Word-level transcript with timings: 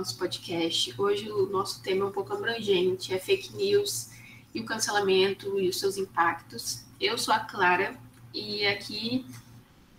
nosso 0.00 0.16
podcast. 0.16 0.94
Hoje 0.96 1.30
o 1.30 1.46
nosso 1.50 1.82
tema 1.82 2.06
é 2.06 2.08
um 2.08 2.10
pouco 2.10 2.32
abrangente, 2.32 3.12
é 3.12 3.18
fake 3.18 3.54
news 3.54 4.08
e 4.54 4.60
o 4.60 4.64
cancelamento 4.64 5.60
e 5.60 5.68
os 5.68 5.78
seus 5.78 5.98
impactos. 5.98 6.86
Eu 6.98 7.18
sou 7.18 7.34
a 7.34 7.40
Clara 7.40 7.94
e 8.32 8.66
aqui 8.66 9.26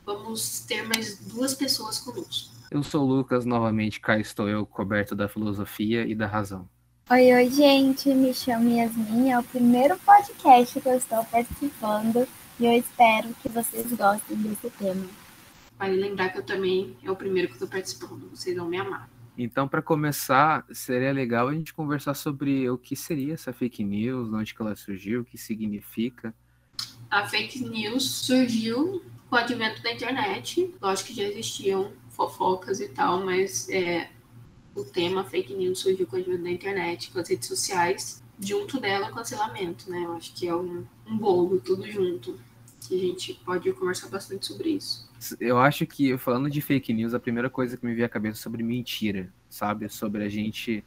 vamos 0.03 0.61
ter 0.61 0.87
mais 0.87 1.19
duas 1.19 1.53
pessoas 1.53 1.99
conosco. 1.99 2.51
Eu 2.71 2.81
sou 2.81 3.03
o 3.03 3.05
Lucas, 3.05 3.45
novamente 3.45 3.99
cá 3.99 4.17
estou 4.17 4.49
eu, 4.49 4.65
coberto 4.65 5.15
da 5.15 5.29
filosofia 5.29 6.07
e 6.07 6.15
da 6.15 6.25
razão. 6.25 6.67
Oi, 7.11 7.33
oi, 7.33 7.51
gente, 7.51 8.11
me 8.11 8.33
chamo 8.33 8.69
Yasmin, 8.69 9.29
é 9.29 9.37
o 9.37 9.43
primeiro 9.43 9.99
podcast 9.99 10.81
que 10.81 10.89
eu 10.89 10.97
estou 10.97 11.23
participando 11.25 12.27
e 12.59 12.65
eu 12.65 12.73
espero 12.73 13.29
que 13.43 13.49
vocês 13.49 13.91
gostem 13.93 14.37
desse 14.37 14.71
tema. 14.71 15.05
Vale 15.77 15.95
lembrar 15.95 16.29
que 16.29 16.39
eu 16.39 16.43
também 16.43 16.97
é 17.03 17.11
o 17.11 17.15
primeiro 17.15 17.49
que 17.49 17.53
estou 17.53 17.67
participando, 17.67 18.31
vocês 18.31 18.57
vão 18.57 18.67
me 18.67 18.77
amar. 18.77 19.07
Então, 19.43 19.67
para 19.67 19.81
começar, 19.81 20.63
seria 20.71 21.11
legal 21.11 21.47
a 21.47 21.53
gente 21.53 21.73
conversar 21.73 22.13
sobre 22.13 22.69
o 22.69 22.77
que 22.77 22.95
seria 22.95 23.33
essa 23.33 23.51
fake 23.51 23.83
news, 23.83 24.31
onde 24.31 24.53
que 24.53 24.61
ela 24.61 24.75
surgiu, 24.75 25.21
o 25.21 25.25
que 25.25 25.35
significa. 25.35 26.31
A 27.09 27.27
fake 27.27 27.67
news 27.67 28.07
surgiu 28.07 29.03
com 29.27 29.35
o 29.35 29.39
advento 29.39 29.81
da 29.81 29.91
internet. 29.91 30.71
Lógico 30.79 31.09
que 31.09 31.15
já 31.15 31.23
existiam 31.23 31.91
fofocas 32.11 32.79
e 32.79 32.89
tal, 32.89 33.25
mas 33.25 33.67
é, 33.69 34.11
o 34.75 34.83
tema 34.83 35.23
fake 35.23 35.55
news 35.55 35.79
surgiu 35.79 36.05
com 36.05 36.17
o 36.17 36.19
advento 36.19 36.43
da 36.43 36.51
internet, 36.51 37.09
com 37.09 37.17
as 37.17 37.27
redes 37.27 37.47
sociais. 37.47 38.23
Junto 38.39 38.79
dela, 38.79 39.09
o 39.09 39.11
cancelamento, 39.11 39.89
né? 39.89 40.03
Eu 40.05 40.13
acho 40.13 40.35
que 40.35 40.47
é 40.47 40.55
um, 40.55 40.85
um 41.07 41.17
bolo, 41.17 41.59
tudo 41.59 41.89
junto. 41.89 42.39
Que 42.87 42.93
a 42.95 42.99
gente 42.99 43.33
pode 43.43 43.73
conversar 43.73 44.07
bastante 44.09 44.45
sobre 44.45 44.69
isso. 44.69 45.09
Eu 45.39 45.59
acho 45.59 45.85
que, 45.85 46.17
falando 46.17 46.49
de 46.49 46.61
fake 46.61 46.93
news, 46.93 47.13
a 47.13 47.19
primeira 47.19 47.49
coisa 47.49 47.77
que 47.77 47.85
me 47.85 47.93
veio 47.93 48.05
à 48.05 48.09
cabeça 48.09 48.39
é 48.39 48.41
sobre 48.41 48.63
mentira, 48.63 49.29
sabe? 49.49 49.87
Sobre 49.89 50.23
a 50.23 50.29
gente 50.29 50.83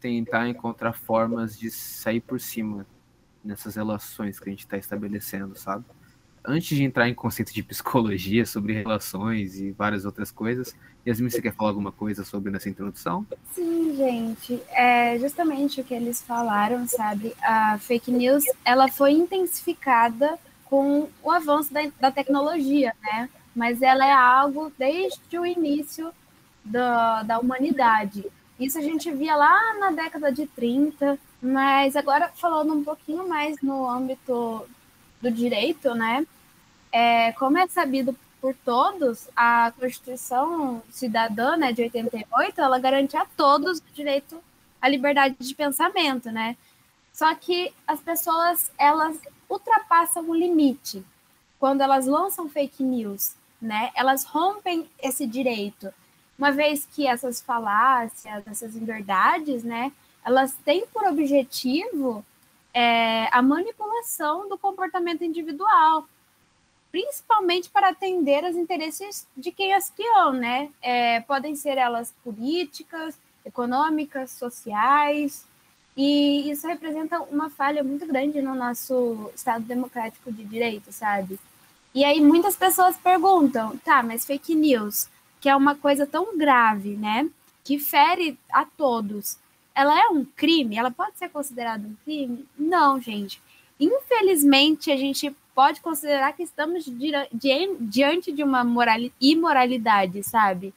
tentar 0.00 0.48
encontrar 0.48 0.92
formas 0.92 1.58
de 1.58 1.70
sair 1.70 2.20
por 2.20 2.40
cima 2.40 2.86
nessas 3.44 3.76
relações 3.76 4.40
que 4.40 4.48
a 4.48 4.52
gente 4.52 4.60
está 4.60 4.76
estabelecendo, 4.78 5.56
sabe? 5.56 5.84
Antes 6.46 6.76
de 6.76 6.84
entrar 6.84 7.08
em 7.08 7.14
conceito 7.14 7.52
de 7.54 7.62
psicologia 7.62 8.44
sobre 8.44 8.74
relações 8.74 9.58
e 9.58 9.70
várias 9.70 10.04
outras 10.04 10.30
coisas, 10.30 10.76
Yasmin, 11.06 11.30
você 11.30 11.40
quer 11.40 11.54
falar 11.54 11.70
alguma 11.70 11.92
coisa 11.92 12.22
sobre 12.24 12.50
nessa 12.50 12.68
introdução? 12.68 13.26
Sim, 13.52 13.96
gente. 13.96 14.60
É 14.70 15.18
justamente 15.18 15.80
o 15.80 15.84
que 15.84 15.94
eles 15.94 16.20
falaram, 16.22 16.86
sabe? 16.86 17.34
A 17.42 17.78
fake 17.78 18.10
news, 18.10 18.44
ela 18.64 18.88
foi 18.88 19.12
intensificada 19.12 20.38
com 20.64 21.08
o 21.22 21.30
avanço 21.30 21.72
da, 21.72 21.80
da 22.00 22.10
tecnologia, 22.10 22.94
né? 23.02 23.28
Mas 23.54 23.80
ela 23.82 24.04
é 24.04 24.12
algo 24.12 24.72
desde 24.78 25.38
o 25.38 25.46
início 25.46 26.12
da, 26.64 27.22
da 27.22 27.38
humanidade. 27.38 28.24
Isso 28.58 28.78
a 28.78 28.82
gente 28.82 29.10
via 29.10 29.36
lá 29.36 29.74
na 29.78 29.90
década 29.90 30.32
de 30.32 30.46
30, 30.46 31.18
mas 31.40 31.96
agora 31.96 32.28
falando 32.28 32.72
um 32.72 32.84
pouquinho 32.84 33.28
mais 33.28 33.60
no 33.62 33.88
âmbito 33.88 34.66
do 35.20 35.30
direito, 35.30 35.94
né? 35.94 36.26
É, 36.92 37.32
como 37.32 37.58
é 37.58 37.66
sabido 37.66 38.16
por 38.40 38.54
todos, 38.64 39.28
a 39.34 39.72
Constituição 39.78 40.82
Cidadã 40.90 41.56
né, 41.56 41.72
de 41.72 41.82
88, 41.82 42.60
ela 42.60 42.78
garante 42.78 43.16
a 43.16 43.24
todos 43.24 43.78
o 43.78 43.94
direito 43.94 44.38
à 44.80 44.88
liberdade 44.88 45.34
de 45.38 45.54
pensamento, 45.54 46.30
né? 46.30 46.56
Só 47.12 47.34
que 47.34 47.72
as 47.86 48.00
pessoas, 48.00 48.70
elas 48.78 49.18
ultrapassam 49.48 50.28
o 50.28 50.34
limite 50.34 51.04
quando 51.58 51.80
elas 51.80 52.06
lançam 52.06 52.48
fake 52.48 52.82
news 52.82 53.34
né? 53.64 53.90
Elas 53.94 54.24
rompem 54.24 54.88
esse 55.02 55.26
direito, 55.26 55.92
uma 56.38 56.52
vez 56.52 56.86
que 56.86 57.06
essas 57.06 57.40
falácias, 57.40 58.42
essas 58.46 58.76
inverdades, 58.76 59.64
né? 59.64 59.92
Elas 60.24 60.52
têm 60.64 60.86
por 60.86 61.04
objetivo 61.04 62.24
é, 62.72 63.28
a 63.32 63.40
manipulação 63.40 64.48
do 64.48 64.58
comportamento 64.58 65.24
individual, 65.24 66.06
principalmente 66.92 67.70
para 67.70 67.88
atender 67.88 68.44
aos 68.44 68.56
interesses 68.56 69.26
de 69.36 69.50
quem 69.50 69.72
as 69.72 69.90
criou, 69.90 70.32
né? 70.32 70.70
É, 70.82 71.20
podem 71.20 71.56
ser 71.56 71.78
elas 71.78 72.12
políticas, 72.22 73.18
econômicas, 73.44 74.30
sociais, 74.30 75.46
e 75.96 76.50
isso 76.50 76.66
representa 76.66 77.20
uma 77.22 77.48
falha 77.48 77.84
muito 77.84 78.04
grande 78.06 78.42
no 78.42 78.54
nosso 78.54 79.30
Estado 79.34 79.64
democrático 79.64 80.32
de 80.32 80.44
direito, 80.44 80.92
sabe? 80.92 81.38
E 81.94 82.04
aí 82.04 82.20
muitas 82.20 82.56
pessoas 82.56 82.96
perguntam, 82.96 83.76
tá, 83.78 84.02
mas 84.02 84.24
fake 84.24 84.54
news, 84.54 85.08
que 85.40 85.48
é 85.48 85.54
uma 85.54 85.76
coisa 85.76 86.06
tão 86.06 86.36
grave, 86.36 86.96
né? 86.96 87.30
Que 87.62 87.78
fere 87.78 88.36
a 88.52 88.64
todos. 88.64 89.38
Ela 89.74 89.98
é 89.98 90.08
um 90.08 90.24
crime? 90.24 90.76
Ela 90.76 90.90
pode 90.90 91.16
ser 91.16 91.28
considerada 91.28 91.86
um 91.86 91.94
crime? 92.04 92.46
Não, 92.58 93.00
gente. 93.00 93.40
Infelizmente, 93.78 94.90
a 94.90 94.96
gente 94.96 95.34
pode 95.54 95.80
considerar 95.80 96.32
que 96.32 96.42
estamos 96.42 96.84
diante 97.80 98.32
de 98.32 98.42
uma 98.42 98.66
imoralidade, 99.20 100.22
sabe? 100.24 100.74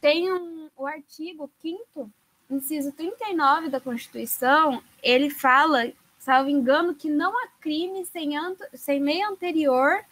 Tem 0.00 0.30
um, 0.30 0.68
o 0.76 0.86
artigo 0.86 1.50
5 1.62 2.10
inciso 2.50 2.92
39 2.92 3.68
da 3.68 3.80
Constituição, 3.80 4.82
ele 5.02 5.30
fala, 5.30 5.90
salvo 6.18 6.50
engano, 6.50 6.94
que 6.94 7.08
não 7.08 7.32
há 7.38 7.48
crime 7.60 8.04
sem, 8.04 8.32
sem 8.74 9.00
lei 9.00 9.22
anterior 9.22 10.04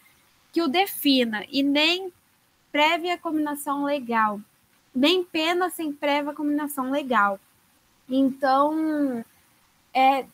que 0.51 0.61
o 0.61 0.67
defina 0.67 1.45
e 1.49 1.61
nem 1.63 2.11
prévia 2.71 3.17
combinação 3.17 3.83
legal, 3.83 4.39
nem 4.93 5.23
pena 5.23 5.69
sem 5.69 5.91
prévia 5.91 6.33
combinação 6.33 6.91
legal. 6.91 7.39
Então, 8.07 9.23
é, 9.93 10.25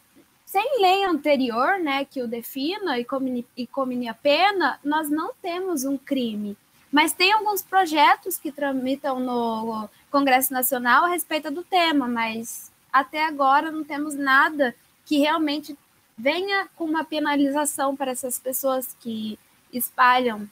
sem 0.45 0.81
lei 0.81 1.03
anterior, 1.03 1.79
né, 1.79 2.05
que 2.05 2.21
o 2.21 2.27
defina 2.27 2.97
e 2.97 3.03
combine, 3.03 3.45
e 3.57 3.67
combine 3.67 4.07
a 4.07 4.13
pena, 4.13 4.79
nós 4.83 5.09
não 5.09 5.33
temos 5.41 5.83
um 5.83 5.97
crime. 5.97 6.57
Mas 6.91 7.11
tem 7.11 7.33
alguns 7.33 7.61
projetos 7.61 8.37
que 8.37 8.51
tramitam 8.51 9.19
no 9.19 9.89
Congresso 10.09 10.53
Nacional 10.53 11.03
a 11.03 11.09
respeito 11.09 11.51
do 11.51 11.63
tema, 11.63 12.07
mas 12.07 12.71
até 12.91 13.25
agora 13.25 13.69
não 13.69 13.83
temos 13.83 14.15
nada 14.15 14.73
que 15.05 15.19
realmente 15.19 15.77
venha 16.17 16.69
com 16.75 16.85
uma 16.85 17.03
penalização 17.03 17.95
para 17.95 18.11
essas 18.11 18.39
pessoas 18.39 18.95
que 19.01 19.37
espalham 19.77 20.49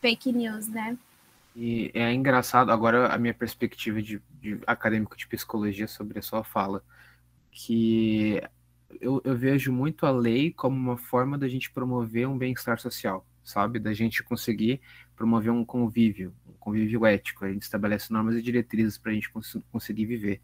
fake 0.00 0.32
news, 0.32 0.68
né? 0.68 0.96
E 1.54 1.90
é 1.94 2.12
engraçado, 2.12 2.70
agora 2.70 3.08
a 3.08 3.18
minha 3.18 3.32
perspectiva 3.32 4.02
de, 4.02 4.20
de 4.40 4.60
acadêmico 4.66 5.16
de 5.16 5.26
psicologia 5.26 5.88
sobre 5.88 6.18
a 6.18 6.22
sua 6.22 6.44
fala, 6.44 6.84
que 7.50 8.42
eu, 9.00 9.22
eu, 9.24 9.34
vejo 9.34 9.72
muito 9.72 10.04
a 10.04 10.10
lei 10.10 10.52
como 10.52 10.76
uma 10.76 10.98
forma 10.98 11.38
da 11.38 11.48
gente 11.48 11.70
promover 11.70 12.28
um 12.28 12.36
bem-estar 12.36 12.78
social, 12.78 13.26
sabe? 13.42 13.78
Da 13.78 13.94
gente 13.94 14.22
conseguir 14.22 14.80
promover 15.16 15.50
um 15.50 15.64
convívio, 15.64 16.34
um 16.46 16.52
convívio 16.60 17.06
ético. 17.06 17.44
A 17.44 17.52
gente 17.52 17.62
estabelece 17.62 18.12
normas 18.12 18.36
e 18.36 18.42
diretrizes 18.42 18.98
para 18.98 19.12
a 19.12 19.14
gente 19.14 19.30
cons 19.30 19.58
conseguir 19.72 20.04
viver. 20.04 20.42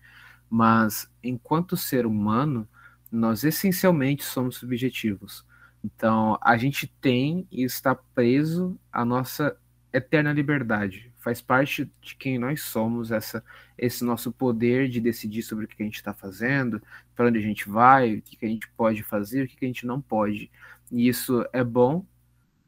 Mas, 0.49 1.11
enquanto 1.23 1.77
ser 1.77 2.07
humano, 2.07 2.67
nós 3.11 3.45
essencialmente 3.45 4.25
somos 4.25 4.57
subjetivos. 4.57 5.45
Então, 5.85 6.39
a 6.41 6.57
gente 6.57 6.87
tem 6.87 7.47
e 7.51 7.63
está 7.65 7.95
preso 7.95 8.79
à 8.93 9.05
nossa 9.05 9.57
eterna 9.93 10.33
liberdade. 10.33 11.13
Faz 11.19 11.41
parte 11.41 11.91
de 12.01 12.17
quem 12.17 12.39
nós 12.39 12.63
somos, 12.63 13.11
essa, 13.13 13.45
esse 13.77 14.05
nosso 14.05 14.33
poder 14.33 14.89
de 14.89 15.01
decidir 15.01 15.43
sobre 15.43 15.65
o 15.65 15.69
que 15.69 15.81
a 15.83 15.85
gente 15.85 15.97
está 15.97 16.15
fazendo, 16.15 16.83
para 17.15 17.27
onde 17.27 17.39
a 17.39 17.43
gente 17.43 17.69
vai, 17.69 18.15
o 18.15 18.23
que 18.23 18.45
a 18.45 18.49
gente 18.49 18.69
pode 18.77 19.03
fazer, 19.03 19.45
o 19.45 19.49
que 19.49 19.65
a 19.65 19.69
gente 19.69 19.87
não 19.87 20.01
pode. 20.01 20.51
E 20.91 21.09
isso 21.09 21.45
é 21.53 21.63
bom, 21.63 22.05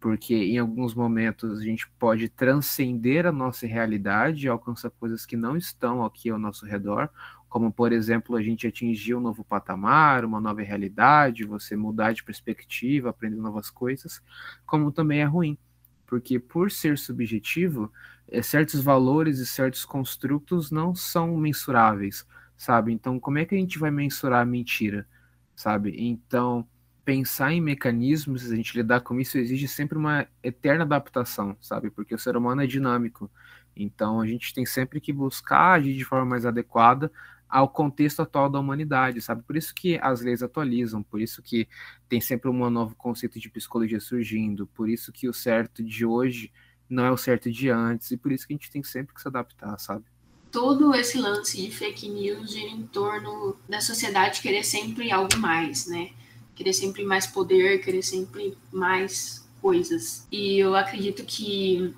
porque 0.00 0.34
em 0.34 0.58
alguns 0.58 0.94
momentos 0.94 1.60
a 1.60 1.64
gente 1.64 1.88
pode 1.99 2.28
transcender 2.28 3.26
a 3.26 3.32
nossa 3.32 3.67
realidade 3.67 4.49
alcançar 4.49 4.90
coisas 4.90 5.25
que 5.25 5.37
não 5.37 5.56
estão 5.56 6.05
aqui 6.05 6.28
ao 6.28 6.38
nosso 6.38 6.67
redor, 6.67 7.08
como 7.55 7.73
por 7.73 7.93
exemplo 7.93 8.35
a 8.35 8.43
gente 8.43 8.67
atingir 8.67 9.15
um 9.15 9.21
novo 9.21 9.45
patamar, 9.45 10.25
uma 10.25 10.41
nova 10.41 10.61
realidade, 10.61 11.45
você 11.45 11.77
mudar 11.77 12.12
de 12.12 12.25
perspectiva, 12.25 13.11
aprender 13.11 13.37
novas 13.37 13.71
coisas, 13.71 14.21
como 14.67 14.91
também 14.91 15.21
é 15.21 15.25
ruim, 15.25 15.56
porque 16.05 16.41
por 16.41 16.73
ser 16.73 16.99
subjetivo, 16.99 17.93
é, 18.27 18.43
certos 18.43 18.83
valores 18.83 19.39
e 19.39 19.47
certos 19.47 19.85
construtos 19.85 20.73
não 20.73 20.97
são 20.97 21.37
mensuráveis, 21.37 22.27
sabe? 22.56 22.93
Então, 22.93 23.21
como 23.21 23.39
é 23.39 23.45
que 23.45 23.55
a 23.55 23.59
gente 23.59 23.79
vai 23.79 23.93
mensurar 23.93 24.43
a 24.43 24.45
mentira, 24.45 25.06
sabe? 25.55 25.95
Então, 25.97 26.67
pensar 27.05 27.53
em 27.53 27.61
mecanismos, 27.61 28.51
a 28.51 28.56
gente 28.56 28.77
lidar 28.77 29.03
com 29.03 29.21
isso 29.21 29.39
exige 29.39 29.69
sempre 29.69 29.97
uma 29.97 30.27
eterna 30.43 30.83
adaptação, 30.83 31.56
sabe? 31.61 31.89
Porque 31.89 32.17
o 32.17 32.19
ser 32.19 32.37
humano 32.37 32.62
é 32.62 32.67
dinâmico. 32.67 33.31
Então, 33.77 34.21
a 34.21 34.27
gente 34.27 34.53
tem 34.53 34.67
sempre 34.67 35.01
que 35.01 35.12
buscar 35.12 35.75
agir 35.75 35.97
de 35.97 36.05
forma 36.05 36.27
mais 36.27 36.45
adequada 36.45 37.12
ao 37.55 37.69
contexto 37.69 38.21
atual 38.21 38.51
da 38.51 38.59
humanidade, 38.59 39.23
sabe? 39.23 39.45
Por 39.45 39.56
isso 39.56 39.73
que 39.73 39.97
as 40.03 40.21
leis 40.21 40.43
atualizam, 40.43 41.05
por 41.05 41.21
isso 41.21 41.41
que 41.41 41.69
tem 42.09 42.21
sempre 42.21 42.51
um 42.51 42.69
novo 42.69 42.97
conceito 42.97 43.39
de 43.39 43.49
psicologia 43.49 44.01
surgindo, 44.01 44.67
por 44.67 44.89
isso 44.89 45.12
que 45.12 45.29
o 45.29 45.33
certo 45.33 45.81
de 45.81 46.05
hoje 46.05 46.53
não 46.91 47.05
é 47.05 47.12
o 47.12 47.17
certo 47.17 47.49
de 47.53 47.71
antes, 47.71 48.11
e 48.11 48.17
por 48.17 48.33
isso 48.33 48.45
que 48.45 48.55
a 48.55 48.56
gente 48.56 48.73
tem 48.73 48.83
sempre 48.83 49.15
que 49.15 49.23
se 49.23 49.29
adaptar, 49.29 49.79
sabe? 49.79 50.05
todo 50.51 50.95
esse 50.95 51.19
lance 51.19 51.56
de 51.56 51.69
fake 51.69 52.09
news 52.09 52.53
gira 52.53 52.71
em 52.71 52.87
torno 52.87 53.56
da 53.69 53.81
sociedade 53.81 54.41
querer 54.41 54.65
sempre 54.65 55.11
algo 55.11 55.37
mais, 55.39 55.87
né? 55.89 56.11
Querer 56.55 56.73
sempre 56.73 57.05
mais 57.05 57.27
poder, 57.27 57.85
querer 57.85 58.03
sempre 58.03 58.56
mais 58.73 59.45
coisas. 59.61 60.27
E 60.31 60.59
eu 60.59 60.77
acredito 60.77 61.25
que 61.25 61.93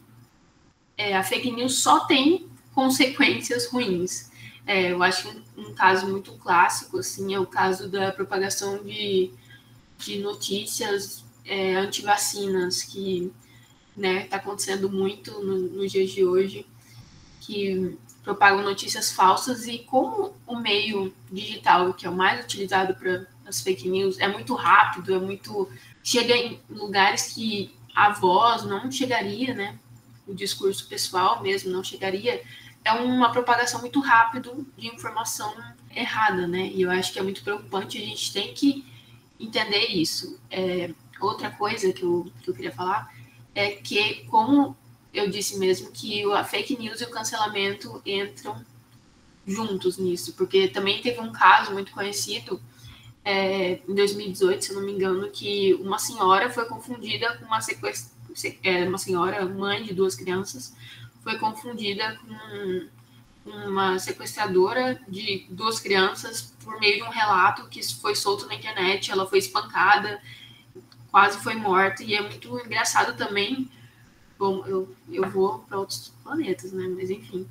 é, 0.97 1.15
a 1.15 1.23
fake 1.23 1.51
news 1.51 1.81
só 1.81 2.07
tem 2.07 2.49
consequências 2.75 3.67
ruins. 3.67 4.31
É, 4.67 4.93
eu 4.93 5.03
acho 5.03 5.29
um, 5.29 5.69
um, 5.69 5.75
caso 5.75 6.09
muito 6.09 6.33
clássico 6.33 6.99
assim 6.99 7.33
é 7.33 7.39
o 7.39 7.47
caso 7.47 7.89
da 7.89 8.11
propagação 8.11 8.83
de, 8.83 9.31
de 9.97 10.19
notícias 10.19 11.25
é, 11.45 11.77
anti-vacinas 11.77 12.83
que 12.83 13.33
está 13.91 14.01
né, 14.01 14.25
tá 14.25 14.37
acontecendo 14.37 14.91
muito 14.91 15.41
nos 15.41 15.71
no 15.73 15.89
dias 15.89 16.11
de 16.11 16.25
hoje, 16.25 16.67
que 17.41 17.97
propagam 18.23 18.63
notícias 18.63 19.13
falsas 19.13 19.67
e 19.67 19.79
como 19.79 20.35
o 20.47 20.57
meio 20.57 21.15
digital, 21.31 21.95
que 21.95 22.05
é 22.05 22.11
o 22.11 22.15
mais 22.15 22.45
utilizado 22.45 22.95
para 22.95 23.25
as 23.47 23.61
fake 23.61 23.89
news, 23.89 24.19
é 24.19 24.27
muito 24.27 24.55
rápido, 24.55 25.15
é 25.15 25.19
muito 25.19 25.71
chega 26.03 26.37
em 26.37 26.61
lugares 26.69 27.33
que 27.35 27.75
a 27.95 28.11
voz 28.11 28.65
não 28.65 28.91
chegaria, 28.91 29.55
né? 29.55 29.79
O 30.27 30.35
discurso 30.35 30.87
pessoal 30.89 31.41
mesmo 31.41 31.71
não 31.71 31.83
chegaria. 31.83 32.43
É 32.87 32.93
uma 32.93 33.33
propagação 33.33 33.81
muito 33.81 33.99
rápida 33.99 34.55
de 34.79 34.87
informação 34.87 35.53
errada, 35.93 36.47
né? 36.47 36.69
E 36.69 36.83
eu 36.83 36.91
acho 36.93 37.13
que 37.13 37.19
é 37.19 37.23
muito 37.23 37.43
preocupante. 37.43 37.99
A 37.99 38.01
gente 38.01 38.33
tem 38.33 38.55
que 38.55 38.87
entender 39.41 39.87
isso. 39.89 40.39
É, 40.49 40.95
outra 41.21 41.51
coisa 41.51 41.93
que 41.93 42.05
eu, 42.05 42.31
que 42.41 42.49
eu 42.49 42.55
queria 42.55 42.71
falar 42.71 43.13
é 43.53 43.71
que, 43.71 44.25
como 44.27 44.77
eu 45.13 45.29
disse 45.29 45.59
mesmo, 45.59 45.91
que 45.91 46.23
a 46.33 46.45
fake 46.45 46.79
news 46.79 47.01
e 47.01 47.05
o 47.05 47.11
cancelamento 47.11 48.01
entram 48.07 48.65
juntos 49.45 49.99
nisso, 49.99 50.35
porque 50.35 50.69
também 50.69 51.03
teve 51.03 51.19
um 51.19 51.33
caso 51.33 51.73
muito 51.73 51.91
conhecido 51.91 52.63
é, 53.25 53.81
em 53.89 53.95
2018, 53.97 54.65
se 54.65 54.73
não 54.73 54.83
me 54.83 54.93
engano, 54.93 55.29
que 55.29 55.75
uma 55.75 55.99
senhora 55.99 56.49
foi 56.51 56.67
confundida 56.67 57.37
com 57.39 57.47
uma 57.47 57.61
sequestra, 57.61 58.15
é, 58.63 58.87
uma 58.89 58.99
senhora, 58.99 59.45
mãe 59.45 59.83
de 59.83 59.93
duas 59.93 60.15
crianças, 60.15 60.73
foi 61.27 61.41
confundida 61.41 62.17
com 62.21 62.87
uma 63.67 63.99
sequestradora 63.99 65.01
de 65.09 65.45
duas 65.51 65.81
crianças 65.81 66.55
por 66.63 66.79
meio 66.79 66.99
de 66.99 67.03
um 67.03 67.11
relato 67.11 67.69
que 67.69 67.83
foi 67.97 68.15
solto 68.15 68.47
na 68.47 68.55
internet, 68.55 69.11
ela 69.11 69.27
foi 69.27 69.41
espancada, 69.41 70.23
quase 71.11 71.39
foi 71.41 71.57
morta, 71.57 72.05
e 72.05 72.15
é 72.15 72.21
muito 72.21 72.57
engraçado 72.61 73.17
também. 73.17 73.69
Bom, 74.39 74.65
eu, 74.67 74.95
eu 75.11 75.29
vou 75.29 75.59
para 75.61 75.79
outros 75.79 76.13
planetas, 76.23 76.71
né? 76.71 76.87
Mas 76.97 77.11
enfim, 77.11 77.49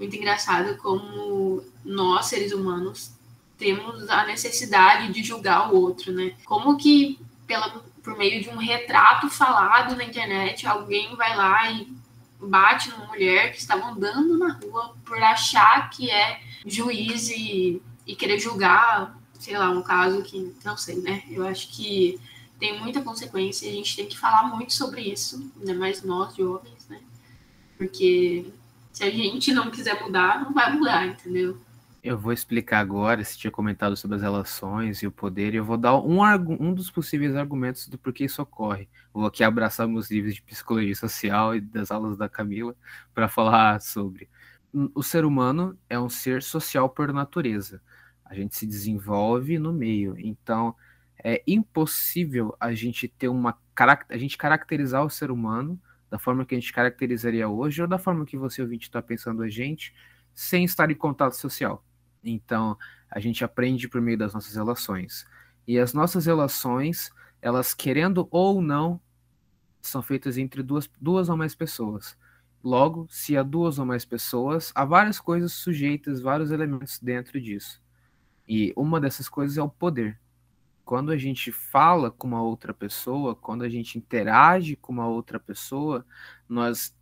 muito 0.00 0.16
engraçado 0.16 0.76
como 0.78 1.62
nós, 1.84 2.26
seres 2.26 2.52
humanos, 2.52 3.12
temos 3.56 4.10
a 4.10 4.26
necessidade 4.26 5.12
de 5.12 5.22
julgar 5.22 5.72
o 5.72 5.76
outro, 5.76 6.10
né? 6.10 6.34
Como 6.44 6.76
que, 6.76 7.20
pela, 7.46 7.84
por 8.02 8.18
meio 8.18 8.42
de 8.42 8.48
um 8.48 8.56
retrato 8.56 9.30
falado 9.30 9.94
na 9.94 10.02
internet, 10.02 10.66
alguém 10.66 11.14
vai 11.14 11.36
lá 11.36 11.70
e 11.70 12.01
bate 12.48 12.90
numa 12.90 13.06
mulher 13.06 13.52
que 13.52 13.58
estava 13.58 13.86
andando 13.86 14.38
na 14.38 14.52
rua 14.54 14.94
por 15.04 15.22
achar 15.22 15.90
que 15.90 16.10
é 16.10 16.40
juiz 16.66 17.28
e, 17.30 17.80
e 18.06 18.14
querer 18.16 18.38
julgar, 18.38 19.18
sei 19.38 19.56
lá, 19.56 19.70
um 19.70 19.82
caso 19.82 20.22
que 20.22 20.54
não 20.64 20.76
sei, 20.76 20.96
né? 20.96 21.22
Eu 21.30 21.46
acho 21.46 21.68
que 21.68 22.20
tem 22.58 22.80
muita 22.80 23.02
consequência 23.02 23.66
e 23.66 23.70
a 23.70 23.72
gente 23.72 23.96
tem 23.96 24.06
que 24.06 24.18
falar 24.18 24.44
muito 24.44 24.72
sobre 24.72 25.00
isso, 25.00 25.50
ainda 25.58 25.74
mais 25.74 26.02
nós 26.02 26.34
jovens, 26.36 26.86
né? 26.88 27.00
Porque 27.76 28.46
se 28.92 29.04
a 29.04 29.10
gente 29.10 29.52
não 29.52 29.70
quiser 29.70 30.00
mudar, 30.02 30.42
não 30.42 30.52
vai 30.52 30.72
mudar, 30.72 31.06
entendeu? 31.06 31.58
Eu 32.02 32.18
vou 32.18 32.32
explicar 32.32 32.80
agora, 32.80 33.22
se 33.22 33.38
tinha 33.38 33.50
comentado 33.50 33.96
sobre 33.96 34.16
as 34.16 34.22
relações 34.22 35.02
e 35.02 35.06
o 35.06 35.12
poder, 35.12 35.54
e 35.54 35.58
eu 35.58 35.64
vou 35.64 35.76
dar 35.76 35.96
um, 36.00 36.20
um 36.58 36.74
dos 36.74 36.90
possíveis 36.90 37.36
argumentos 37.36 37.86
do 37.86 37.96
porquê 37.96 38.24
isso 38.24 38.42
ocorre. 38.42 38.88
Vou 39.14 39.24
aqui 39.24 39.44
abraçar 39.44 39.86
meus 39.86 40.10
livros 40.10 40.34
de 40.34 40.42
psicologia 40.42 40.96
social 40.96 41.54
e 41.54 41.60
das 41.60 41.92
aulas 41.92 42.16
da 42.16 42.28
Camila 42.28 42.74
para 43.14 43.28
falar 43.28 43.80
sobre. 43.80 44.28
O 44.94 45.02
ser 45.02 45.24
humano 45.24 45.78
é 45.88 45.98
um 45.98 46.08
ser 46.08 46.42
social 46.42 46.90
por 46.90 47.12
natureza. 47.12 47.80
A 48.24 48.34
gente 48.34 48.56
se 48.56 48.66
desenvolve 48.66 49.56
no 49.56 49.72
meio. 49.72 50.16
Então, 50.18 50.74
é 51.22 51.40
impossível 51.46 52.56
a 52.58 52.74
gente 52.74 53.06
ter 53.06 53.28
uma 53.28 53.56
a 54.08 54.18
gente 54.18 54.36
caracterizar 54.36 55.04
o 55.04 55.10
ser 55.10 55.30
humano 55.30 55.80
da 56.10 56.18
forma 56.18 56.44
que 56.44 56.54
a 56.54 56.58
gente 56.58 56.72
caracterizaria 56.72 57.48
hoje 57.48 57.80
ou 57.80 57.88
da 57.88 57.98
forma 57.98 58.26
que 58.26 58.36
você 58.36 58.60
ouvinte 58.60 58.86
está 58.88 59.00
pensando 59.00 59.42
a 59.42 59.48
gente 59.48 59.94
sem 60.34 60.64
estar 60.64 60.90
em 60.90 60.94
contato 60.94 61.34
social. 61.34 61.82
Então 62.22 62.76
a 63.10 63.18
gente 63.20 63.44
aprende 63.44 63.88
por 63.88 64.00
meio 64.00 64.18
das 64.18 64.34
nossas 64.34 64.54
relações 64.54 65.26
e 65.66 65.78
as 65.78 65.92
nossas 65.92 66.26
relações 66.26 67.10
elas 67.40 67.74
querendo 67.74 68.28
ou 68.30 68.62
não 68.62 69.00
são 69.80 70.00
feitas 70.00 70.38
entre 70.38 70.62
duas, 70.62 70.88
duas 71.00 71.28
ou 71.28 71.36
mais 71.36 71.54
pessoas. 71.54 72.16
Logo, 72.62 73.08
se 73.10 73.36
há 73.36 73.42
duas 73.42 73.80
ou 73.80 73.84
mais 73.84 74.04
pessoas, 74.04 74.70
há 74.76 74.84
várias 74.84 75.18
coisas 75.18 75.52
sujeitas, 75.52 76.20
vários 76.20 76.52
elementos 76.52 77.00
dentro 77.00 77.40
disso. 77.40 77.82
E 78.46 78.72
uma 78.76 79.00
dessas 79.00 79.28
coisas 79.28 79.58
é 79.58 79.62
o 79.62 79.68
poder 79.68 80.20
quando 80.84 81.10
a 81.10 81.16
gente 81.16 81.52
fala 81.52 82.10
com 82.10 82.26
uma 82.26 82.42
outra 82.42 82.74
pessoa, 82.74 83.34
quando 83.34 83.62
a 83.62 83.68
gente 83.68 83.96
interage 83.98 84.76
com 84.76 84.92
uma 84.92 85.06
outra 85.06 85.38
pessoa, 85.38 86.04
nós 86.48 86.94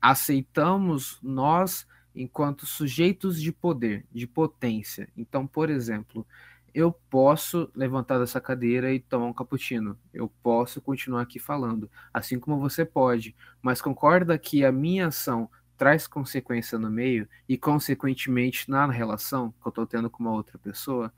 aceitamos 0.00 1.18
nós 1.22 1.86
enquanto 2.18 2.66
sujeitos 2.66 3.40
de 3.40 3.52
poder, 3.52 4.04
de 4.12 4.26
potência. 4.26 5.08
Então, 5.16 5.46
por 5.46 5.70
exemplo, 5.70 6.26
eu 6.74 6.92
posso 6.92 7.70
levantar 7.74 8.18
dessa 8.18 8.40
cadeira 8.40 8.92
e 8.92 8.98
tomar 8.98 9.26
um 9.26 9.32
cappuccino. 9.32 9.96
Eu 10.12 10.28
posso 10.42 10.80
continuar 10.80 11.22
aqui 11.22 11.38
falando, 11.38 11.88
assim 12.12 12.38
como 12.38 12.58
você 12.58 12.84
pode, 12.84 13.36
mas 13.62 13.80
concorda 13.80 14.36
que 14.36 14.64
a 14.64 14.72
minha 14.72 15.06
ação 15.06 15.48
traz 15.76 16.08
consequência 16.08 16.76
no 16.76 16.90
meio 16.90 17.28
e, 17.48 17.56
consequentemente, 17.56 18.68
na 18.68 18.90
relação 18.90 19.52
que 19.52 19.66
eu 19.66 19.70
estou 19.70 19.86
tendo 19.86 20.10
com 20.10 20.22
uma 20.22 20.32
outra 20.32 20.58
pessoa? 20.58 21.12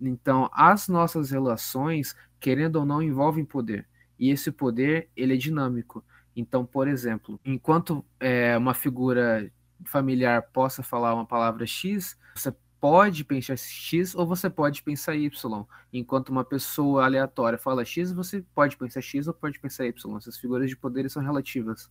Então, 0.00 0.48
as 0.52 0.88
nossas 0.88 1.30
relações, 1.30 2.16
querendo 2.40 2.76
ou 2.76 2.86
não, 2.86 3.02
envolvem 3.02 3.44
poder. 3.44 3.86
E 4.18 4.30
esse 4.30 4.50
poder, 4.50 5.10
ele 5.14 5.34
é 5.34 5.36
dinâmico. 5.36 6.02
Então, 6.34 6.64
por 6.64 6.88
exemplo, 6.88 7.38
enquanto 7.44 8.04
é, 8.18 8.56
uma 8.56 8.74
figura 8.74 9.50
familiar 9.84 10.42
possa 10.52 10.82
falar 10.82 11.14
uma 11.14 11.26
palavra 11.26 11.66
X, 11.66 12.18
você 12.34 12.54
pode 12.80 13.24
pensar 13.24 13.56
X 13.56 14.14
ou 14.14 14.26
você 14.26 14.48
pode 14.48 14.82
pensar 14.82 15.16
Y. 15.16 15.64
Enquanto 15.92 16.28
uma 16.28 16.44
pessoa 16.44 17.04
aleatória 17.04 17.58
fala 17.58 17.84
X, 17.84 18.12
você 18.12 18.44
pode 18.54 18.76
pensar 18.76 19.00
X 19.00 19.26
ou 19.26 19.34
pode 19.34 19.58
pensar 19.58 19.86
Y. 19.86 20.16
Essas 20.16 20.38
figuras 20.38 20.68
de 20.68 20.76
poder 20.76 21.08
são 21.10 21.22
relativas. 21.22 21.90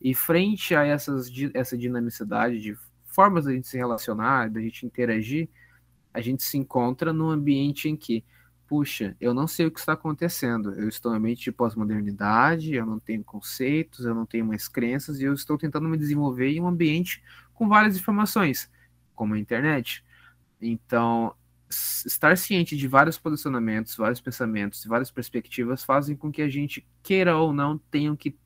E 0.00 0.14
frente 0.14 0.74
a 0.74 0.84
essas, 0.84 1.30
essa 1.54 1.78
dinamicidade 1.78 2.60
de 2.60 2.76
formas 3.04 3.44
da 3.44 3.52
gente 3.52 3.68
se 3.68 3.76
relacionar, 3.76 4.50
da 4.50 4.60
gente 4.60 4.84
interagir, 4.84 5.48
a 6.12 6.20
gente 6.20 6.42
se 6.42 6.58
encontra 6.58 7.12
num 7.12 7.30
ambiente 7.30 7.88
em 7.88 7.96
que, 7.96 8.24
puxa, 8.66 9.16
eu 9.20 9.34
não 9.34 9.46
sei 9.46 9.66
o 9.66 9.70
que 9.70 9.78
está 9.78 9.92
acontecendo, 9.92 10.72
eu 10.74 10.88
estou 10.88 11.12
em 11.12 11.18
ambiente 11.18 11.44
de 11.44 11.52
pós-modernidade, 11.52 12.74
eu 12.74 12.86
não 12.86 12.98
tenho 12.98 13.22
conceitos, 13.24 14.04
eu 14.04 14.14
não 14.14 14.26
tenho 14.26 14.44
mais 14.44 14.68
crenças, 14.68 15.20
e 15.20 15.24
eu 15.24 15.34
estou 15.34 15.58
tentando 15.58 15.88
me 15.88 15.96
desenvolver 15.96 16.50
em 16.50 16.60
um 16.60 16.66
ambiente 16.66 17.22
com 17.52 17.68
várias 17.68 17.96
informações, 17.96 18.70
como 19.14 19.34
a 19.34 19.38
internet. 19.38 20.04
Então, 20.60 21.34
estar 21.70 22.36
ciente 22.36 22.76
de 22.76 22.88
vários 22.88 23.18
posicionamentos, 23.18 23.96
vários 23.96 24.20
pensamentos, 24.20 24.84
várias 24.84 25.10
perspectivas 25.10 25.84
fazem 25.84 26.16
com 26.16 26.30
que 26.30 26.42
a 26.42 26.48
gente 26.48 26.86
queira 27.02 27.36
ou 27.36 27.52
não 27.52 27.78
tenha 27.78 28.16
que 28.16 28.36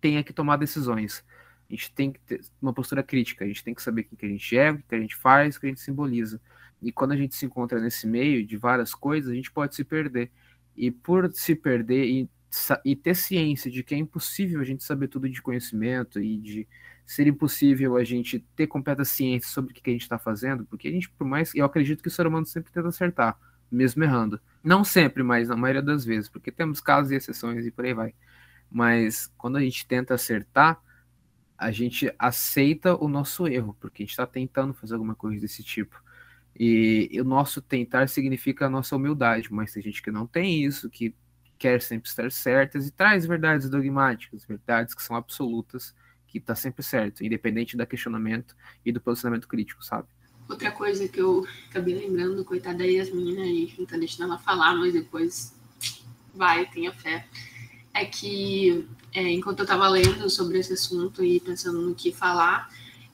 tenha 0.00 0.24
que 0.24 0.32
tomar 0.32 0.56
decisões. 0.56 1.24
A 1.70 1.72
gente 1.72 1.92
tem 1.92 2.12
que 2.12 2.20
ter 2.20 2.40
uma 2.60 2.72
postura 2.72 3.02
crítica, 3.02 3.44
a 3.44 3.48
gente 3.48 3.62
tem 3.62 3.72
que 3.72 3.82
saber 3.82 4.08
o 4.12 4.16
que 4.16 4.26
a 4.26 4.28
gente 4.28 4.58
é, 4.58 4.72
o 4.72 4.78
que 4.78 4.94
a 4.94 5.00
gente 5.00 5.16
faz, 5.16 5.56
o 5.56 5.60
que 5.60 5.66
a 5.66 5.68
gente 5.68 5.80
simboliza. 5.80 6.40
E 6.82 6.90
quando 6.90 7.12
a 7.12 7.16
gente 7.16 7.36
se 7.36 7.46
encontra 7.46 7.80
nesse 7.80 8.06
meio 8.06 8.44
de 8.44 8.56
várias 8.56 8.94
coisas, 8.94 9.30
a 9.30 9.34
gente 9.34 9.52
pode 9.52 9.74
se 9.74 9.84
perder. 9.84 10.30
E 10.76 10.90
por 10.90 11.32
se 11.32 11.54
perder 11.54 12.04
e, 12.04 12.28
e 12.84 12.96
ter 12.96 13.14
ciência 13.14 13.70
de 13.70 13.84
que 13.84 13.94
é 13.94 13.98
impossível 13.98 14.60
a 14.60 14.64
gente 14.64 14.82
saber 14.82 15.08
tudo 15.08 15.28
de 15.28 15.40
conhecimento 15.40 16.20
e 16.20 16.36
de 16.36 16.68
ser 17.06 17.26
impossível 17.26 17.96
a 17.96 18.04
gente 18.04 18.40
ter 18.56 18.66
completa 18.66 19.04
ciência 19.04 19.48
sobre 19.50 19.72
o 19.72 19.74
que 19.74 19.90
a 19.90 19.92
gente 19.92 20.02
está 20.02 20.18
fazendo, 20.18 20.64
porque 20.64 20.88
a 20.88 20.90
gente, 20.90 21.08
por 21.10 21.26
mais. 21.26 21.54
Eu 21.54 21.64
acredito 21.64 22.02
que 22.02 22.08
o 22.08 22.10
ser 22.10 22.26
humano 22.26 22.46
sempre 22.46 22.72
tenta 22.72 22.88
acertar, 22.88 23.38
mesmo 23.70 24.02
errando. 24.02 24.40
Não 24.62 24.82
sempre, 24.82 25.22
mas 25.22 25.48
na 25.48 25.56
maioria 25.56 25.82
das 25.82 26.04
vezes, 26.04 26.28
porque 26.28 26.50
temos 26.50 26.80
casos 26.80 27.12
e 27.12 27.16
exceções 27.16 27.64
e 27.66 27.70
por 27.70 27.84
aí 27.84 27.94
vai. 27.94 28.14
Mas 28.70 29.30
quando 29.36 29.56
a 29.56 29.60
gente 29.60 29.86
tenta 29.86 30.14
acertar, 30.14 30.80
a 31.56 31.70
gente 31.70 32.12
aceita 32.18 32.96
o 32.96 33.08
nosso 33.08 33.46
erro, 33.46 33.76
porque 33.78 34.02
a 34.02 34.04
gente 34.04 34.12
está 34.12 34.26
tentando 34.26 34.74
fazer 34.74 34.94
alguma 34.94 35.14
coisa 35.14 35.40
desse 35.40 35.62
tipo. 35.62 36.02
E, 36.58 37.10
o 37.20 37.24
nosso 37.24 37.60
tentar 37.60 38.08
significa 38.08 38.66
a 38.66 38.70
nossa 38.70 38.94
humildade, 38.94 39.52
mas 39.52 39.72
tem 39.72 39.82
gente 39.82 40.02
que 40.02 40.10
não 40.10 40.26
tem 40.26 40.64
isso, 40.64 40.90
que 40.90 41.14
quer 41.58 41.80
sempre 41.80 42.08
estar 42.08 42.30
certas 42.30 42.86
e 42.86 42.90
traz 42.90 43.24
verdades 43.24 43.70
dogmáticas, 43.70 44.44
verdades 44.44 44.94
que 44.94 45.02
são 45.02 45.16
absolutas, 45.16 45.94
que 46.26 46.40
tá 46.40 46.54
sempre 46.54 46.82
certo, 46.82 47.24
independente 47.24 47.76
do 47.76 47.86
questionamento 47.86 48.56
e 48.84 48.90
do 48.90 49.00
posicionamento 49.00 49.46
crítico, 49.46 49.84
sabe? 49.84 50.08
Outra 50.48 50.72
coisa 50.72 51.08
que 51.08 51.20
eu 51.20 51.46
acabei 51.70 51.94
lembrando, 51.94 52.44
coitada 52.44 52.78
da 52.78 52.84
Yasmina, 52.84 53.42
a 53.42 53.46
gente 53.46 53.78
não 53.78 53.86
tá 53.86 53.96
deixando 53.96 54.24
ela 54.24 54.38
falar, 54.38 54.74
mas 54.74 54.92
depois 54.92 55.54
vai, 56.34 56.68
tenha 56.68 56.92
fé, 56.92 57.26
é 57.94 58.04
que 58.04 58.88
é, 59.12 59.30
enquanto 59.30 59.60
eu 59.60 59.64
estava 59.64 59.86
lendo 59.88 60.28
sobre 60.28 60.58
esse 60.58 60.72
assunto 60.72 61.22
e 61.22 61.38
pensando 61.40 61.80
no 61.80 61.94
que 61.94 62.12
falar, 62.12 62.70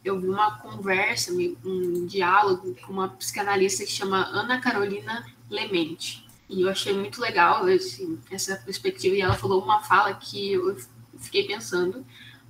eu 0.08 0.18
vi 0.18 0.28
uma 0.28 0.58
conversa, 0.58 1.32
um 1.32 2.06
diálogo 2.06 2.74
com 2.84 2.92
uma 2.92 3.08
psicanalista 3.08 3.84
que 3.84 3.90
chama 3.90 4.26
Ana 4.26 4.60
Carolina 4.60 5.24
Lemente. 5.50 6.26
E 6.48 6.62
eu 6.62 6.70
achei 6.70 6.94
muito 6.94 7.20
legal 7.20 7.68
esse, 7.68 8.18
essa 8.30 8.56
perspectiva. 8.56 9.14
E 9.14 9.20
ela 9.20 9.34
falou 9.34 9.62
uma 9.62 9.80
fala 9.80 10.14
que 10.14 10.52
eu 10.52 10.76
fiquei 11.18 11.46
pensando, 11.46 12.04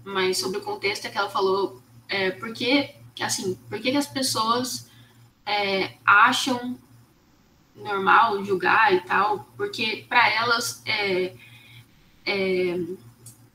mas 0.04 0.38
sobre 0.38 0.58
o 0.58 0.62
contexto 0.62 1.06
é 1.06 1.10
que 1.10 1.18
ela 1.18 1.30
falou 1.30 1.82
é, 2.08 2.30
porque, 2.30 2.94
assim, 3.20 3.54
por 3.68 3.78
que 3.80 3.90
as 3.90 4.06
pessoas 4.06 4.88
é, 5.44 5.94
acham 6.04 6.78
normal 7.74 8.44
julgar 8.44 8.94
e 8.94 9.00
tal? 9.00 9.48
Porque 9.56 10.06
para 10.08 10.28
elas, 10.30 10.82
é, 10.86 11.34
é 12.24 12.78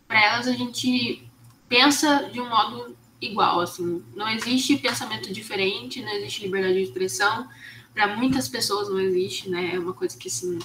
para 0.08 0.24
elas 0.24 0.48
a 0.48 0.54
gente 0.54 1.28
pensa 1.68 2.30
de 2.32 2.40
um 2.40 2.50
modo 2.50 2.96
igual, 3.25 3.62
assim, 3.62 4.03
não 4.15 4.30
existe 4.30 4.77
pensamento 4.77 5.32
diferente, 5.32 6.01
não 6.01 6.12
existe 6.12 6.42
liberdade 6.42 6.75
de 6.75 6.84
expressão, 6.84 7.48
para 7.94 8.15
muitas 8.15 8.50
pessoas 8.50 8.89
não 8.89 9.00
existe, 9.00 9.50
né? 9.50 9.75
É 9.75 9.80
uma 9.80 9.94
coisa 9.94 10.18
que 10.18 10.27
assim 10.27 10.60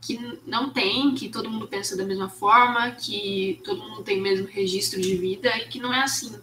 que 0.00 0.40
não 0.46 0.70
tem, 0.70 1.14
que 1.14 1.28
todo 1.28 1.50
mundo 1.50 1.68
pensa 1.68 1.94
da 1.94 2.02
mesma 2.02 2.30
forma, 2.30 2.92
que 2.92 3.60
todo 3.62 3.82
mundo 3.82 4.02
tem 4.02 4.18
o 4.18 4.22
mesmo 4.22 4.46
registro 4.46 4.98
de 4.98 5.14
vida 5.14 5.54
e 5.58 5.68
que 5.68 5.78
não 5.78 5.92
é 5.92 6.02
assim. 6.02 6.34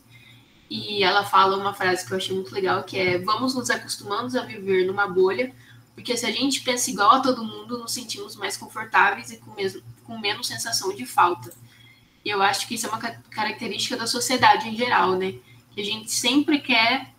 E 0.70 1.04
ela 1.04 1.24
fala 1.24 1.58
uma 1.58 1.74
frase 1.74 2.06
que 2.06 2.12
eu 2.12 2.18
achei 2.18 2.36
muito 2.36 2.54
legal, 2.54 2.84
que 2.84 2.96
é: 2.96 3.18
"Vamos 3.18 3.56
nos 3.56 3.72
acostumando 3.72 4.38
a 4.40 4.44
viver 4.44 4.86
numa 4.86 5.08
bolha, 5.08 5.52
porque 5.96 6.16
se 6.16 6.28
a 6.28 6.32
gente 6.32 6.62
pensa 6.62 6.92
igual 6.92 7.12
a 7.12 7.20
todo 7.22 7.44
mundo, 7.44 7.80
nos 7.80 7.92
sentimos 7.92 8.36
mais 8.36 8.56
confortáveis 8.56 9.32
e 9.32 9.38
com, 9.38 9.56
mesmo, 9.56 9.82
com 10.04 10.20
menos 10.20 10.48
sensação 10.48 10.94
de 10.94 11.06
falta." 11.06 11.52
E 12.26 12.30
eu 12.32 12.42
acho 12.42 12.68
que 12.68 12.74
isso 12.74 12.88
é 12.88 12.90
uma 12.90 13.00
característica 13.00 13.96
da 13.96 14.08
sociedade 14.08 14.68
em 14.68 14.76
geral, 14.76 15.16
né? 15.16 15.36
Que 15.70 15.82
a 15.82 15.86
gente 15.86 16.12
sempre 16.12 16.60
quer 16.60 17.14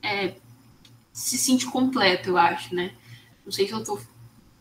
é, 0.00 0.36
se 1.12 1.36
sentir 1.36 1.66
completo, 1.66 2.28
eu 2.28 2.38
acho, 2.38 2.72
né? 2.72 2.92
Não 3.44 3.50
sei 3.50 3.66
se 3.66 3.72
eu 3.72 3.82
tô, 3.82 3.98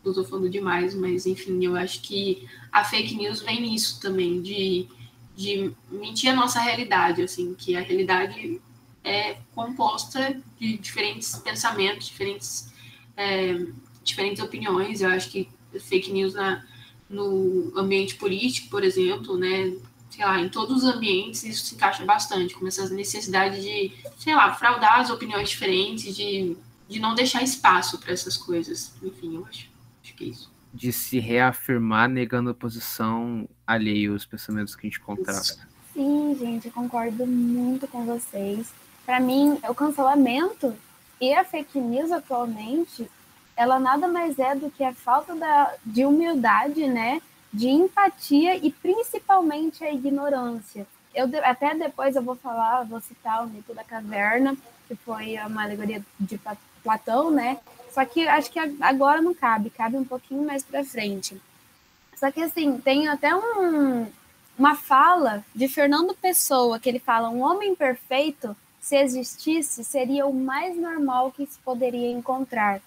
eu 0.03 0.11
tô 0.11 0.23
falando 0.25 0.49
demais, 0.49 0.95
mas 0.95 1.27
enfim, 1.27 1.63
eu 1.63 1.75
acho 1.75 2.01
que 2.01 2.49
a 2.71 2.83
fake 2.83 3.15
news 3.15 3.41
vem 3.41 3.61
nisso 3.61 3.99
também, 4.01 4.41
de, 4.41 4.87
de 5.35 5.71
mentir 5.91 6.31
a 6.31 6.35
nossa 6.35 6.59
realidade, 6.59 7.21
assim, 7.21 7.53
que 7.53 7.75
a 7.75 7.81
realidade 7.81 8.59
é 9.03 9.37
composta 9.53 10.41
de 10.59 10.77
diferentes 10.79 11.35
pensamentos, 11.37 12.07
diferentes, 12.07 12.73
é, 13.15 13.67
diferentes 14.03 14.43
opiniões. 14.43 15.01
Eu 15.01 15.09
acho 15.09 15.29
que 15.29 15.47
fake 15.79 16.11
news 16.11 16.33
na, 16.33 16.65
no 17.07 17.71
ambiente 17.75 18.15
político, 18.15 18.69
por 18.69 18.83
exemplo, 18.83 19.37
né, 19.37 19.75
sei 20.21 20.27
lá, 20.27 20.39
em 20.39 20.49
todos 20.49 20.83
os 20.83 20.89
ambientes 20.89 21.43
isso 21.43 21.65
se 21.65 21.75
encaixa 21.75 22.05
bastante, 22.05 22.53
com 22.53 22.67
essa 22.67 22.87
necessidade 22.89 23.59
de, 23.59 23.91
sei 24.19 24.35
lá, 24.35 24.53
fraudar 24.53 24.99
as 24.99 25.09
opiniões 25.09 25.49
diferentes, 25.49 26.15
de, 26.15 26.55
de 26.87 26.99
não 26.99 27.15
deixar 27.15 27.41
espaço 27.41 27.97
para 27.97 28.13
essas 28.13 28.37
coisas. 28.37 28.93
Enfim, 29.01 29.37
eu 29.37 29.45
acho, 29.47 29.67
acho 30.03 30.13
que 30.13 30.25
é 30.25 30.27
isso. 30.27 30.51
De 30.71 30.93
se 30.93 31.17
reafirmar 31.17 32.07
negando 32.07 32.51
a 32.51 32.53
posição 32.53 33.49
alheia 33.65 34.11
aos 34.11 34.23
pensamentos 34.23 34.75
que 34.75 34.85
a 34.85 34.89
gente 34.91 34.99
contrasta. 34.99 35.67
Sim, 35.91 36.37
gente, 36.39 36.67
eu 36.67 36.71
concordo 36.71 37.25
muito 37.25 37.87
com 37.87 38.05
vocês. 38.05 38.71
Para 39.03 39.19
mim, 39.19 39.57
o 39.67 39.73
cancelamento 39.73 40.75
e 41.19 41.33
a 41.33 41.43
fake 41.43 41.79
news 41.79 42.11
atualmente, 42.11 43.09
ela 43.57 43.79
nada 43.79 44.07
mais 44.07 44.37
é 44.37 44.53
do 44.53 44.69
que 44.69 44.83
a 44.83 44.93
falta 44.93 45.35
da, 45.35 45.73
de 45.83 46.05
humildade, 46.05 46.85
né? 46.87 47.19
De 47.53 47.67
empatia 47.67 48.55
e 48.55 48.71
principalmente 48.71 49.83
a 49.83 49.91
ignorância. 49.91 50.87
Eu 51.13 51.29
até 51.43 51.75
depois 51.75 52.15
eu 52.15 52.23
vou 52.23 52.35
falar, 52.35 52.83
vou 52.83 53.01
citar 53.01 53.43
o 53.43 53.49
mito 53.49 53.73
da 53.73 53.83
caverna, 53.83 54.55
que 54.87 54.95
foi 54.95 55.37
uma 55.45 55.63
alegoria 55.63 56.03
de 56.19 56.39
Platão, 56.83 57.29
né? 57.29 57.59
Só 57.93 58.05
que 58.05 58.27
acho 58.27 58.49
que 58.49 58.59
agora 58.79 59.21
não 59.21 59.33
cabe, 59.33 59.69
cabe 59.69 59.97
um 59.97 60.05
pouquinho 60.05 60.45
mais 60.45 60.63
para 60.63 60.85
frente. 60.85 61.39
Só 62.15 62.31
que 62.31 62.41
assim, 62.41 62.77
tem 62.77 63.07
até 63.07 63.35
um, 63.35 64.07
uma 64.57 64.75
fala 64.75 65.43
de 65.53 65.67
Fernando 65.67 66.13
Pessoa, 66.13 66.79
que 66.79 66.87
ele 66.87 66.99
fala: 66.99 67.29
um 67.29 67.41
homem 67.41 67.75
perfeito, 67.75 68.55
se 68.79 68.95
existisse, 68.95 69.83
seria 69.83 70.25
o 70.25 70.33
mais 70.33 70.77
normal 70.77 71.31
que 71.31 71.45
se 71.45 71.59
poderia 71.59 72.11
encontrar, 72.11 72.81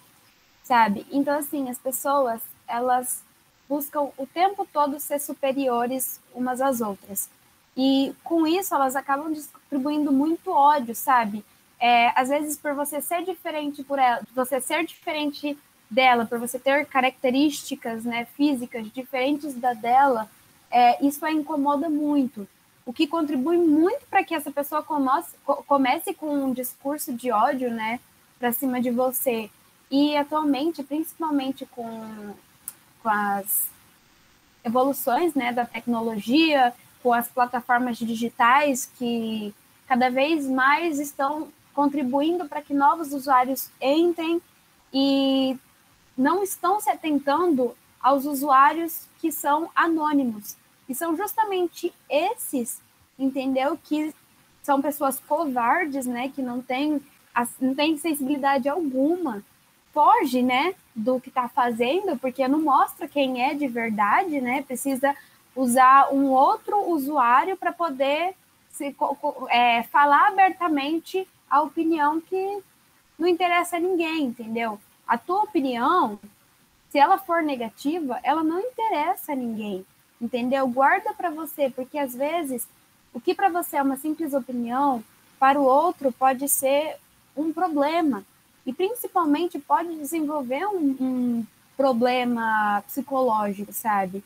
sabe? 0.63 1.05
Então, 1.11 1.37
assim, 1.37 1.69
as 1.69 1.77
pessoas, 1.77 2.41
elas 2.67 3.24
buscam 3.67 4.09
o 4.17 4.27
tempo 4.27 4.67
todo 4.71 4.99
ser 4.99 5.19
superiores 5.19 6.19
umas 6.33 6.61
às 6.61 6.81
outras. 6.81 7.29
E 7.75 8.13
com 8.23 8.47
isso 8.47 8.73
elas 8.73 8.95
acabam 8.95 9.31
distribuindo 9.33 10.11
muito 10.11 10.51
ódio, 10.51 10.95
sabe? 10.95 11.43
É, 11.79 12.11
às 12.19 12.29
vezes 12.29 12.57
por 12.57 12.73
você 12.73 13.01
ser 13.01 13.23
diferente 13.25 13.83
por 13.83 13.99
ela, 13.99 14.21
você 14.33 14.61
ser 14.61 14.85
diferente 14.85 15.57
dela, 15.89 16.25
por 16.25 16.39
você 16.39 16.57
ter 16.57 16.85
características 16.85 18.03
né, 18.05 18.25
físicas 18.35 18.89
diferentes 18.91 19.53
da 19.53 19.73
dela, 19.73 20.29
é, 20.71 21.05
isso 21.05 21.25
a 21.25 21.31
incomoda 21.31 21.89
muito. 21.89 22.47
O 22.85 22.93
que 22.93 23.07
contribui 23.07 23.57
muito 23.57 24.05
para 24.09 24.23
que 24.23 24.35
essa 24.35 24.51
pessoa 24.51 24.83
comece, 24.83 25.35
comece 25.67 26.13
com 26.13 26.27
um 26.27 26.53
discurso 26.53 27.11
de 27.13 27.31
ódio, 27.31 27.71
né, 27.71 27.99
para 28.39 28.51
cima 28.51 28.79
de 28.79 28.91
você. 28.91 29.49
E 29.89 30.15
atualmente, 30.15 30.83
principalmente 30.83 31.65
com 31.65 32.33
com 33.05 33.09
as 33.11 33.69
evoluções 34.63 35.35
né, 35.35 35.53
da 35.53 35.63
tecnologia, 35.63 36.73
com 37.03 37.13
as 37.13 37.27
plataformas 37.27 37.99
digitais 37.99 38.91
que 38.97 39.53
cada 39.87 40.09
vez 40.09 40.47
mais 40.47 40.99
estão 40.99 41.49
contribuindo 41.75 42.49
para 42.49 42.63
que 42.63 42.73
novos 42.73 43.13
usuários 43.13 43.69
entrem 43.79 44.41
e 44.91 45.55
não 46.17 46.41
estão 46.41 46.79
se 46.79 46.89
atentando 46.89 47.77
aos 48.01 48.25
usuários 48.25 49.07
que 49.19 49.31
são 49.31 49.69
anônimos. 49.75 50.57
E 50.89 50.95
são 50.95 51.15
justamente 51.15 51.93
esses, 52.09 52.81
entendeu, 53.19 53.77
que 53.83 54.15
são 54.63 54.81
pessoas 54.81 55.19
covardes, 55.19 56.07
né, 56.07 56.29
que 56.29 56.41
não 56.41 56.59
têm, 56.59 56.99
não 57.61 57.75
têm 57.75 57.97
sensibilidade 57.97 58.67
alguma 58.67 59.43
foge, 59.95 60.43
né, 60.43 60.75
do 60.93 61.21
que 61.21 61.29
está 61.29 61.47
fazendo, 61.47 62.17
porque 62.17 62.45
não 62.49 62.61
mostra 62.61 63.07
quem 63.07 63.41
é 63.41 63.53
de 63.53 63.65
verdade, 63.65 64.41
né? 64.41 64.61
Precisa 64.61 65.15
usar 65.55 66.13
um 66.13 66.25
outro 66.31 66.89
usuário 66.89 67.55
para 67.55 67.71
poder 67.71 68.35
se, 68.69 68.93
é, 69.49 69.83
falar 69.83 70.27
abertamente 70.27 71.25
a 71.49 71.61
opinião 71.61 72.19
que 72.19 72.61
não 73.17 73.25
interessa 73.25 73.77
a 73.77 73.79
ninguém, 73.79 74.25
entendeu? 74.25 74.77
A 75.07 75.17
tua 75.17 75.43
opinião, 75.43 76.19
se 76.89 76.99
ela 76.99 77.17
for 77.17 77.41
negativa, 77.41 78.19
ela 78.21 78.43
não 78.43 78.59
interessa 78.59 79.31
a 79.31 79.35
ninguém, 79.35 79.85
entendeu? 80.19 80.67
Guarda 80.67 81.13
para 81.13 81.29
você, 81.29 81.69
porque 81.69 81.97
às 81.97 82.13
vezes 82.13 82.67
o 83.13 83.21
que 83.21 83.33
para 83.33 83.47
você 83.47 83.77
é 83.77 83.81
uma 83.81 83.95
simples 83.95 84.33
opinião, 84.33 85.01
para 85.39 85.57
o 85.57 85.63
outro 85.63 86.11
pode 86.11 86.49
ser 86.49 86.97
um 87.35 87.53
problema 87.53 88.25
e 88.65 88.73
principalmente 88.73 89.59
pode 89.59 89.95
desenvolver 89.95 90.65
um, 90.67 90.95
um 90.99 91.45
problema 91.77 92.81
psicológico, 92.87 93.71
sabe? 93.71 94.23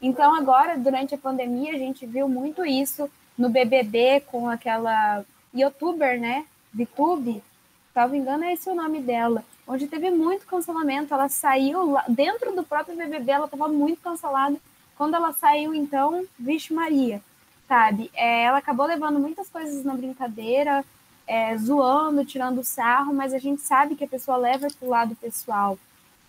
Então, 0.00 0.34
agora, 0.34 0.76
durante 0.78 1.14
a 1.14 1.18
pandemia, 1.18 1.72
a 1.72 1.78
gente 1.78 2.06
viu 2.06 2.28
muito 2.28 2.64
isso 2.64 3.10
no 3.36 3.48
BBB 3.48 4.20
com 4.26 4.48
aquela 4.48 5.24
youtuber, 5.52 6.20
né? 6.20 6.44
VTube, 6.72 7.42
salvo 7.92 8.16
engano, 8.16 8.44
é 8.44 8.52
esse 8.52 8.68
o 8.68 8.74
nome 8.74 9.00
dela, 9.00 9.44
onde 9.66 9.86
teve 9.86 10.10
muito 10.10 10.46
cancelamento. 10.46 11.14
Ela 11.14 11.28
saiu 11.28 11.92
lá, 11.92 12.04
dentro 12.08 12.54
do 12.54 12.64
próprio 12.64 12.96
BBB, 12.96 13.32
ela 13.32 13.44
estava 13.46 13.68
muito 13.68 14.00
cancelada. 14.02 14.56
Quando 14.96 15.14
ela 15.14 15.32
saiu, 15.32 15.74
então, 15.74 16.24
vixe 16.38 16.72
Maria, 16.72 17.22
sabe? 17.66 18.10
É, 18.14 18.42
ela 18.42 18.58
acabou 18.58 18.86
levando 18.86 19.18
muitas 19.18 19.48
coisas 19.48 19.84
na 19.84 19.94
brincadeira, 19.94 20.84
é, 21.26 21.56
zoando, 21.56 22.24
tirando 22.24 22.64
sarro, 22.64 23.14
mas 23.14 23.32
a 23.32 23.38
gente 23.38 23.62
sabe 23.62 23.94
que 23.96 24.04
a 24.04 24.08
pessoa 24.08 24.36
leva 24.36 24.68
para 24.68 24.86
o 24.86 24.90
lado 24.90 25.16
pessoal, 25.16 25.78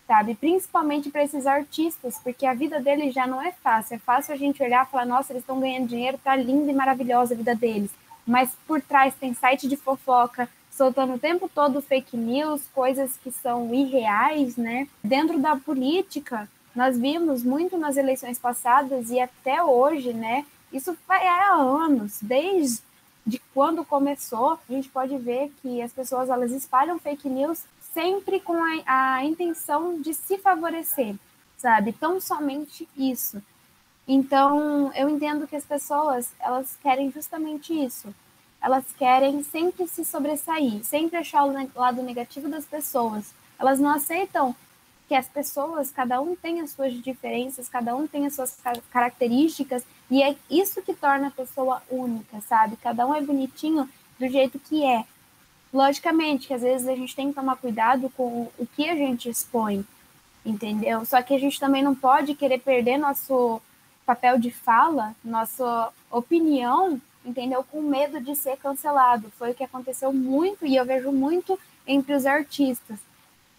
sabe? 0.07 0.35
Principalmente 0.35 1.09
para 1.09 1.23
esses 1.23 1.45
artistas, 1.45 2.19
porque 2.23 2.45
a 2.45 2.53
vida 2.53 2.79
deles 2.79 3.13
já 3.13 3.27
não 3.27 3.41
é 3.41 3.51
fácil. 3.51 3.95
É 3.95 3.99
fácil 3.99 4.33
a 4.33 4.37
gente 4.37 4.63
olhar 4.63 4.85
e 4.85 4.89
falar, 4.89 5.05
nossa, 5.05 5.33
eles 5.33 5.43
estão 5.43 5.59
ganhando 5.59 5.87
dinheiro, 5.87 6.19
tá 6.23 6.35
linda 6.35 6.71
e 6.71 6.75
maravilhosa 6.75 7.33
a 7.33 7.37
vida 7.37 7.55
deles. 7.55 7.91
Mas 8.25 8.51
por 8.67 8.81
trás 8.81 9.13
tem 9.15 9.33
site 9.33 9.67
de 9.67 9.75
fofoca, 9.75 10.49
soltando 10.71 11.13
o 11.13 11.19
tempo 11.19 11.49
todo 11.53 11.81
fake 11.81 12.17
news, 12.17 12.61
coisas 12.73 13.17
que 13.23 13.31
são 13.31 13.73
irreais, 13.73 14.57
né? 14.57 14.87
Dentro 15.03 15.39
da 15.39 15.55
política, 15.55 16.49
nós 16.75 16.97
vimos 16.97 17.43
muito 17.43 17.77
nas 17.77 17.95
eleições 17.95 18.37
passadas 18.37 19.09
e 19.09 19.19
até 19.19 19.63
hoje, 19.63 20.13
né? 20.13 20.45
Isso 20.73 20.97
vai 21.07 21.25
há 21.25 21.53
anos, 21.53 22.17
desde 22.21 22.81
de 23.25 23.39
quando 23.53 23.83
começou, 23.83 24.59
a 24.69 24.71
gente 24.71 24.89
pode 24.89 25.17
ver 25.17 25.51
que 25.61 25.81
as 25.81 25.91
pessoas 25.91 26.29
elas 26.29 26.51
espalham 26.51 26.99
fake 26.99 27.27
news 27.27 27.63
sempre 27.93 28.39
com 28.39 28.57
a, 28.63 29.15
a 29.15 29.25
intenção 29.25 29.99
de 30.01 30.13
se 30.13 30.37
favorecer, 30.37 31.15
sabe? 31.57 31.93
Tão 31.93 32.19
somente 32.19 32.87
isso. 32.95 33.41
Então, 34.07 34.91
eu 34.93 35.09
entendo 35.09 35.47
que 35.47 35.55
as 35.55 35.65
pessoas, 35.65 36.31
elas 36.39 36.77
querem 36.81 37.11
justamente 37.11 37.73
isso. 37.73 38.13
Elas 38.61 38.85
querem 38.97 39.41
sempre 39.43 39.87
se 39.87 40.05
sobressair, 40.05 40.83
sempre 40.83 41.17
achar 41.17 41.43
o 41.45 41.69
lado 41.75 42.03
negativo 42.03 42.47
das 42.47 42.65
pessoas. 42.65 43.33
Elas 43.57 43.79
não 43.79 43.89
aceitam 43.89 44.55
que 45.07 45.15
as 45.15 45.27
pessoas, 45.27 45.91
cada 45.91 46.21
um 46.21 46.35
tem 46.35 46.61
as 46.61 46.71
suas 46.71 46.93
diferenças, 46.93 47.69
cada 47.69 47.95
um 47.95 48.07
tem 48.07 48.25
as 48.25 48.33
suas 48.33 48.57
características, 48.91 49.83
e 50.09 50.21
é 50.21 50.35
isso 50.49 50.81
que 50.81 50.93
torna 50.93 51.27
a 51.27 51.31
pessoa 51.31 51.81
única, 51.89 52.39
sabe? 52.41 52.77
Cada 52.77 53.05
um 53.05 53.13
é 53.13 53.21
bonitinho 53.21 53.89
do 54.19 54.27
jeito 54.27 54.59
que 54.59 54.83
é. 54.85 55.03
Logicamente 55.73 56.47
que 56.47 56.53
às 56.53 56.61
vezes 56.61 56.87
a 56.87 56.95
gente 56.95 57.15
tem 57.15 57.29
que 57.29 57.35
tomar 57.35 57.57
cuidado 57.57 58.09
com 58.11 58.49
o 58.57 58.67
que 58.75 58.89
a 58.89 58.95
gente 58.95 59.29
expõe, 59.29 59.85
entendeu? 60.45 61.05
Só 61.05 61.21
que 61.21 61.33
a 61.33 61.39
gente 61.39 61.59
também 61.59 61.83
não 61.83 61.95
pode 61.95 62.35
querer 62.35 62.59
perder 62.59 62.97
nosso 62.97 63.61
papel 64.05 64.39
de 64.39 64.51
fala, 64.51 65.15
nossa 65.23 65.91
opinião, 66.11 67.01
entendeu? 67.25 67.63
Com 67.63 67.81
medo 67.81 68.21
de 68.21 68.35
ser 68.35 68.57
cancelado. 68.57 69.31
Foi 69.37 69.51
o 69.51 69.55
que 69.55 69.63
aconteceu 69.63 70.13
muito 70.13 70.65
e 70.65 70.75
eu 70.75 70.85
vejo 70.85 71.11
muito 71.11 71.59
entre 71.87 72.13
os 72.13 72.25
artistas 72.25 72.99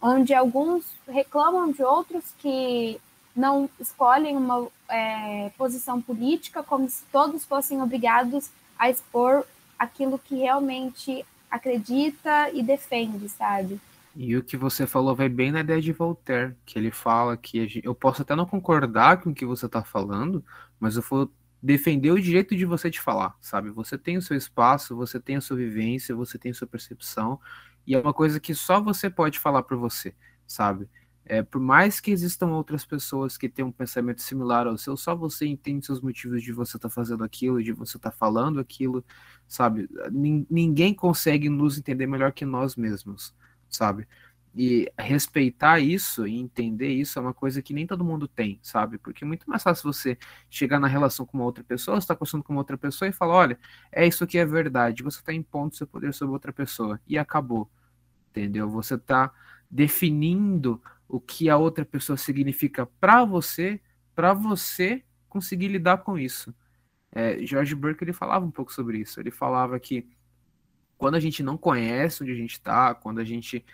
onde 0.01 0.35
alguns 0.35 0.85
reclamam 1.09 1.73
de 1.73 1.83
outros 1.83 2.25
que 2.39 3.01
não 3.37 3.69
escolhem 3.79 4.37
uma 4.37 4.67
é, 4.89 5.51
posição 5.59 6.01
política, 6.01 6.63
como 6.63 6.89
se 6.89 7.05
todos 7.13 7.45
fossem 7.45 7.83
obrigados 7.83 8.51
a 8.79 8.89
expor 8.91 9.45
aquilo 9.79 10.19
que 10.19 10.37
realmente 10.37 11.25
acredita 11.51 12.51
e 12.51 12.63
defende, 12.63 13.29
sabe? 13.29 13.81
E 14.15 14.35
o 14.35 14.43
que 14.43 14.57
você 14.57 14.87
falou 14.87 15.15
vai 15.15 15.29
bem 15.29 15.53
na 15.53 15.61
ideia 15.61 15.81
de 15.81 15.93
Voltaire, 15.93 16.57
que 16.65 16.79
ele 16.79 16.91
fala 16.91 17.37
que 17.37 17.69
gente, 17.69 17.85
eu 17.85 17.95
posso 17.95 18.23
até 18.23 18.35
não 18.35 18.47
concordar 18.47 19.21
com 19.21 19.31
o 19.31 19.35
que 19.35 19.45
você 19.45 19.67
está 19.67 19.85
falando, 19.85 20.43
mas 20.81 20.97
eu 20.97 21.03
vou 21.03 21.31
defender 21.63 22.11
o 22.11 22.21
direito 22.21 22.57
de 22.57 22.65
você 22.65 22.89
de 22.89 23.01
falar, 23.01 23.37
sabe? 23.41 23.71
Você 23.71 23.99
tem 23.99 24.17
o 24.17 24.23
seu 24.23 24.37
espaço, 24.37 24.97
você 24.97 25.21
tem 25.21 25.37
a 25.37 25.41
sua 25.41 25.57
vivência, 25.57 26.15
você 26.15 26.39
tem 26.39 26.51
a 26.51 26.55
sua 26.55 26.67
percepção, 26.67 27.39
e 27.87 27.95
é 27.95 28.01
uma 28.01 28.15
coisa 28.15 28.41
que 28.41 28.55
só 28.55 28.81
você 28.81 29.11
pode 29.11 29.39
falar 29.39 29.63
para 29.63 29.77
você, 29.77 30.15
sabe? 30.47 30.89
É, 31.29 31.43
por 31.43 31.61
mais 31.61 31.99
que 31.99 32.13
existam 32.13 32.47
outras 32.53 32.87
pessoas 32.87 33.37
que 33.37 33.49
tenham 33.49 33.69
um 33.69 33.73
pensamento 33.73 34.23
similar 34.23 34.69
ao 34.69 34.79
seu, 34.79 34.97
só 34.97 35.15
você 35.15 35.45
entende 35.45 35.85
seus 35.85 36.01
motivos 36.01 36.41
de 36.41 36.53
você 36.53 36.77
estar 36.77 36.89
tá 36.89 36.95
fazendo 36.95 37.25
aquilo, 37.25 37.61
de 37.61 37.73
você 37.73 37.97
estar 37.97 38.13
tá 38.13 38.17
falando 38.17 38.61
aquilo, 38.61 39.05
sabe? 39.49 39.89
Ninguém 40.49 40.95
consegue 40.95 41.49
nos 41.49 41.79
entender 41.79 42.07
melhor 42.07 42.33
que 42.33 42.45
nós 42.45 42.77
mesmos, 42.77 43.35
sabe? 43.69 44.07
E 44.55 44.91
respeitar 44.97 45.81
isso 45.81 46.29
e 46.29 46.39
entender 46.39 46.89
isso 46.91 47.19
é 47.19 47.23
uma 47.23 47.35
coisa 47.35 47.61
que 47.61 47.75
nem 47.75 47.89
todo 47.89 48.05
mundo 48.05 48.29
tem, 48.29 48.61
sabe? 48.63 48.97
Porque 48.97 49.25
é 49.25 49.27
muito 49.27 49.51
mais 49.51 49.65
fácil 49.65 49.93
você 49.93 50.17
chegar 50.49 50.79
na 50.79 50.87
relação 50.87 51.27
com 51.27 51.37
uma 51.39 51.45
outra 51.45 51.65
pessoa, 51.65 51.99
estar 51.99 52.15
tá 52.15 52.19
conversando 52.19 52.45
com 52.45 52.53
uma 52.53 52.61
outra 52.61 52.79
pessoa 52.79 53.09
e 53.09 53.13
falar: 53.13 53.35
olha, 53.35 53.59
é 53.91 54.07
isso 54.07 54.27
que 54.29 54.39
é 54.39 54.47
verdade, 54.47 55.03
você 55.03 55.19
está 55.19 55.33
impondo 55.33 55.75
seu 55.75 55.89
poder 55.89 56.15
sobre 56.15 56.33
outra 56.35 56.53
pessoa. 56.53 57.01
E 57.07 57.19
acabou, 57.19 57.69
entendeu? 58.31 58.71
Você 58.71 58.95
está 58.95 59.33
definindo 59.71 60.81
o 61.09 61.21
que 61.21 61.49
a 61.49 61.57
outra 61.57 61.85
pessoa 61.85 62.17
significa 62.17 62.87
para 63.01 63.25
você, 63.25 63.81
para 64.15 64.35
você 64.35 65.05
conseguir 65.29 65.69
lidar 65.69 65.99
com 65.99 66.19
isso. 66.19 66.55
É, 67.13 67.39
George 67.47 67.75
Burke 67.75 68.05
ele 68.05 68.13
falava 68.13 68.45
um 68.45 68.51
pouco 68.51 68.73
sobre 68.73 68.99
isso. 68.99 69.21
Ele 69.21 69.31
falava 69.31 69.79
que 69.79 70.09
quando 70.99 71.15
a 71.15 71.21
gente 71.21 71.43
não 71.43 71.57
conhece 71.57 72.23
onde 72.23 72.33
a 72.33 72.37
gente 72.37 72.53
está, 72.53 72.95
quando 72.95 73.21
a 73.21 73.25
gente 73.25 73.65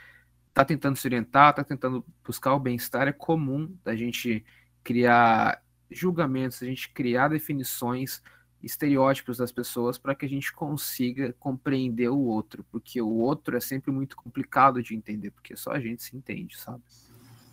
está 0.49 0.65
tentando 0.65 0.97
se 0.97 1.07
orientar, 1.07 1.51
está 1.51 1.65
tentando 1.65 2.05
buscar 2.25 2.55
o 2.55 2.61
bem-estar, 2.61 3.09
é 3.09 3.13
comum 3.13 3.75
da 3.83 3.97
gente 3.97 4.45
criar 4.85 5.63
julgamentos, 5.91 6.63
a 6.63 6.67
gente 6.67 6.91
criar 6.93 7.29
definições, 7.29 8.23
estereótipos 8.63 9.39
das 9.39 9.51
pessoas 9.51 9.99
para 9.99 10.15
que 10.15 10.25
a 10.25 10.29
gente 10.29 10.53
consiga 10.53 11.33
compreender 11.39 12.09
o 12.09 12.19
outro, 12.19 12.65
porque 12.71 13.01
o 13.01 13.09
outro 13.09 13.57
é 13.57 13.61
sempre 13.61 13.91
muito 13.91 14.15
complicado 14.15 14.83
de 14.83 14.95
entender, 14.95 15.31
porque 15.31 15.57
só 15.57 15.73
a 15.73 15.81
gente 15.81 16.03
se 16.03 16.17
entende, 16.17 16.57
sabe? 16.59 16.83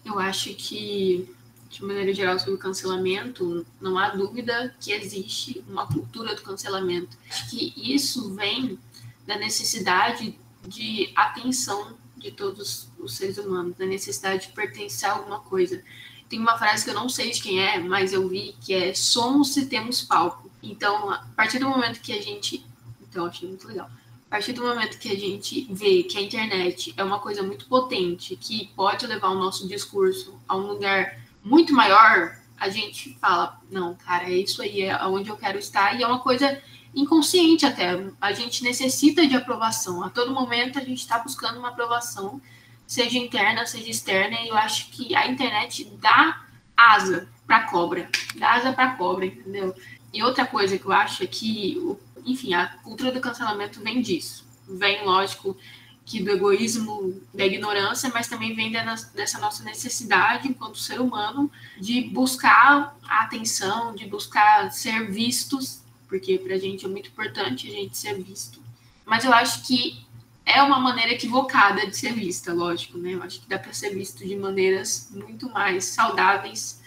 Eu 0.04 0.20
acho 0.20 0.54
que, 0.56 1.28
de 1.70 1.84
maneira 1.84 2.14
geral, 2.14 2.40
sobre 2.40 2.56
o 2.56 2.58
cancelamento, 2.58 3.66
não 3.80 3.98
há 3.98 4.10
dúvida 4.10 4.76
que 4.80 4.92
existe 4.92 5.64
uma 5.68 5.86
cultura 5.88 6.36
do 6.36 6.42
cancelamento. 6.42 7.18
Acho 7.30 7.50
que 7.50 7.74
isso 7.76 8.34
vem 8.34 8.80
da 9.28 9.38
necessidade 9.38 10.38
de 10.68 11.12
atenção 11.16 11.98
de 12.18 12.32
todos 12.32 12.90
os 13.00 13.16
seres 13.16 13.38
humanos, 13.38 13.76
da 13.78 13.86
necessidade 13.86 14.48
de 14.48 14.54
pertencer 14.54 15.10
a 15.10 15.14
alguma 15.14 15.40
coisa. 15.40 15.84
Tem 16.28 16.40
uma 16.40 16.58
frase 16.58 16.84
que 16.84 16.90
eu 16.92 16.96
não 16.96 17.10
sei 17.10 17.32
de 17.32 17.42
quem 17.42 17.62
é, 17.62 17.80
mas 17.80 18.14
eu 18.14 18.28
vi 18.28 18.56
que 18.62 18.74
é 18.74 18.94
somos 18.94 19.54
se 19.54 19.66
temos 19.66 20.02
palco. 20.02 20.50
Então, 20.62 21.10
a 21.10 21.20
partir 21.36 21.60
do 21.60 21.70
momento 21.70 22.02
que 22.02 22.12
a 22.12 22.22
gente. 22.22 22.66
Então, 23.02 23.26
achei 23.26 23.48
muito 23.48 23.68
legal. 23.68 23.90
A 24.30 24.36
partir 24.36 24.54
do 24.54 24.62
momento 24.62 25.00
que 25.00 25.12
a 25.12 25.18
gente 25.18 25.68
vê 25.72 26.04
que 26.04 26.16
a 26.16 26.22
internet 26.22 26.94
é 26.96 27.04
uma 27.04 27.18
coisa 27.18 27.42
muito 27.42 27.66
potente, 27.66 28.36
que 28.36 28.72
pode 28.76 29.08
levar 29.08 29.30
o 29.30 29.40
nosso 29.40 29.68
discurso 29.68 30.40
a 30.48 30.56
um 30.56 30.68
lugar 30.68 31.18
muito 31.44 31.74
maior, 31.74 32.38
a 32.56 32.70
gente 32.70 33.18
fala: 33.20 33.60
não, 33.72 33.96
cara, 33.96 34.26
é 34.26 34.36
isso 34.36 34.62
aí, 34.62 34.84
é 34.84 35.04
onde 35.08 35.30
eu 35.30 35.36
quero 35.36 35.58
estar, 35.58 36.00
e 36.00 36.04
é 36.04 36.08
uma 36.08 36.20
coisa 36.20 36.62
inconsciente 36.94 37.66
até. 37.66 38.08
A 38.22 38.32
gente 38.32 38.64
necessita 38.64 39.26
de 39.26 39.36
aprovação. 39.36 40.04
A 40.04 40.12
todo 40.12 40.32
momento 40.32 40.78
a 40.78 40.84
gente 40.84 41.00
está 41.00 41.18
buscando 41.18 41.58
uma 41.58 41.70
aprovação, 41.70 42.40
seja 42.86 43.18
interna, 43.18 43.66
seja 43.66 43.90
externa, 43.90 44.40
e 44.42 44.50
eu 44.50 44.58
acho 44.58 44.92
que 44.92 45.16
a 45.16 45.28
internet 45.28 45.86
dá 46.00 46.46
asa 46.78 47.28
para 47.48 47.64
cobra, 47.64 48.08
dá 48.36 48.54
asa 48.54 48.74
para 48.74 48.92
cobra, 48.96 49.26
entendeu? 49.26 49.74
E 50.14 50.24
outra 50.24 50.46
coisa 50.46 50.78
que 50.78 50.86
eu 50.86 50.92
acho 50.92 51.24
é 51.24 51.28
que, 51.28 51.98
enfim, 52.32 52.54
a 52.54 52.68
cultura 52.68 53.12
do 53.12 53.20
cancelamento 53.20 53.82
vem 53.82 54.02
disso. 54.02 54.48
Vem, 54.68 55.04
lógico, 55.06 55.58
que 56.06 56.22
do 56.22 56.32
egoísmo, 56.32 57.22
da 57.34 57.46
ignorância, 57.46 58.10
mas 58.14 58.28
também 58.28 58.56
vem 58.56 58.72
dessa 58.72 59.40
nossa 59.40 59.64
necessidade, 59.64 60.48
enquanto 60.48 60.78
ser 60.78 61.00
humano, 61.00 61.52
de 61.80 62.02
buscar 62.02 62.98
a 63.04 63.24
atenção, 63.24 63.96
de 63.96 64.06
buscar 64.06 64.72
ser 64.72 65.12
vistos 65.12 65.84
porque 66.10 66.40
para 66.40 66.56
a 66.56 66.58
gente 66.58 66.84
é 66.84 66.90
muito 66.90 67.10
importante 67.10 67.68
a 67.68 67.72
gente 67.72 67.96
ser 67.96 68.22
visto. 68.22 68.60
Mas 69.06 69.24
eu 69.24 69.32
acho 69.32 69.66
que 69.66 70.04
é 70.44 70.62
uma 70.64 70.80
maneira 70.80 71.12
equivocada 71.12 71.86
de 71.86 71.96
ser 71.96 72.14
vista, 72.14 72.52
lógico, 72.52 72.98
né? 72.98 73.14
Eu 73.14 73.22
acho 73.22 73.40
que 73.40 73.48
dá 73.48 73.60
para 73.60 73.72
ser 73.72 73.94
visto 73.94 74.28
de 74.28 74.36
maneiras 74.36 75.12
muito 75.14 75.48
mais 75.52 75.86
saudáveis 75.86 76.82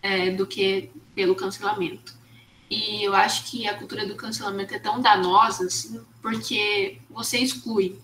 é, 0.00 0.30
do 0.30 0.46
que 0.46 0.90
pelo 1.14 1.34
cancelamento. 1.34 2.16
E 2.74 3.04
eu 3.04 3.14
acho 3.14 3.44
que 3.44 3.68
a 3.68 3.78
cultura 3.78 4.04
do 4.04 4.16
cancelamento 4.16 4.74
é 4.74 4.80
tão 4.80 5.00
danosa, 5.00 5.66
assim, 5.66 6.00
porque 6.20 6.98
você 7.08 7.38
exclui. 7.38 7.96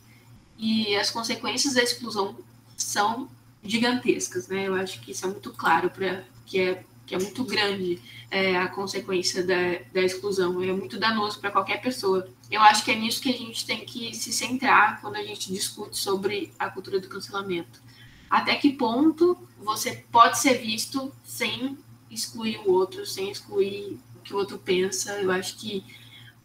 E 0.56 0.94
as 0.94 1.10
consequências 1.10 1.74
da 1.74 1.82
exclusão 1.82 2.36
são 2.76 3.28
gigantescas, 3.64 4.46
né? 4.46 4.68
Eu 4.68 4.74
acho 4.76 5.00
que 5.00 5.10
isso 5.10 5.26
é 5.26 5.28
muito 5.28 5.50
claro 5.52 5.90
para 5.90 6.22
que 6.46 6.60
é 6.60 6.84
que 7.04 7.16
é 7.16 7.18
muito 7.18 7.42
grande 7.42 8.00
é, 8.30 8.56
a 8.56 8.68
consequência 8.68 9.44
da, 9.44 9.80
da 9.92 10.00
exclusão, 10.00 10.62
é 10.62 10.72
muito 10.72 10.96
danoso 10.96 11.40
para 11.40 11.50
qualquer 11.50 11.82
pessoa. 11.82 12.28
Eu 12.48 12.60
acho 12.60 12.84
que 12.84 12.92
é 12.92 12.94
nisso 12.94 13.20
que 13.20 13.30
a 13.30 13.36
gente 13.36 13.66
tem 13.66 13.84
que 13.84 14.14
se 14.14 14.32
centrar 14.32 15.00
quando 15.00 15.16
a 15.16 15.24
gente 15.24 15.52
discute 15.52 15.98
sobre 15.98 16.52
a 16.56 16.70
cultura 16.70 17.00
do 17.00 17.08
cancelamento. 17.08 17.82
Até 18.30 18.54
que 18.54 18.74
ponto 18.74 19.36
você 19.58 20.04
pode 20.12 20.38
ser 20.38 20.58
visto 20.58 21.12
sem 21.24 21.76
excluir 22.08 22.58
o 22.58 22.70
outro, 22.70 23.04
sem 23.04 23.28
excluir 23.28 23.98
que 24.30 24.34
o 24.34 24.38
outro 24.38 24.58
pensa. 24.58 25.20
Eu 25.20 25.32
acho 25.32 25.56
que 25.56 25.84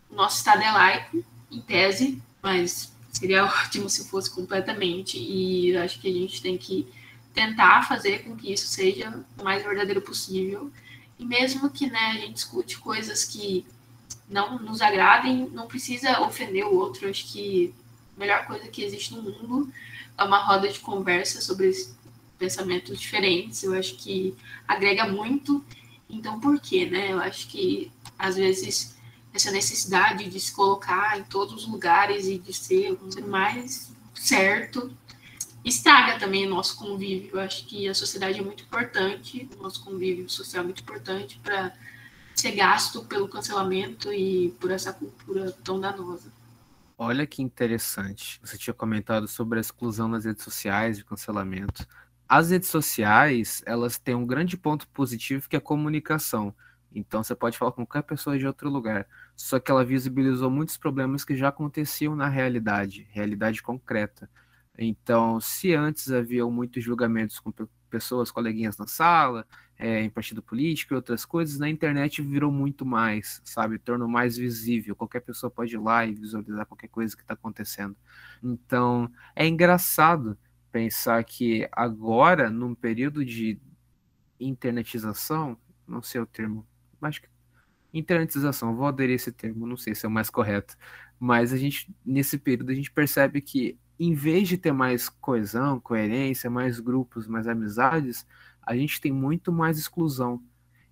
o 0.09 0.15
nosso 0.15 0.37
Estado 0.37 0.63
é 0.63 0.71
laico, 0.71 1.23
em 1.51 1.61
tese, 1.61 2.19
mas 2.41 2.91
seria 3.11 3.45
ótimo 3.45 3.87
se 3.87 4.09
fosse 4.09 4.29
completamente. 4.29 5.19
E 5.19 5.69
eu 5.69 5.81
acho 5.83 6.01
que 6.01 6.09
a 6.09 6.13
gente 6.13 6.41
tem 6.41 6.57
que 6.57 6.87
tentar 7.33 7.87
fazer 7.87 8.23
com 8.23 8.35
que 8.35 8.51
isso 8.51 8.67
seja 8.67 9.23
o 9.39 9.43
mais 9.43 9.63
verdadeiro 9.63 10.01
possível. 10.01 10.71
E 11.19 11.25
mesmo 11.25 11.69
que 11.69 11.87
né, 11.89 12.13
a 12.15 12.19
gente 12.19 12.37
escute 12.37 12.79
coisas 12.79 13.23
que 13.23 13.65
não 14.27 14.57
nos 14.57 14.81
agradem, 14.81 15.47
não 15.51 15.67
precisa 15.67 16.21
ofender 16.21 16.65
o 16.65 16.75
outro. 16.75 17.07
Acho 17.07 17.31
que 17.31 17.73
a 18.17 18.19
melhor 18.19 18.47
coisa 18.47 18.67
que 18.67 18.83
existe 18.83 19.13
no 19.13 19.21
mundo 19.21 19.71
é 20.17 20.23
uma 20.23 20.39
roda 20.39 20.67
de 20.67 20.79
conversa 20.79 21.39
sobre 21.39 21.71
pensamentos 22.39 22.99
diferentes. 22.99 23.61
Eu 23.61 23.75
acho 23.75 23.95
que 23.95 24.35
agrega 24.67 25.07
muito. 25.07 25.63
Então, 26.09 26.39
por 26.39 26.59
quê, 26.59 26.85
né? 26.85 27.11
Eu 27.11 27.19
acho 27.19 27.47
que 27.47 27.91
às 28.17 28.35
vezes 28.35 28.95
essa 29.33 29.51
necessidade 29.51 30.29
de 30.29 30.39
se 30.39 30.51
colocar 30.51 31.19
em 31.19 31.23
todos 31.23 31.53
os 31.53 31.67
lugares 31.67 32.25
e 32.25 32.37
de 32.37 32.53
ser 32.53 32.91
o 32.91 33.27
mais 33.27 33.91
certo 34.13 34.91
estraga 35.65 36.19
também 36.19 36.45
o 36.45 36.49
nosso 36.49 36.77
convívio. 36.77 37.31
Eu 37.33 37.39
acho 37.41 37.65
que 37.65 37.89
a 37.89 37.93
sociedade 37.93 38.39
é 38.39 38.41
muito 38.41 38.63
importante, 38.63 39.49
o 39.57 39.63
nosso 39.63 39.83
convívio 39.83 40.29
social 40.29 40.61
é 40.63 40.65
muito 40.65 40.81
importante 40.81 41.39
para 41.43 41.73
ser 42.35 42.51
gasto 42.51 43.03
pelo 43.05 43.27
cancelamento 43.27 44.13
e 44.13 44.51
por 44.59 44.69
essa 44.69 44.93
cultura 44.93 45.51
tão 45.63 45.79
danosa. 45.79 46.31
Olha 46.97 47.25
que 47.25 47.41
interessante. 47.41 48.39
Você 48.41 48.57
tinha 48.57 48.73
comentado 48.73 49.27
sobre 49.27 49.57
a 49.57 49.61
exclusão 49.61 50.07
nas 50.07 50.23
redes 50.23 50.43
sociais 50.43 50.97
de 50.97 51.03
cancelamento. 51.03 51.85
As 52.27 52.49
redes 52.49 52.69
sociais, 52.69 53.61
elas 53.65 53.97
têm 53.99 54.15
um 54.15 54.25
grande 54.25 54.57
ponto 54.57 54.88
positivo 54.89 55.47
que 55.47 55.55
é 55.55 55.59
a 55.59 55.61
comunicação. 55.61 56.53
Então 56.93 57.23
você 57.23 57.35
pode 57.35 57.57
falar 57.57 57.71
com 57.71 57.85
qualquer 57.85 58.07
pessoa 58.07 58.38
de 58.39 58.47
outro 58.47 58.69
lugar. 58.69 59.07
Só 59.35 59.59
que 59.59 59.69
ela 59.69 59.85
visibilizou 59.85 60.49
muitos 60.49 60.77
problemas 60.77 61.23
que 61.23 61.35
já 61.35 61.49
aconteciam 61.49 62.15
na 62.15 62.27
realidade, 62.27 63.07
realidade 63.11 63.61
concreta. 63.61 64.29
Então, 64.77 65.39
se 65.39 65.73
antes 65.73 66.11
haviam 66.11 66.51
muitos 66.51 66.83
julgamentos 66.83 67.39
com 67.39 67.53
pessoas, 67.89 68.31
coleguinhas 68.31 68.77
na 68.77 68.88
sala, 68.88 69.45
é, 69.77 70.01
em 70.01 70.09
partido 70.09 70.41
político 70.41 70.93
e 70.93 70.95
outras 70.95 71.25
coisas, 71.25 71.59
na 71.59 71.69
internet 71.69 72.21
virou 72.21 72.51
muito 72.51 72.85
mais, 72.85 73.41
sabe? 73.45 73.77
Tornou 73.77 74.07
mais 74.07 74.35
visível. 74.38 74.95
Qualquer 74.95 75.21
pessoa 75.21 75.49
pode 75.51 75.75
ir 75.75 75.79
lá 75.79 76.05
e 76.05 76.13
visualizar 76.13 76.65
qualquer 76.65 76.89
coisa 76.89 77.15
que 77.15 77.21
está 77.21 77.33
acontecendo. 77.35 77.95
Então, 78.43 79.09
é 79.35 79.47
engraçado 79.47 80.38
pensar 80.75 81.23
que 81.23 81.65
agora, 81.71 82.49
num 82.49 82.75
período 82.75 83.23
de 83.23 83.57
internetização, 84.38 85.57
não 85.88 86.01
sei 86.01 86.19
o 86.19 86.25
termo, 86.25 86.67
mas 86.99 87.21
internetização, 87.93 88.75
vou 88.75 88.85
aderir 88.85 89.15
esse 89.15 89.31
termo, 89.31 89.65
não 89.65 89.77
sei 89.77 89.95
se 89.95 90.05
é 90.05 90.09
o 90.09 90.11
mais 90.11 90.29
correto, 90.29 90.75
mas 91.17 91.53
a 91.53 91.57
gente, 91.57 91.95
nesse 92.05 92.38
período, 92.38 92.71
a 92.71 92.75
gente 92.75 92.91
percebe 92.91 93.39
que 93.39 93.79
em 93.97 94.13
vez 94.13 94.49
de 94.49 94.57
ter 94.57 94.73
mais 94.73 95.07
coesão, 95.07 95.79
coerência, 95.79 96.49
mais 96.49 96.81
grupos, 96.81 97.25
mais 97.25 97.47
amizades, 97.47 98.27
a 98.61 98.75
gente 98.75 98.99
tem 98.99 99.13
muito 99.13 99.53
mais 99.53 99.79
exclusão. 99.79 100.43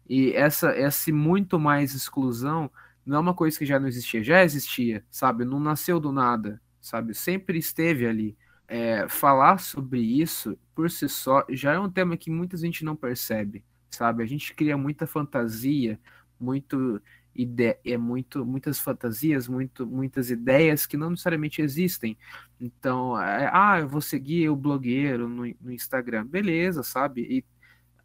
E 0.07 0.31
essa 0.31 0.73
esse 0.77 1.11
muito 1.11 1.59
mais 1.59 1.93
exclusão 1.93 2.71
não 3.05 3.17
é 3.17 3.19
uma 3.19 3.33
coisa 3.33 3.59
que 3.59 3.65
já 3.65 3.77
não 3.81 3.89
existia, 3.89 4.23
já 4.23 4.45
existia, 4.45 5.03
sabe? 5.11 5.43
Não 5.43 5.59
nasceu 5.59 5.99
do 5.99 6.13
nada, 6.13 6.61
sabe? 6.79 7.13
Sempre 7.13 7.57
esteve 7.59 8.07
ali. 8.07 8.37
É, 8.67 9.07
falar 9.09 9.59
sobre 9.59 9.99
isso 9.99 10.57
por 10.73 10.89
si 10.89 11.07
só 11.09 11.45
já 11.49 11.73
é 11.73 11.79
um 11.79 11.89
tema 11.91 12.17
que 12.17 12.31
muita 12.31 12.57
gente 12.57 12.83
não 12.85 12.95
percebe, 12.95 13.63
sabe? 13.91 14.23
A 14.23 14.25
gente 14.25 14.53
cria 14.55 14.77
muita 14.77 15.05
fantasia, 15.05 15.99
muito 16.39 17.01
ide 17.35 17.77
é 17.83 17.97
muito 17.97 18.45
muitas 18.45 18.79
fantasias, 18.79 19.47
muito, 19.47 19.85
muitas 19.87 20.29
ideias 20.29 20.85
que 20.85 20.97
não 20.97 21.09
necessariamente 21.11 21.61
existem. 21.61 22.17
Então, 22.59 23.19
é, 23.19 23.49
ah, 23.51 23.79
eu 23.79 23.87
vou 23.87 24.01
seguir 24.01 24.49
o 24.49 24.55
blogueiro 24.55 25.27
no, 25.27 25.43
no 25.61 25.71
Instagram, 25.71 26.25
beleza, 26.25 26.83
sabe? 26.83 27.21
E 27.21 27.45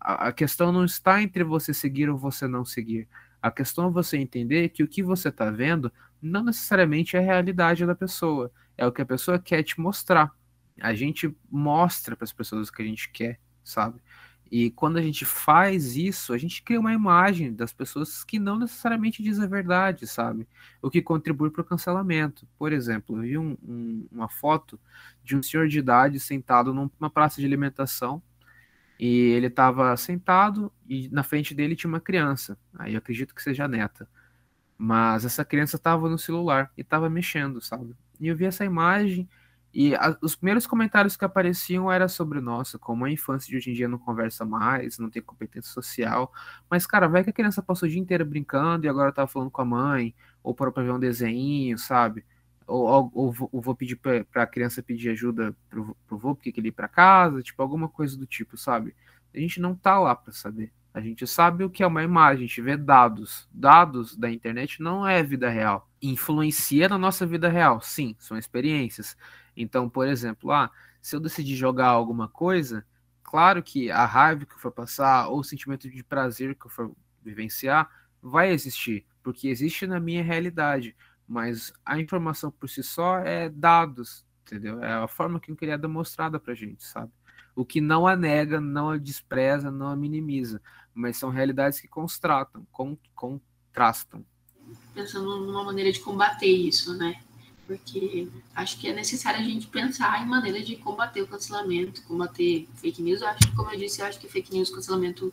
a, 0.01 0.29
a, 0.29 0.33
questão 0.33 0.73
não 0.73 0.85
está 0.85 1.23
entre 1.23 1.45
você 1.45 1.75
seguir 1.75 2.09
ou 2.11 2.17
você 2.19 2.49
não 2.49 2.65
seguir. 2.65 3.09
A 3.41 3.51
questão 3.51 3.89
é 3.89 3.91
você 3.91 4.17
entender 4.17 4.71
que 4.71 4.83
o 4.83 4.89
que 4.89 5.03
você 5.03 5.29
está 5.29 5.51
vendo 5.51 5.93
não 6.21 6.45
necessariamente 6.45 7.17
é 7.17 7.21
a 7.21 7.23
realidade 7.23 7.87
da 7.87 7.95
pessoa, 7.95 8.51
é 8.77 8.87
o 8.87 8.93
que 8.93 9.03
a 9.03 9.07
pessoa 9.07 9.39
quer 9.39 9.63
te 9.63 9.81
mostrar. 9.81 10.33
A 10.81 10.95
gente 10.95 11.35
mostra 11.51 12.17
para 12.17 12.25
as 12.25 12.33
pessoas 12.33 12.69
o 12.69 12.73
que 12.73 12.83
a 12.83 12.85
gente 12.85 13.11
quer, 13.11 13.41
sabe? 13.65 14.01
E 14.51 14.71
quando 14.71 14.97
a 14.97 15.03
gente 15.03 15.25
faz 15.27 15.95
isso, 15.95 16.33
a 16.33 16.39
gente 16.39 16.63
cria 16.63 16.81
uma 16.81 16.93
imagem 16.93 17.53
das 17.53 17.73
pessoas 17.73 18.25
que 18.25 18.39
não 18.39 18.59
necessariamente 18.59 19.23
diz 19.23 19.39
a 19.39 19.47
verdade, 19.47 20.07
sabe? 20.07 20.49
O 20.81 20.91
que 20.91 21.03
contribui 21.03 21.51
para 21.51 21.61
o 21.61 21.65
cancelamento. 21.65 22.49
Por 22.59 22.73
exemplo, 22.73 23.17
eu 23.17 23.23
vi 23.23 23.39
um, 23.39 23.57
um, 23.63 24.09
uma 24.11 24.29
foto 24.29 24.81
de 25.23 25.37
um 25.37 25.43
senhor 25.43 25.69
de 25.69 25.79
idade 25.79 26.19
sentado 26.19 26.73
numa 26.73 27.11
praça 27.11 27.41
de 27.41 27.47
alimentação 27.47 28.23
e 28.99 29.07
ele 29.07 29.49
estava 29.49 29.95
sentado 29.97 30.73
e 30.89 31.09
na 31.11 31.23
frente 31.23 31.55
dele 31.55 31.77
tinha 31.77 31.89
uma 31.89 32.01
criança. 32.01 32.59
Aí 32.79 32.95
eu 32.95 32.99
acredito 32.99 33.35
que 33.35 33.43
seja 33.43 33.67
a 33.67 33.69
neta. 33.69 34.09
Mas 34.79 35.25
essa 35.25 35.45
criança 35.45 35.77
estava 35.77 36.09
no 36.09 36.19
celular 36.19 36.73
e 36.77 36.81
estava 36.81 37.11
mexendo, 37.11 37.61
sabe? 37.61 37.95
E 38.19 38.29
eu 38.29 38.37
vi 38.37 38.47
essa 38.47 38.65
imagem 38.65 39.29
e 39.73 39.95
a, 39.95 40.17
os 40.23 40.35
primeiros 40.35 40.67
comentários 40.67 41.17
que 41.17 41.25
apareciam 41.25 41.91
era 41.93 42.09
sobre, 42.09 42.41
nossa, 42.41 42.79
como 42.79 43.05
a 43.05 43.11
infância 43.11 43.49
de 43.51 43.57
hoje 43.57 43.71
em 43.71 43.75
dia 43.75 43.89
não 43.89 43.99
conversa 43.99 44.45
mais, 44.45 44.99
não 44.99 45.11
tem 45.11 45.23
competência 45.23 45.71
social. 45.71 46.33
Mas, 46.71 46.87
cara, 46.87 47.07
vai 47.07 47.23
que 47.23 47.31
a 47.31 47.33
criança 47.33 47.63
passou 47.63 47.87
o 47.87 47.91
dia 47.91 48.01
inteiro 48.01 48.25
brincando 48.25 48.87
e 48.87 48.89
agora 48.89 49.13
tá 49.13 49.27
falando 49.27 49.51
com 49.51 49.63
a 49.63 49.65
mãe, 49.65 50.15
ou 50.43 50.55
para 50.55 50.71
ver 50.71 50.93
um 50.93 50.99
desenho, 50.99 51.79
sabe? 51.79 52.25
Ou, 52.67 52.87
ou, 52.87 53.11
ou, 53.15 53.51
ou 53.53 53.61
vou 53.61 53.75
pedir 53.75 53.97
para 53.97 54.43
a 54.43 54.47
criança 54.47 54.83
pedir 54.83 55.11
ajuda 55.11 55.55
pro, 55.69 55.97
pro 56.07 56.19
vô, 56.19 56.35
porque 56.35 56.53
ele 56.57 56.69
ir 56.69 56.73
para 56.73 56.89
casa, 56.89 57.43
tipo, 57.43 57.63
alguma 57.63 57.89
coisa 57.89 58.17
do 58.17 58.27
tipo, 58.27 58.57
sabe? 58.57 58.95
A 59.35 59.39
gente 59.39 59.61
não 59.61 59.75
tá 59.75 59.99
lá 59.99 60.15
para 60.15 60.33
saber. 60.33 60.73
A 60.93 61.01
gente 61.01 61.27
sabe 61.27 61.63
o 61.65 61.71
que 61.71 61.83
é 61.83 61.87
uma 61.87 62.03
imagem, 62.03 62.45
a 62.45 62.49
gente 62.49 62.63
vê 62.63 62.77
dados. 62.77 63.49
Dados 63.53 64.17
da 64.17 64.31
internet 64.31 64.83
não 64.83 65.07
é 65.07 65.23
vida 65.23 65.49
real. 65.49 65.89
Influencia 66.03 66.89
na 66.89 66.99
nossa 66.99 67.27
vida 67.27 67.49
real, 67.49 67.81
sim, 67.81 68.17
são 68.19 68.37
experiências. 68.37 69.17
Então, 69.61 69.89
por 69.89 70.07
exemplo, 70.07 70.53
ah, 70.53 70.71
se 71.03 71.17
eu 71.17 71.21
decidir 71.21 71.57
jogar 71.57 71.89
alguma 71.89 72.29
coisa, 72.29 72.87
claro 73.23 73.63
que 73.63 73.91
a 73.91 74.07
raiva 74.07 74.47
que 74.47 74.55
eu 74.55 74.59
for 74.59 74.71
passar 74.71 75.29
ou 75.29 75.41
o 75.41 75.45
sentimento 75.45 75.91
de 75.91 76.03
prazer 76.05 76.55
que 76.55 76.67
eu 76.67 76.71
for 76.71 76.93
vivenciar 77.23 77.91
vai 78.23 78.51
existir, 78.51 79.05
porque 79.23 79.49
existe 79.49 79.87
na 79.87 79.99
minha 79.99 80.23
realidade, 80.23 80.97
mas 81.27 81.73
a 81.85 81.99
informação 81.99 82.51
por 82.51 82.69
si 82.69 82.83
só 82.83 83.19
é 83.19 83.49
dados, 83.49 84.25
entendeu? 84.43 84.83
É 84.83 84.93
a 84.93 85.09
forma 85.09 85.41
que 85.41 85.51
eu 85.51 85.79
dar 85.79 85.89
mostrada 85.89 86.39
pra 86.39 86.55
gente, 86.55 86.85
sabe? 86.85 87.13
O 87.55 87.65
que 87.65 87.81
não 87.81 88.07
a 88.07 88.15
nega, 88.15 88.61
não 88.61 88.91
a 88.91 88.97
despreza, 88.97 89.71
não 89.71 89.89
a 89.89 89.97
minimiza, 89.97 90.63
mas 90.95 91.17
são 91.17 91.31
realidades 91.31 91.81
que 91.81 91.89
constratam, 91.89 92.67
contrastam. 93.15 94.25
Pensando 94.95 95.45
numa 95.45 95.65
maneira 95.65 95.91
de 95.91 96.01
combater 96.01 96.47
isso, 96.47 96.97
né? 96.97 97.21
Porque 97.69 98.27
acho 98.55 98.79
que 98.79 98.89
é 98.89 98.95
necessário 98.95 99.41
a 99.41 99.45
gente 99.45 99.67
pensar 99.67 100.23
em 100.23 100.27
maneiras 100.27 100.67
de 100.67 100.75
combater 100.75 101.21
o 101.21 101.27
cancelamento, 101.27 102.03
combater 102.05 102.67
fake 102.77 103.03
news. 103.03 103.21
Eu 103.21 103.29
acho 103.29 103.47
que, 103.47 103.55
como 103.55 103.71
eu 103.71 103.79
disse, 103.79 104.01
eu 104.01 104.07
acho 104.07 104.19
que 104.19 104.27
fake 104.27 104.53
news 104.55 104.71
e 104.71 104.75
cancelamento 104.75 105.33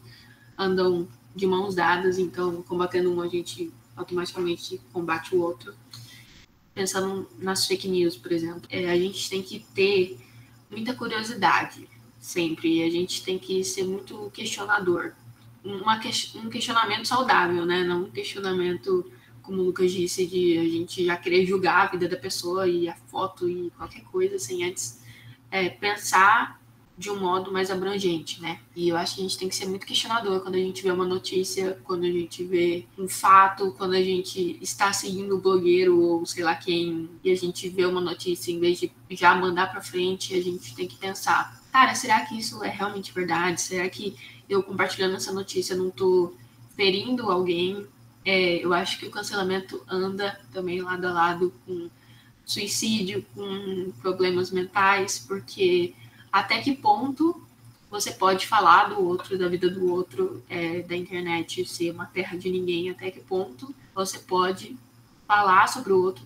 andam 0.57 1.07
de 1.33 1.47
mãos 1.47 1.73
dadas, 1.73 2.19
então 2.19 2.61
combatendo 2.63 3.09
um 3.11 3.21
a 3.21 3.27
gente 3.29 3.71
automaticamente 3.95 4.81
combate 4.91 5.33
o 5.33 5.41
outro. 5.41 5.73
Pensando 6.73 7.25
nas 7.39 7.65
fake 7.65 7.87
news, 7.87 8.17
por 8.17 8.33
exemplo, 8.33 8.63
é, 8.69 8.91
a 8.91 8.97
gente 8.97 9.29
tem 9.29 9.41
que 9.41 9.65
ter 9.73 10.19
muita 10.69 10.93
curiosidade 10.93 11.87
sempre, 12.19 12.79
e 12.79 12.83
a 12.83 12.89
gente 12.89 13.23
tem 13.23 13.39
que 13.39 13.63
ser 13.63 13.85
muito 13.85 14.29
questionador. 14.33 15.13
Uma, 15.63 15.95
um 16.35 16.49
questionamento 16.49 17.07
saudável, 17.07 17.65
né? 17.65 17.83
Não 17.85 18.03
um 18.03 18.11
questionamento 18.11 19.09
como 19.45 19.61
o 19.61 19.65
Lucas 19.65 19.91
disse, 19.91 20.25
de 20.25 20.57
a 20.57 20.63
gente 20.63 21.05
já 21.05 21.15
querer 21.15 21.45
julgar 21.45 21.87
a 21.87 21.91
vida 21.91 22.07
da 22.07 22.17
pessoa 22.17 22.67
e 22.67 22.89
a 22.89 22.95
foto 22.95 23.49
e 23.49 23.71
qualquer 23.77 24.03
coisa, 24.03 24.39
sem 24.39 24.63
antes 24.63 25.01
é, 25.51 25.69
pensar 25.69 26.59
de 26.97 27.09
um 27.09 27.19
modo 27.19 27.51
mais 27.51 27.69
abrangente, 27.69 28.41
né? 28.41 28.59
E 28.73 28.87
eu 28.87 28.95
acho 28.95 29.15
que 29.15 29.21
a 29.21 29.23
gente 29.23 29.37
tem 29.37 29.49
que 29.49 29.55
ser 29.55 29.65
muito 29.65 29.85
questionador 29.85 30.39
quando 30.39 30.55
a 30.55 30.59
gente 30.59 30.81
vê 30.81 30.91
uma 30.91 31.05
notícia, 31.05 31.77
quando 31.83 32.05
a 32.05 32.09
gente 32.09 32.43
vê 32.43 32.85
um 32.97 33.07
fato, 33.07 33.73
quando 33.77 33.93
a 33.93 34.01
gente 34.01 34.57
está 34.61 34.93
seguindo 34.93 35.35
o 35.35 35.41
blogueiro 35.41 35.99
ou 35.99 36.25
sei 36.25 36.43
lá 36.43 36.55
quem, 36.55 37.09
e 37.21 37.31
a 37.31 37.35
gente 37.35 37.67
vê 37.67 37.85
uma 37.85 37.99
notícia, 37.99 38.51
em 38.51 38.59
vez 38.59 38.79
de 38.79 38.91
já 39.11 39.35
mandar 39.35 39.71
para 39.71 39.81
frente, 39.81 40.33
a 40.33 40.41
gente 40.41 40.73
tem 40.73 40.87
que 40.87 40.95
pensar, 40.95 41.61
cara, 41.71 41.93
será 41.95 42.21
que 42.21 42.37
isso 42.37 42.63
é 42.63 42.69
realmente 42.69 43.13
verdade? 43.13 43.61
Será 43.61 43.89
que 43.89 44.15
eu 44.49 44.63
compartilhando 44.63 45.15
essa 45.15 45.33
notícia 45.33 45.75
não 45.75 45.89
estou 45.89 46.33
ferindo 46.77 47.29
alguém? 47.29 47.85
É, 48.25 48.55
eu 48.57 48.73
acho 48.73 48.99
que 48.99 49.05
o 49.05 49.11
cancelamento 49.11 49.83
anda 49.87 50.39
também 50.51 50.81
lado 50.81 51.05
a 51.05 51.13
lado 51.13 51.53
com 51.65 51.89
suicídio, 52.43 53.25
com 53.35 53.91
problemas 54.01 54.51
mentais, 54.51 55.19
porque 55.19 55.93
até 56.31 56.59
que 56.59 56.75
ponto 56.75 57.45
você 57.89 58.11
pode 58.11 58.47
falar 58.47 58.89
do 58.89 59.01
outro, 59.01 59.37
da 59.37 59.47
vida 59.47 59.69
do 59.69 59.91
outro, 59.91 60.43
é, 60.49 60.81
da 60.81 60.95
internet 60.95 61.65
ser 61.65 61.91
uma 61.91 62.05
terra 62.05 62.37
de 62.37 62.49
ninguém, 62.49 62.89
até 62.89 63.09
que 63.09 63.19
ponto 63.21 63.73
você 63.93 64.19
pode 64.19 64.75
falar 65.27 65.67
sobre 65.67 65.93
o 65.93 66.01
outro, 66.01 66.25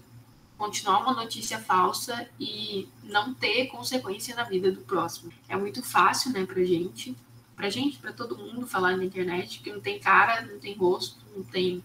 continuar 0.57 1.01
uma 1.01 1.13
notícia 1.13 1.59
falsa 1.59 2.27
e 2.39 2.87
não 3.03 3.33
ter 3.33 3.67
consequência 3.67 4.35
na 4.35 4.43
vida 4.43 4.71
do 4.71 4.81
próximo. 4.81 5.31
É 5.47 5.55
muito 5.55 5.83
fácil, 5.83 6.31
né, 6.31 6.45
pra 6.45 6.63
gente, 6.63 7.15
pra 7.59 7.69
gente, 7.69 7.97
pra 7.97 8.13
todo 8.13 8.37
mundo 8.37 8.65
falar 8.65 8.95
na 8.95 9.03
internet, 9.03 9.59
que 9.59 9.69
não 9.69 9.81
tem 9.81 9.99
cara, 9.99 10.43
não 10.43 10.57
tem 10.59 10.73
rosto, 10.77 11.19
não 11.35 11.43
tem, 11.43 11.83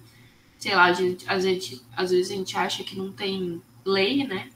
sei 0.56 0.72
lá, 0.72 0.92
gente, 0.92 1.28
às, 1.28 1.42
vezes, 1.42 1.84
às 1.96 2.12
vezes 2.12 2.30
a 2.30 2.36
gente 2.36 2.56
acha 2.56 2.84
que 2.84 2.96
não 2.96 3.10
tem 3.10 3.60
lei, 3.84 4.24
né? 4.24 4.50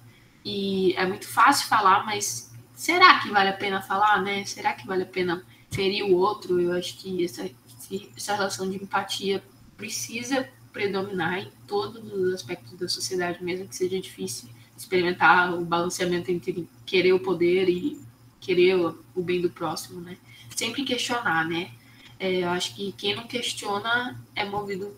E 0.45 0.95
é 0.95 1.05
muito 1.05 1.27
fácil 1.27 1.67
falar, 1.67 2.07
mas 2.07 2.55
será 2.73 3.19
que 3.19 3.31
vale 3.31 3.49
a 3.49 3.53
pena 3.53 3.83
falar, 3.83 4.23
né? 4.23 4.45
Será 4.45 4.75
que 4.75 4.87
vale 4.87 5.03
a 5.03 5.07
pena 5.07 5.45
ferir 5.73 6.05
o 6.05 6.15
outro? 6.15 6.61
Eu 6.61 6.71
acho 6.71 6.97
que 6.99 7.25
essa, 7.25 7.51
essa 8.17 8.37
relação 8.37 8.71
de 8.71 8.77
empatia 8.77 9.43
precisa 9.77 10.49
predominar 10.73 11.41
em 11.41 11.51
todos 11.67 12.13
os 12.13 12.33
aspectos 12.33 12.79
da 12.79 12.89
sociedade, 12.89 13.43
mesmo 13.43 13.67
que 13.67 13.75
seja 13.75 13.99
difícil 13.99 14.49
experimentar 14.77 15.53
o 15.53 15.65
balanceamento 15.65 16.31
entre 16.31 16.69
querer 16.87 17.13
o 17.13 17.19
poder 17.19 17.69
e 17.69 18.01
querer 18.39 18.77
o 18.77 19.21
bem 19.21 19.41
do 19.41 19.51
próximo, 19.51 20.01
né? 20.01 20.17
Sempre 20.59 20.83
questionar, 20.83 21.47
né? 21.47 21.71
É, 22.19 22.43
eu 22.43 22.49
acho 22.49 22.75
que 22.75 22.91
quem 22.91 23.15
não 23.15 23.29
questiona 23.29 24.21
é 24.35 24.45
movido 24.45 24.93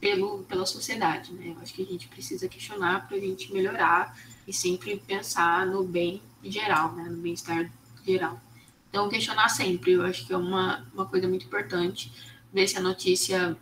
pelo, 0.00 0.38
pela 0.44 0.64
sociedade, 0.64 1.34
né? 1.34 1.52
Eu 1.54 1.60
acho 1.60 1.74
que 1.74 1.82
a 1.82 1.84
gente 1.84 2.08
precisa 2.08 2.48
questionar 2.48 3.06
para 3.06 3.18
a 3.18 3.20
gente 3.20 3.52
melhorar 3.52 4.18
e 4.48 4.54
sempre 4.54 4.96
pensar 4.96 5.66
no 5.66 5.84
bem 5.84 6.22
geral, 6.42 6.94
né? 6.94 7.10
No 7.10 7.18
bem-estar 7.18 7.70
geral. 8.06 8.40
Então, 8.88 9.06
questionar 9.10 9.50
sempre, 9.50 9.92
eu 9.92 10.02
acho 10.02 10.26
que 10.26 10.32
é 10.32 10.36
uma, 10.38 10.82
uma 10.94 11.04
coisa 11.04 11.28
muito 11.28 11.44
importante, 11.44 12.10
ver 12.50 12.66
se 12.66 12.78
a 12.78 12.80
notícia 12.80 13.54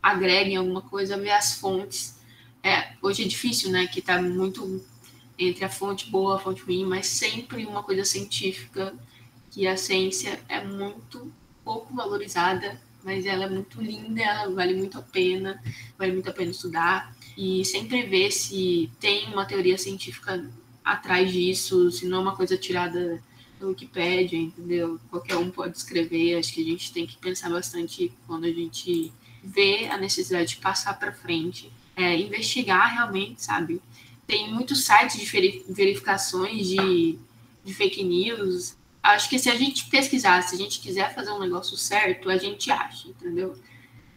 agrega 0.00 0.50
em 0.50 0.56
alguma 0.56 0.82
coisa, 0.82 1.18
ver 1.18 1.32
as 1.32 1.54
fontes. 1.54 2.16
É, 2.62 2.92
hoje 3.02 3.24
é 3.24 3.26
difícil, 3.26 3.72
né? 3.72 3.88
Que 3.88 3.98
está 3.98 4.22
muito 4.22 4.80
entre 5.36 5.64
a 5.64 5.68
fonte 5.68 6.08
boa, 6.08 6.36
a 6.36 6.38
fonte 6.38 6.62
ruim, 6.62 6.84
mas 6.84 7.08
sempre 7.08 7.66
uma 7.66 7.82
coisa 7.82 8.04
científica, 8.04 8.94
que 9.52 9.68
a 9.68 9.76
ciência 9.76 10.40
é 10.48 10.64
muito 10.64 11.32
pouco 11.64 11.94
valorizada 11.94 12.76
mas 13.04 13.26
ela 13.26 13.44
é 13.44 13.48
muito 13.48 13.80
linda, 13.80 14.22
ela 14.22 14.54
vale 14.54 14.74
muito 14.74 14.98
a 14.98 15.02
pena, 15.02 15.62
vale 15.98 16.12
muito 16.12 16.30
a 16.30 16.32
pena 16.32 16.50
estudar 16.50 17.14
e 17.36 17.64
sempre 17.64 18.02
ver 18.04 18.30
se 18.30 18.90
tem 19.00 19.28
uma 19.28 19.44
teoria 19.44 19.76
científica 19.78 20.48
atrás 20.84 21.32
disso, 21.32 21.90
se 21.90 22.06
não 22.06 22.18
é 22.18 22.20
uma 22.20 22.36
coisa 22.36 22.56
tirada 22.56 23.22
do 23.58 23.68
Wikipedia, 23.68 24.38
entendeu? 24.38 25.00
Qualquer 25.10 25.36
um 25.36 25.50
pode 25.50 25.76
escrever, 25.76 26.36
acho 26.36 26.52
que 26.52 26.60
a 26.60 26.64
gente 26.64 26.92
tem 26.92 27.06
que 27.06 27.16
pensar 27.16 27.50
bastante 27.50 28.12
quando 28.26 28.44
a 28.44 28.52
gente 28.52 29.12
vê 29.42 29.86
a 29.86 29.96
necessidade 29.96 30.50
de 30.50 30.56
passar 30.56 30.98
para 30.98 31.12
frente, 31.12 31.72
é, 31.96 32.16
investigar 32.16 32.94
realmente, 32.94 33.42
sabe? 33.42 33.80
Tem 34.26 34.52
muitos 34.52 34.84
sites 34.84 35.20
de 35.20 35.64
verificações 35.68 36.66
de, 36.66 37.18
de 37.64 37.74
fake 37.74 38.02
news, 38.04 38.76
acho 39.02 39.28
que 39.28 39.38
se 39.38 39.50
a 39.50 39.56
gente 39.56 39.86
pesquisar, 39.86 40.42
se 40.42 40.54
a 40.54 40.58
gente 40.58 40.80
quiser 40.80 41.14
fazer 41.14 41.32
um 41.32 41.40
negócio 41.40 41.76
certo, 41.76 42.30
a 42.30 42.36
gente 42.36 42.70
acha, 42.70 43.08
entendeu? 43.08 43.56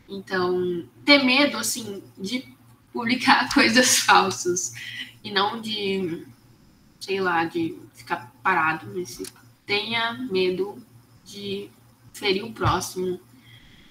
Então, 0.08 0.88
ter 1.04 1.24
medo, 1.24 1.58
assim, 1.58 2.04
de 2.18 2.54
publicar 2.94 3.52
coisas 3.54 4.00
falsas 4.00 4.74
e 5.24 5.32
não 5.32 5.60
de, 5.60 6.26
sei 7.00 7.20
lá, 7.20 7.46
de 7.46 7.78
ficar 7.94 8.32
parado 8.44 8.88
nesse. 8.94 9.26
Tenha 9.66 10.14
medo 10.14 10.82
de 11.26 11.72
ferir 12.14 12.46
o 12.46 12.54
próximo. 12.54 13.20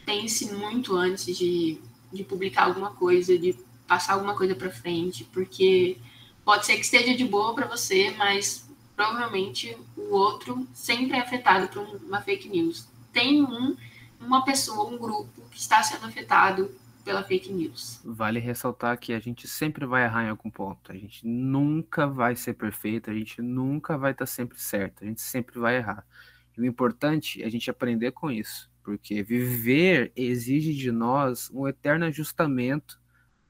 Pense 0.07 0.52
muito 0.52 0.96
antes 0.96 1.37
de, 1.37 1.80
de 2.12 2.22
publicar 2.22 2.64
alguma 2.64 2.92
coisa, 2.92 3.37
de 3.37 3.59
passar 3.87 4.14
alguma 4.14 4.37
coisa 4.37 4.54
para 4.54 4.70
frente, 4.70 5.24
porque 5.24 5.98
pode 6.44 6.64
ser 6.64 6.76
que 6.76 6.83
esteja 6.83 7.14
de 7.14 7.24
boa 7.24 7.54
para 7.54 7.66
você, 7.66 8.12
mas 8.16 8.68
provavelmente 8.96 9.76
o 9.96 10.14
outro 10.14 10.66
sempre 10.72 11.16
é 11.16 11.20
afetado 11.20 11.68
por 11.68 11.83
uma 12.02 12.20
fake 12.20 12.48
news. 12.48 12.88
Tem 13.12 13.42
um, 13.42 13.76
uma 14.20 14.44
pessoa, 14.44 14.88
um 14.90 14.98
grupo 14.98 15.42
que 15.50 15.59
está 15.59 15.83
sendo 15.83 16.07
afetado 16.07 16.70
pela 17.04 17.22
fake 17.22 17.52
news. 17.52 18.00
Vale 18.04 18.40
ressaltar 18.40 18.98
que 18.98 19.12
a 19.12 19.20
gente 19.20 19.46
sempre 19.46 19.85
vai 19.85 20.04
errar 20.04 20.24
em 20.24 20.30
algum 20.30 20.50
ponto. 20.50 20.90
A 20.90 20.94
gente 20.94 21.26
nunca 21.26 22.07
vai 22.07 22.35
ser 22.35 22.54
perfeito, 22.54 23.11
a 23.11 23.14
gente 23.14 23.42
nunca 23.42 23.98
vai 23.98 24.12
estar 24.12 24.26
sempre 24.26 24.61
certo, 24.61 25.04
a 25.04 25.07
gente 25.07 25.20
sempre 25.20 25.59
vai 25.59 25.76
errar. 25.76 26.04
E 26.57 26.61
o 26.61 26.64
importante 26.64 27.42
é 27.42 27.46
a 27.46 27.50
gente 27.50 27.68
aprender 27.68 28.12
com 28.12 28.30
isso, 28.30 28.70
porque 28.83 29.22
viver 29.22 30.12
exige 30.16 30.72
de 30.72 30.90
nós 30.90 31.50
um 31.52 31.68
eterno 31.68 32.07
ajustamento 32.07 32.98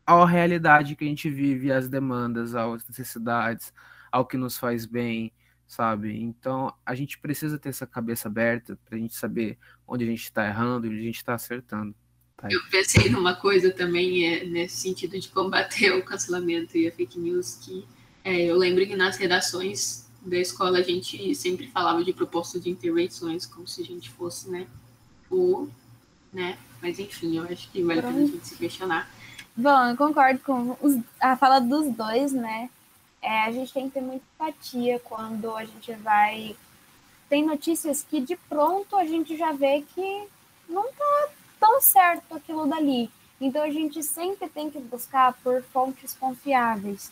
à 0.06 0.24
realidade 0.26 0.96
que 0.96 1.04
a 1.04 1.08
gente 1.08 1.30
vive, 1.30 1.70
às 1.70 1.88
demandas, 1.88 2.54
às 2.54 2.86
necessidades, 2.88 3.72
ao 4.14 4.24
que 4.24 4.36
nos 4.36 4.56
faz 4.56 4.86
bem, 4.86 5.32
sabe? 5.66 6.16
Então 6.22 6.72
a 6.86 6.94
gente 6.94 7.18
precisa 7.18 7.58
ter 7.58 7.70
essa 7.70 7.84
cabeça 7.84 8.28
aberta 8.28 8.78
para 8.84 8.96
a 8.96 9.00
gente 9.00 9.12
saber 9.12 9.58
onde 9.88 10.04
a 10.04 10.06
gente 10.06 10.22
está 10.22 10.46
errando 10.46 10.86
e 10.86 10.90
onde 10.90 11.00
a 11.00 11.02
gente 11.02 11.16
está 11.16 11.34
acertando. 11.34 11.92
Tá? 12.36 12.46
Eu 12.48 12.60
pensei 12.70 13.10
numa 13.10 13.34
coisa 13.34 13.72
também 13.72 14.24
é, 14.24 14.44
nesse 14.44 14.76
sentido 14.76 15.18
de 15.18 15.28
combater 15.30 15.90
o 15.98 16.04
cancelamento 16.04 16.78
e 16.78 16.86
a 16.86 16.92
fake 16.92 17.18
news, 17.18 17.56
que 17.56 17.84
é, 18.22 18.44
eu 18.44 18.56
lembro 18.56 18.86
que 18.86 18.94
nas 18.94 19.16
redações 19.16 20.08
da 20.24 20.38
escola 20.38 20.78
a 20.78 20.82
gente 20.82 21.34
sempre 21.34 21.66
falava 21.66 22.04
de 22.04 22.12
proposta 22.12 22.60
de 22.60 22.70
intervenções, 22.70 23.44
como 23.44 23.66
se 23.66 23.82
a 23.82 23.84
gente 23.84 24.10
fosse, 24.10 24.48
né, 24.48 24.68
o, 25.28 25.68
né, 26.32 26.56
mas 26.80 27.00
enfim, 27.00 27.36
eu 27.36 27.42
acho 27.50 27.68
que 27.72 27.82
vale 27.82 27.98
a 27.98 28.02
pena 28.04 28.18
a 28.18 28.26
gente 28.26 28.46
se 28.46 28.54
questionar. 28.54 29.10
Bom, 29.56 29.86
eu 29.86 29.96
concordo 29.96 30.38
com 30.38 30.76
os, 30.80 31.00
a 31.20 31.36
fala 31.36 31.58
dos 31.58 31.92
dois, 31.92 32.32
né? 32.32 32.70
É, 33.24 33.44
a 33.44 33.50
gente 33.50 33.72
tem 33.72 33.88
que 33.88 33.94
ter 33.94 34.02
muita 34.02 34.24
empatia 34.34 35.00
quando 35.00 35.56
a 35.56 35.64
gente 35.64 35.92
vai. 35.94 36.54
Tem 37.28 37.44
notícias 37.44 38.02
que 38.02 38.20
de 38.20 38.36
pronto 38.36 38.94
a 38.96 39.04
gente 39.06 39.34
já 39.36 39.50
vê 39.50 39.82
que 39.94 40.28
não 40.68 40.84
tá 40.92 41.28
tão 41.58 41.80
certo 41.80 42.36
aquilo 42.36 42.66
dali. 42.66 43.10
Então 43.40 43.62
a 43.62 43.70
gente 43.70 44.02
sempre 44.02 44.48
tem 44.48 44.70
que 44.70 44.78
buscar 44.78 45.32
por 45.42 45.62
fontes 45.62 46.14
confiáveis, 46.14 47.10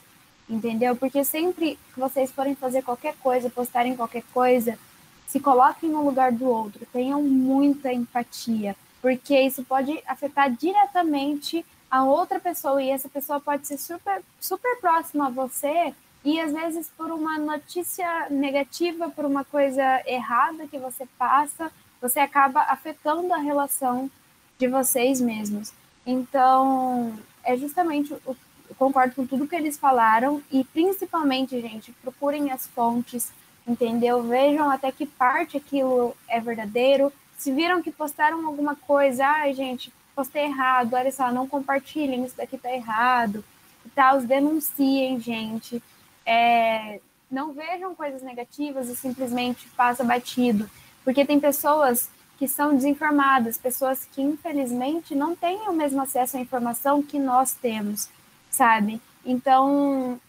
entendeu? 0.49 0.95
Porque 0.95 1.25
sempre 1.25 1.79
que 1.95 1.99
vocês 1.99 2.31
forem 2.31 2.55
fazer 2.55 2.83
qualquer 2.83 3.17
coisa, 3.17 3.49
postarem 3.49 3.97
qualquer 3.97 4.23
coisa, 4.35 4.79
se 5.27 5.41
coloquem 5.41 5.89
no 5.89 6.05
lugar 6.05 6.31
do 6.31 6.45
outro, 6.45 6.87
tenham 6.93 7.23
muita 7.23 7.91
empatia, 7.91 8.77
porque 9.01 9.41
isso 9.41 9.65
pode 9.65 9.99
afetar 10.07 10.51
diretamente 10.51 11.65
a 11.93 12.05
outra 12.05 12.41
pessoa 12.41 12.83
e 12.83 12.89
essa 12.89 13.07
pessoa 13.07 13.39
pode 13.39 13.67
ser 13.67 13.77
super, 13.77 14.23
super 14.41 14.81
próxima 14.81 15.27
a 15.27 15.31
você 15.31 15.95
e 16.25 16.41
às 16.41 16.51
vezes 16.51 16.91
por 16.97 17.11
uma 17.11 17.39
notícia 17.39 18.31
negativa, 18.31 19.11
por 19.11 19.27
uma 19.27 19.45
coisa 19.45 20.03
errada 20.07 20.67
que 20.67 20.79
você 20.79 21.07
passa, 21.19 21.71
você 22.01 22.19
acaba 22.19 22.63
afetando 22.63 23.31
a 23.35 23.37
relação 23.37 24.11
de 24.59 24.69
vocês 24.69 25.21
mesmos. 25.21 25.75
Então, 26.07 27.13
é 27.45 27.59
justamente 27.59 28.11
eu 28.11 28.37
concordo 28.79 29.15
com 29.15 29.27
tudo 29.27 29.47
que 29.47 29.55
eles 29.55 29.77
falaram 29.79 30.43
e 30.51 30.65
principalmente, 30.65 31.61
gente, 31.61 31.93
procurem 32.01 32.51
as 32.51 32.67
fontes, 32.69 33.31
entendeu? 33.69 34.23
Vejam 34.23 34.71
até 34.71 34.91
que 34.91 35.05
parte 35.05 35.59
aquilo 35.59 36.17
é 36.27 36.41
verdadeiro. 36.41 37.13
Se 37.37 37.53
viram 37.53 37.83
que 37.83 37.93
postaram 37.93 38.47
alguma 38.47 38.75
coisa, 38.75 39.27
ai, 39.27 39.53
gente, 39.53 39.93
postei 40.15 40.45
errado, 40.45 40.95
olha 40.95 41.11
só, 41.11 41.33
não 41.33 41.49
compartilhem, 41.49 42.25
isso 42.25 42.37
daqui 42.37 42.59
tá 42.59 42.71
errado 42.73 43.45
e 43.85 43.91
tal, 43.91 44.21
denunciem, 44.21 45.19
gente. 45.21 45.83
É, 46.25 47.01
não 47.31 47.53
vejam 47.53 47.95
coisas 47.95 48.23
negativas 48.23 48.89
e 48.89 48.97
simplesmente 48.97 49.67
passa 49.71 50.05
batido, 50.05 50.69
porque 51.05 51.25
tem 51.25 51.41
pessoas 51.41 52.09
que 52.39 52.47
são 52.47 52.75
desinformadas, 52.75 53.57
pessoas 53.57 54.05
que 54.05 54.21
infelizmente 54.21 55.15
não 55.15 55.35
têm 55.35 55.69
o 55.69 55.73
mesmo 55.73 56.03
acesso 56.03 56.37
à 56.37 56.41
informação 56.41 57.03
que 57.03 57.19
nós 57.19 57.55
temos, 57.55 58.09
sabe? 58.51 59.01
Então, 59.25 60.21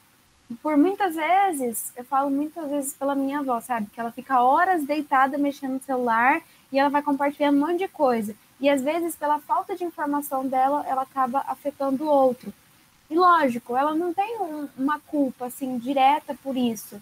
por 0.62 0.78
muitas 0.78 1.16
vezes, 1.16 1.92
eu 1.96 2.06
falo 2.06 2.30
muitas 2.30 2.70
vezes 2.70 2.94
pela 2.94 3.16
minha 3.16 3.40
avó, 3.40 3.60
sabe? 3.60 3.88
Que 3.92 4.00
ela 4.00 4.12
fica 4.12 4.42
horas 4.42 4.84
deitada 4.84 5.38
mexendo 5.38 5.74
no 5.74 5.82
celular 5.82 6.42
e 6.72 6.78
ela 6.78 6.90
vai 6.90 7.02
compartilhando 7.02 7.58
um 7.58 7.68
monte 7.68 7.80
de 7.80 7.88
coisa. 7.88 8.36
E 8.64 8.70
às 8.70 8.82
vezes, 8.82 9.14
pela 9.14 9.40
falta 9.40 9.76
de 9.76 9.84
informação 9.84 10.48
dela, 10.48 10.86
ela 10.88 11.02
acaba 11.02 11.44
afetando 11.50 12.06
o 12.06 12.08
outro. 12.08 12.54
E 13.10 13.14
lógico, 13.14 13.76
ela 13.76 13.94
não 13.94 14.14
tem 14.14 14.40
um, 14.40 14.70
uma 14.78 15.02
culpa 15.02 15.48
assim 15.48 15.78
direta 15.78 16.34
por 16.42 16.56
isso. 16.56 16.96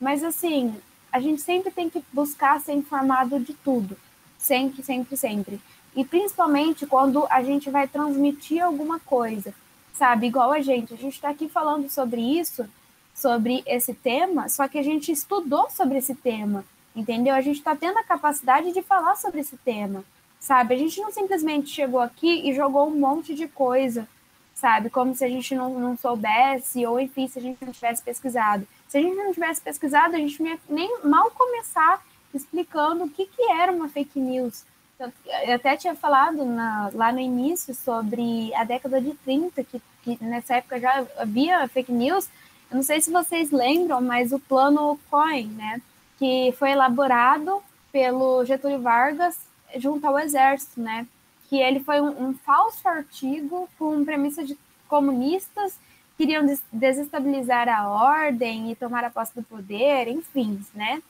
Mas 0.00 0.22
assim, 0.22 0.76
a 1.10 1.18
gente 1.18 1.42
sempre 1.42 1.72
tem 1.72 1.90
que 1.90 2.04
buscar 2.12 2.60
ser 2.60 2.74
informado 2.74 3.40
de 3.40 3.52
tudo. 3.52 3.96
Sempre, 4.38 4.80
sempre, 4.84 5.16
sempre. 5.16 5.60
E 5.96 6.04
principalmente 6.04 6.86
quando 6.86 7.26
a 7.28 7.42
gente 7.42 7.68
vai 7.68 7.88
transmitir 7.88 8.62
alguma 8.62 9.00
coisa, 9.00 9.52
sabe? 9.94 10.28
Igual 10.28 10.52
a 10.52 10.60
gente. 10.60 10.94
A 10.94 10.96
gente 10.96 11.14
está 11.14 11.30
aqui 11.30 11.48
falando 11.48 11.90
sobre 11.90 12.20
isso, 12.20 12.64
sobre 13.12 13.64
esse 13.66 13.92
tema, 13.92 14.48
só 14.48 14.68
que 14.68 14.78
a 14.78 14.84
gente 14.84 15.10
estudou 15.10 15.68
sobre 15.68 15.98
esse 15.98 16.14
tema, 16.14 16.64
entendeu? 16.94 17.34
A 17.34 17.40
gente 17.40 17.58
está 17.58 17.74
tendo 17.74 17.98
a 17.98 18.04
capacidade 18.04 18.70
de 18.70 18.82
falar 18.82 19.16
sobre 19.16 19.40
esse 19.40 19.56
tema 19.56 20.04
sabe? 20.40 20.74
A 20.74 20.78
gente 20.78 21.00
não 21.00 21.12
simplesmente 21.12 21.70
chegou 21.70 22.00
aqui 22.00 22.48
e 22.48 22.54
jogou 22.54 22.88
um 22.88 22.98
monte 22.98 23.34
de 23.34 23.48
coisa, 23.48 24.08
sabe? 24.54 24.90
Como 24.90 25.14
se 25.14 25.24
a 25.24 25.28
gente 25.28 25.54
não, 25.54 25.78
não 25.78 25.96
soubesse, 25.96 26.84
ou 26.86 27.00
enfim, 27.00 27.28
se 27.28 27.38
a 27.38 27.42
gente 27.42 27.64
não 27.64 27.72
tivesse 27.72 28.02
pesquisado. 28.02 28.66
Se 28.88 28.98
a 28.98 29.02
gente 29.02 29.16
não 29.16 29.32
tivesse 29.32 29.60
pesquisado, 29.60 30.14
a 30.14 30.18
gente 30.18 30.42
ia 30.42 30.58
nem 30.68 31.00
mal 31.04 31.30
começar 31.30 32.02
explicando 32.32 33.04
o 33.04 33.10
que, 33.10 33.26
que 33.26 33.42
era 33.50 33.72
uma 33.72 33.88
fake 33.88 34.18
news. 34.18 34.64
Eu 34.98 35.54
até 35.54 35.76
tinha 35.76 35.94
falado 35.94 36.44
na, 36.44 36.90
lá 36.92 37.12
no 37.12 37.20
início 37.20 37.72
sobre 37.74 38.52
a 38.54 38.64
década 38.64 39.00
de 39.00 39.14
30, 39.14 39.62
que, 39.62 39.80
que 40.02 40.18
nessa 40.24 40.56
época 40.56 40.80
já 40.80 41.06
havia 41.16 41.68
fake 41.68 41.92
news. 41.92 42.28
Eu 42.70 42.76
não 42.76 42.82
sei 42.82 43.00
se 43.00 43.10
vocês 43.10 43.50
lembram, 43.50 44.00
mas 44.00 44.32
o 44.32 44.40
plano 44.40 44.98
Coin, 45.08 45.46
né? 45.48 45.80
Que 46.18 46.52
foi 46.58 46.72
elaborado 46.72 47.62
pelo 47.92 48.44
Getúlio 48.44 48.80
Vargas 48.80 49.47
junto 49.76 50.06
ao 50.06 50.18
exército, 50.18 50.80
né? 50.80 51.06
Que 51.48 51.56
ele 51.60 51.80
foi 51.80 52.00
um, 52.00 52.28
um 52.28 52.34
falso 52.34 52.86
artigo 52.88 53.68
com 53.78 54.04
premissa 54.04 54.44
de 54.44 54.56
comunistas 54.86 55.78
queriam 56.18 56.44
des 56.44 56.60
desestabilizar 56.72 57.68
a 57.68 57.88
ordem 57.88 58.72
e 58.72 58.74
tomar 58.74 59.04
a 59.04 59.10
posse 59.10 59.32
do 59.36 59.42
poder, 59.44 60.08
enfim, 60.08 60.60
né? 60.74 61.00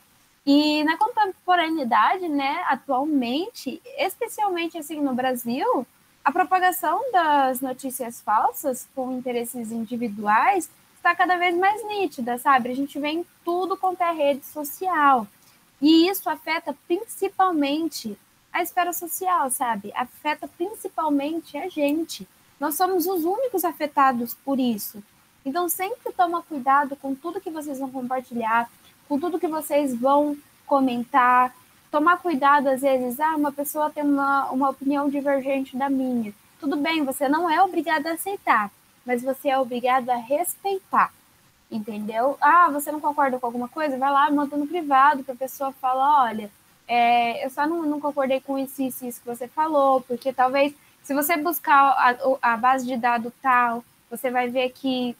E 0.44 0.84
na 0.84 0.96
contemporaneidade, 0.98 2.28
né, 2.28 2.62
atualmente, 2.68 3.82
especialmente 3.98 4.78
assim 4.78 5.00
no 5.00 5.14
Brasil, 5.14 5.86
a 6.24 6.30
propagação 6.30 7.00
das 7.10 7.60
notícias 7.60 8.20
falsas 8.20 8.86
com 8.94 9.12
interesses 9.12 9.72
individuais 9.72 10.70
está 10.96 11.14
cada 11.14 11.36
vez 11.36 11.56
mais 11.56 11.86
nítida, 11.86 12.38
sabe? 12.38 12.70
A 12.70 12.74
gente 12.74 12.98
vê 12.98 13.08
em 13.08 13.26
tudo 13.44 13.76
quanto 13.76 14.02
é 14.02 14.12
rede 14.12 14.44
social. 14.44 15.26
E 15.80 16.08
isso 16.08 16.28
afeta 16.28 16.76
principalmente 16.86 18.16
a 18.52 18.62
esfera 18.62 18.92
social, 18.92 19.50
sabe? 19.50 19.92
Afeta 19.94 20.48
principalmente 20.48 21.56
a 21.56 21.68
gente. 21.68 22.26
Nós 22.58 22.74
somos 22.74 23.06
os 23.06 23.24
únicos 23.24 23.64
afetados 23.64 24.34
por 24.44 24.58
isso. 24.58 25.02
Então, 25.44 25.68
sempre 25.68 26.12
toma 26.12 26.42
cuidado 26.42 26.96
com 26.96 27.14
tudo 27.14 27.40
que 27.40 27.50
vocês 27.50 27.78
vão 27.78 27.90
compartilhar, 27.90 28.68
com 29.08 29.18
tudo 29.18 29.38
que 29.38 29.48
vocês 29.48 29.94
vão 29.94 30.36
comentar. 30.66 31.54
Tomar 31.90 32.18
cuidado, 32.18 32.68
às 32.68 32.82
vezes, 32.82 33.18
ah, 33.18 33.36
uma 33.36 33.50
pessoa 33.52 33.90
tem 33.90 34.04
uma, 34.04 34.50
uma 34.50 34.70
opinião 34.70 35.08
divergente 35.08 35.76
da 35.76 35.88
minha. 35.88 36.34
Tudo 36.60 36.76
bem, 36.76 37.04
você 37.04 37.28
não 37.28 37.48
é 37.48 37.62
obrigado 37.62 38.08
a 38.08 38.12
aceitar, 38.12 38.70
mas 39.06 39.22
você 39.22 39.48
é 39.48 39.58
obrigado 39.58 40.10
a 40.10 40.16
respeitar. 40.16 41.12
Entendeu? 41.70 42.36
Ah, 42.40 42.68
você 42.70 42.90
não 42.90 43.00
concorda 43.00 43.38
com 43.38 43.46
alguma 43.46 43.68
coisa? 43.68 43.96
Vai 43.96 44.10
lá, 44.10 44.30
manda 44.30 44.56
no 44.56 44.66
privado, 44.66 45.22
para 45.22 45.34
a 45.34 45.38
pessoa 45.38 45.72
falar: 45.72 46.24
olha, 46.24 46.50
é, 46.88 47.44
eu 47.44 47.50
só 47.50 47.66
não, 47.66 47.82
não 47.82 48.00
concordei 48.00 48.40
com 48.40 48.58
isso, 48.58 48.82
isso, 48.82 49.04
isso 49.04 49.20
que 49.20 49.26
você 49.26 49.46
falou, 49.46 50.00
porque 50.00 50.32
talvez, 50.32 50.74
se 51.02 51.12
você 51.14 51.36
buscar 51.36 51.74
a, 52.42 52.52
a 52.52 52.56
base 52.56 52.86
de 52.86 52.96
dados 52.96 53.32
tal, 53.42 53.84
você 54.10 54.30
vai 54.30 54.48
ver 54.48 54.70
que 54.70 55.14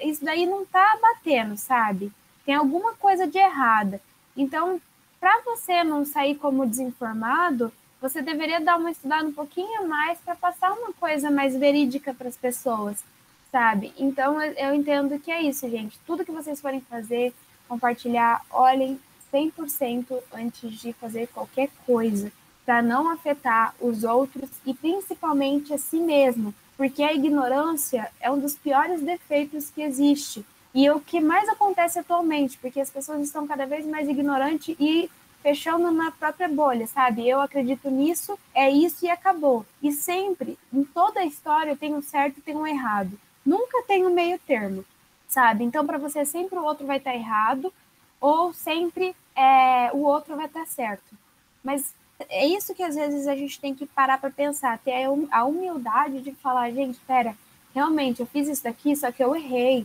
isso 0.00 0.24
daí 0.24 0.46
não 0.46 0.62
está 0.62 0.98
batendo, 1.02 1.56
sabe? 1.56 2.12
Tem 2.46 2.54
alguma 2.54 2.94
coisa 2.94 3.26
de 3.26 3.38
errada. 3.38 4.00
Então, 4.36 4.80
para 5.18 5.40
você 5.44 5.82
não 5.82 6.04
sair 6.04 6.36
como 6.36 6.66
desinformado, 6.66 7.72
você 8.00 8.20
deveria 8.22 8.60
dar 8.60 8.78
uma 8.78 8.90
estudada 8.90 9.26
um 9.26 9.32
pouquinho 9.32 9.88
mais 9.88 10.18
para 10.18 10.34
passar 10.36 10.72
uma 10.72 10.92
coisa 10.92 11.30
mais 11.30 11.56
verídica 11.56 12.12
para 12.14 12.28
as 12.28 12.36
pessoas, 12.36 13.02
sabe? 13.50 13.92
Então, 13.96 14.40
eu 14.42 14.74
entendo 14.74 15.18
que 15.18 15.30
é 15.30 15.42
isso, 15.42 15.68
gente. 15.68 15.98
Tudo 16.06 16.24
que 16.24 16.32
vocês 16.32 16.60
forem 16.60 16.80
fazer, 16.80 17.32
compartilhar, 17.68 18.44
olhem 18.50 19.00
100% 19.32 20.20
antes 20.32 20.72
de 20.80 20.92
fazer 20.92 21.28
qualquer 21.28 21.70
coisa, 21.86 22.30
para 22.64 22.82
não 22.82 23.10
afetar 23.10 23.74
os 23.80 24.04
outros 24.04 24.48
e 24.64 24.72
principalmente 24.72 25.72
a 25.72 25.78
si 25.78 25.98
mesmo, 25.98 26.54
porque 26.76 27.02
a 27.02 27.12
ignorância 27.12 28.10
é 28.20 28.30
um 28.30 28.38
dos 28.38 28.54
piores 28.54 29.02
defeitos 29.02 29.70
que 29.70 29.82
existe. 29.82 30.44
E 30.74 30.86
é 30.86 30.94
o 30.94 31.00
que 31.00 31.20
mais 31.20 31.48
acontece 31.48 31.98
atualmente, 31.98 32.56
porque 32.58 32.80
as 32.80 32.88
pessoas 32.88 33.20
estão 33.20 33.46
cada 33.46 33.66
vez 33.66 33.84
mais 33.84 34.08
ignorantes 34.08 34.74
e 34.80 35.10
fechando 35.42 35.90
na 35.90 36.10
própria 36.12 36.48
bolha, 36.48 36.86
sabe? 36.86 37.28
Eu 37.28 37.40
acredito 37.40 37.90
nisso, 37.90 38.38
é 38.54 38.70
isso 38.70 39.04
e 39.04 39.10
acabou. 39.10 39.66
E 39.82 39.92
sempre, 39.92 40.56
em 40.72 40.84
toda 40.84 41.20
a 41.20 41.26
história, 41.26 41.76
tem 41.76 41.94
um 41.94 42.00
certo 42.00 42.38
e 42.38 42.42
tem 42.42 42.56
um 42.56 42.66
errado. 42.66 43.18
Nunca 43.44 43.82
tem 43.82 44.06
um 44.06 44.14
meio 44.14 44.38
termo, 44.38 44.84
sabe? 45.28 45.64
Então, 45.64 45.84
para 45.84 45.98
você, 45.98 46.24
sempre 46.24 46.58
o 46.58 46.64
outro 46.64 46.86
vai 46.86 46.98
estar 46.98 47.14
errado, 47.14 47.72
ou 48.22 48.52
sempre 48.52 49.16
é, 49.34 49.90
o 49.92 50.04
outro 50.04 50.36
vai 50.36 50.46
estar 50.46 50.64
certo. 50.64 51.14
Mas 51.62 51.92
é 52.28 52.46
isso 52.46 52.72
que 52.72 52.82
às 52.82 52.94
vezes 52.94 53.26
a 53.26 53.34
gente 53.34 53.60
tem 53.60 53.74
que 53.74 53.84
parar 53.84 54.18
para 54.18 54.30
pensar, 54.30 54.78
ter 54.78 55.08
a 55.30 55.44
humildade 55.44 56.20
de 56.20 56.32
falar, 56.32 56.70
gente, 56.70 56.94
espera, 56.94 57.36
realmente 57.74 58.20
eu 58.20 58.26
fiz 58.26 58.46
isso 58.46 58.62
daqui, 58.62 58.94
só 58.94 59.10
que 59.10 59.22
eu 59.22 59.34
errei. 59.34 59.84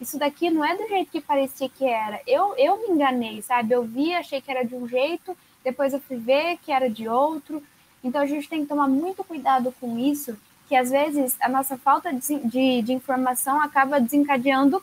Isso 0.00 0.16
daqui 0.16 0.48
não 0.48 0.64
é 0.64 0.76
do 0.76 0.86
jeito 0.86 1.10
que 1.10 1.20
parecia 1.20 1.68
que 1.68 1.84
era. 1.84 2.20
Eu, 2.24 2.54
eu 2.56 2.78
me 2.78 2.94
enganei, 2.94 3.42
sabe? 3.42 3.74
Eu 3.74 3.82
vi, 3.82 4.14
achei 4.14 4.40
que 4.40 4.50
era 4.50 4.64
de 4.64 4.76
um 4.76 4.86
jeito, 4.86 5.36
depois 5.64 5.92
eu 5.92 6.00
fui 6.00 6.16
ver 6.16 6.58
que 6.58 6.70
era 6.70 6.88
de 6.88 7.08
outro. 7.08 7.62
Então 8.02 8.20
a 8.20 8.26
gente 8.26 8.48
tem 8.48 8.62
que 8.62 8.68
tomar 8.68 8.88
muito 8.88 9.24
cuidado 9.24 9.74
com 9.80 9.98
isso, 9.98 10.36
que 10.68 10.76
às 10.76 10.90
vezes 10.90 11.36
a 11.40 11.48
nossa 11.48 11.76
falta 11.76 12.12
de, 12.12 12.38
de, 12.40 12.82
de 12.82 12.92
informação 12.92 13.60
acaba 13.60 14.00
desencadeando 14.00 14.82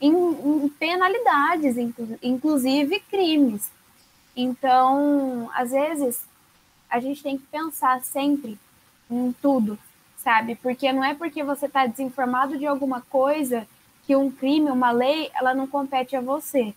em, 0.00 0.12
em 0.12 0.68
penalidades, 0.68 1.76
inclusive 2.22 3.00
crimes. 3.00 3.70
Então, 4.36 5.50
às 5.54 5.70
vezes, 5.70 6.24
a 6.90 7.00
gente 7.00 7.22
tem 7.22 7.38
que 7.38 7.46
pensar 7.46 8.02
sempre 8.02 8.58
em 9.10 9.32
tudo, 9.40 9.78
sabe? 10.18 10.56
Porque 10.56 10.92
não 10.92 11.02
é 11.02 11.14
porque 11.14 11.42
você 11.42 11.66
está 11.66 11.86
desinformado 11.86 12.58
de 12.58 12.66
alguma 12.66 13.00
coisa 13.00 13.66
que 14.04 14.14
um 14.14 14.30
crime, 14.30 14.70
uma 14.70 14.90
lei, 14.90 15.30
ela 15.34 15.54
não 15.54 15.66
compete 15.66 16.14
a 16.14 16.20
você. 16.20 16.74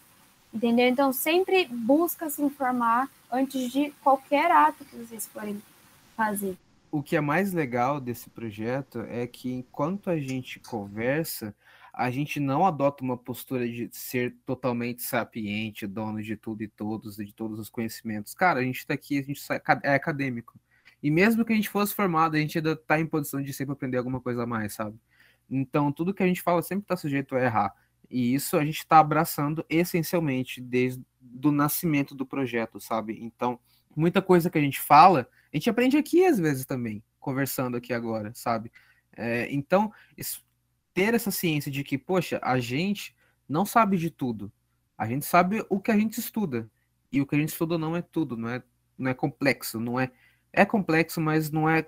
Entendeu? 0.54 0.88
Então, 0.88 1.14
sempre 1.14 1.66
busca 1.66 2.30
se 2.30 2.42
informar 2.42 3.08
antes 3.32 3.72
de 3.72 3.92
qualquer 4.04 4.50
ato 4.50 4.84
que 4.86 4.96
vocês 4.96 5.28
forem 5.28 5.62
fazer. 6.18 6.58
O 6.92 7.04
que 7.04 7.16
é 7.16 7.22
mais 7.22 7.54
legal 7.54 8.00
desse 8.00 8.30
projeto 8.32 9.02
é 9.02 9.28
que 9.28 9.54
enquanto 9.54 10.10
a 10.10 10.18
gente 10.18 10.60
conversa, 10.60 11.54
a 11.94 12.10
gente 12.12 12.40
não 12.40 12.66
adota 12.66 13.04
uma 13.04 13.18
postura 13.18 13.68
de 13.68 13.90
ser 13.92 14.36
totalmente 14.46 15.02
sapiente, 15.02 15.88
dono 15.88 16.22
de 16.22 16.36
tudo 16.36 16.64
e 16.64 16.68
todos, 16.68 17.18
de 17.18 17.34
todos 17.34 17.60
os 17.60 17.70
conhecimentos. 17.70 18.34
Cara, 18.34 18.60
a 18.60 18.64
gente 18.64 18.80
está 18.80 18.94
aqui, 18.94 19.20
a 19.20 19.24
gente 19.24 19.42
é 19.84 19.94
acadêmico. 19.94 20.60
E 21.02 21.10
mesmo 21.10 21.46
que 21.46 21.54
a 21.54 21.56
gente 21.56 21.70
fosse 21.70 21.96
formado, 21.96 22.36
a 22.36 22.40
gente 22.40 22.58
ainda 22.58 22.74
está 22.74 23.00
em 23.00 23.06
posição 23.06 23.42
de 23.42 23.54
sempre 23.54 23.74
aprender 23.74 23.98
alguma 23.98 24.20
coisa 24.20 24.44
a 24.44 24.46
mais, 24.46 24.74
sabe? 24.74 25.00
Então, 25.50 25.92
tudo 25.92 26.14
que 26.14 26.22
a 26.22 26.28
gente 26.28 26.42
fala 26.42 26.62
sempre 26.62 26.84
está 26.84 26.96
sujeito 26.96 27.36
a 27.36 27.42
errar. 27.42 27.74
E 28.10 28.34
isso 28.34 28.58
a 28.58 28.66
gente 28.66 28.80
está 28.80 29.00
abraçando 29.00 29.66
essencialmente 29.70 30.62
desde 30.62 31.04
o 31.44 31.52
nascimento 31.52 32.16
do 32.16 32.26
projeto, 32.26 32.80
sabe? 32.80 33.18
Então, 33.22 33.60
muita 33.96 34.22
coisa 34.22 34.50
que 34.50 34.58
a 34.58 34.62
gente 34.62 34.80
fala, 34.80 35.28
a 35.52 35.58
gente 35.58 35.70
aprende 35.70 35.98
aqui 35.98 36.26
às 36.26 36.40
vezes 36.40 36.66
também, 36.66 37.04
conversando 37.20 37.78
aqui 37.78 37.94
agora, 37.94 38.32
sabe? 38.34 38.72
É, 39.16 39.48
então, 39.52 39.92
isso, 40.18 40.44
ter 40.94 41.14
essa 41.14 41.32
ciência 41.32 41.72
de 41.72 41.84
que, 41.84 41.98
poxa, 41.98 42.40
a 42.44 42.60
gente 42.60 43.16
não 43.48 43.66
sabe 43.66 43.98
de 43.98 44.10
tudo. 44.10 44.52
A 44.98 45.08
gente 45.08 45.26
sabe 45.26 45.66
o 45.70 45.80
que 45.80 45.92
a 45.92 45.98
gente 45.98 46.20
estuda. 46.20 46.70
E 47.12 47.22
o 47.22 47.26
que 47.26 47.36
a 47.36 47.40
gente 47.40 47.50
estuda 47.50 47.78
não 47.78 47.96
é 47.96 48.02
tudo, 48.02 48.38
não 48.38 48.50
é, 48.50 48.62
não 48.98 49.10
é 49.10 49.14
complexo, 49.14 49.80
não 49.80 50.00
é. 50.00 50.12
É 50.52 50.66
complexo, 50.66 51.22
mas 51.22 51.50
não 51.50 51.70
é 51.70 51.88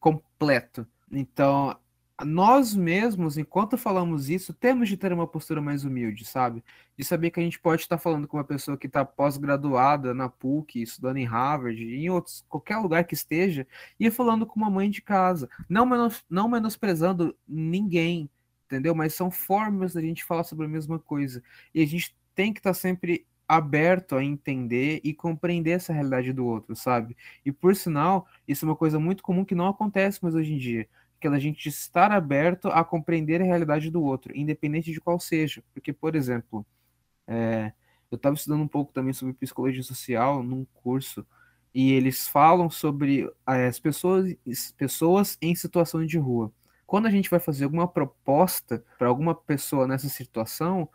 completo. 0.00 0.86
Então, 1.10 1.78
nós 2.24 2.74
mesmos, 2.74 3.36
enquanto 3.36 3.76
falamos 3.76 4.30
isso, 4.30 4.54
temos 4.54 4.88
de 4.88 4.96
ter 4.96 5.12
uma 5.12 5.26
postura 5.26 5.60
mais 5.60 5.84
humilde, 5.84 6.24
sabe? 6.24 6.64
De 6.96 7.04
saber 7.04 7.30
que 7.30 7.38
a 7.38 7.42
gente 7.42 7.60
pode 7.60 7.82
estar 7.82 7.98
falando 7.98 8.26
com 8.26 8.38
uma 8.38 8.44
pessoa 8.44 8.78
que 8.78 8.86
está 8.86 9.04
pós-graduada 9.04 10.14
na 10.14 10.28
PUC, 10.28 10.80
estudando 10.80 11.18
em 11.18 11.26
Harvard, 11.26 11.82
em 11.82 12.08
outros, 12.08 12.44
qualquer 12.48 12.78
lugar 12.78 13.04
que 13.04 13.14
esteja, 13.14 13.66
e 14.00 14.10
falando 14.10 14.46
com 14.46 14.58
uma 14.58 14.70
mãe 14.70 14.88
de 14.88 15.02
casa. 15.02 15.48
Não, 15.68 15.84
menos, 15.84 16.24
não 16.30 16.48
menosprezando 16.48 17.36
ninguém, 17.46 18.30
entendeu? 18.66 18.94
Mas 18.94 19.14
são 19.14 19.30
formas 19.30 19.94
da 19.94 20.00
gente 20.00 20.24
falar 20.24 20.44
sobre 20.44 20.66
a 20.66 20.68
mesma 20.68 20.98
coisa. 20.98 21.42
E 21.74 21.82
a 21.82 21.86
gente 21.86 22.14
tem 22.34 22.52
que 22.52 22.60
estar 22.60 22.74
sempre 22.74 23.26
aberto 23.48 24.16
a 24.16 24.24
entender 24.24 25.00
e 25.04 25.14
compreender 25.14 25.72
essa 25.72 25.92
realidade 25.92 26.32
do 26.32 26.44
outro, 26.44 26.74
sabe? 26.74 27.16
E 27.44 27.52
por 27.52 27.76
sinal, 27.76 28.26
isso 28.46 28.64
é 28.64 28.68
uma 28.68 28.76
coisa 28.76 28.98
muito 28.98 29.22
comum 29.22 29.44
que 29.44 29.54
não 29.54 29.68
acontece 29.68 30.22
mais 30.22 30.34
hoje 30.34 30.52
em 30.52 30.58
dia, 30.58 30.88
que 31.20 31.28
é 31.28 31.30
a 31.30 31.38
gente 31.38 31.68
estar 31.68 32.10
aberto 32.10 32.68
a 32.68 32.84
compreender 32.84 33.40
a 33.40 33.44
realidade 33.44 33.90
do 33.90 34.02
outro, 34.02 34.36
independente 34.36 34.92
de 34.92 35.00
qual 35.00 35.18
seja. 35.20 35.62
Porque, 35.72 35.92
por 35.92 36.16
exemplo, 36.16 36.66
é, 37.26 37.72
eu 38.10 38.16
estava 38.16 38.34
estudando 38.34 38.62
um 38.62 38.68
pouco 38.68 38.92
também 38.92 39.12
sobre 39.12 39.34
psicologia 39.34 39.82
social 39.82 40.42
num 40.42 40.64
curso 40.74 41.24
e 41.72 41.92
eles 41.92 42.26
falam 42.26 42.68
sobre 42.68 43.30
é, 43.48 43.66
as 43.68 43.78
pessoas, 43.78 44.34
pessoas 44.76 45.38
em 45.40 45.54
situação 45.54 46.04
de 46.04 46.18
rua 46.18 46.52
quando 46.86 47.06
a 47.06 47.10
gente 47.10 47.28
vai 47.28 47.40
fazer 47.40 47.64
alguma 47.64 47.88
proposta 47.88 48.84
para 48.98 49.08
alguma 49.08 49.34
pessoa 49.34 49.86
nessa 49.86 50.08
situação, 50.08 50.88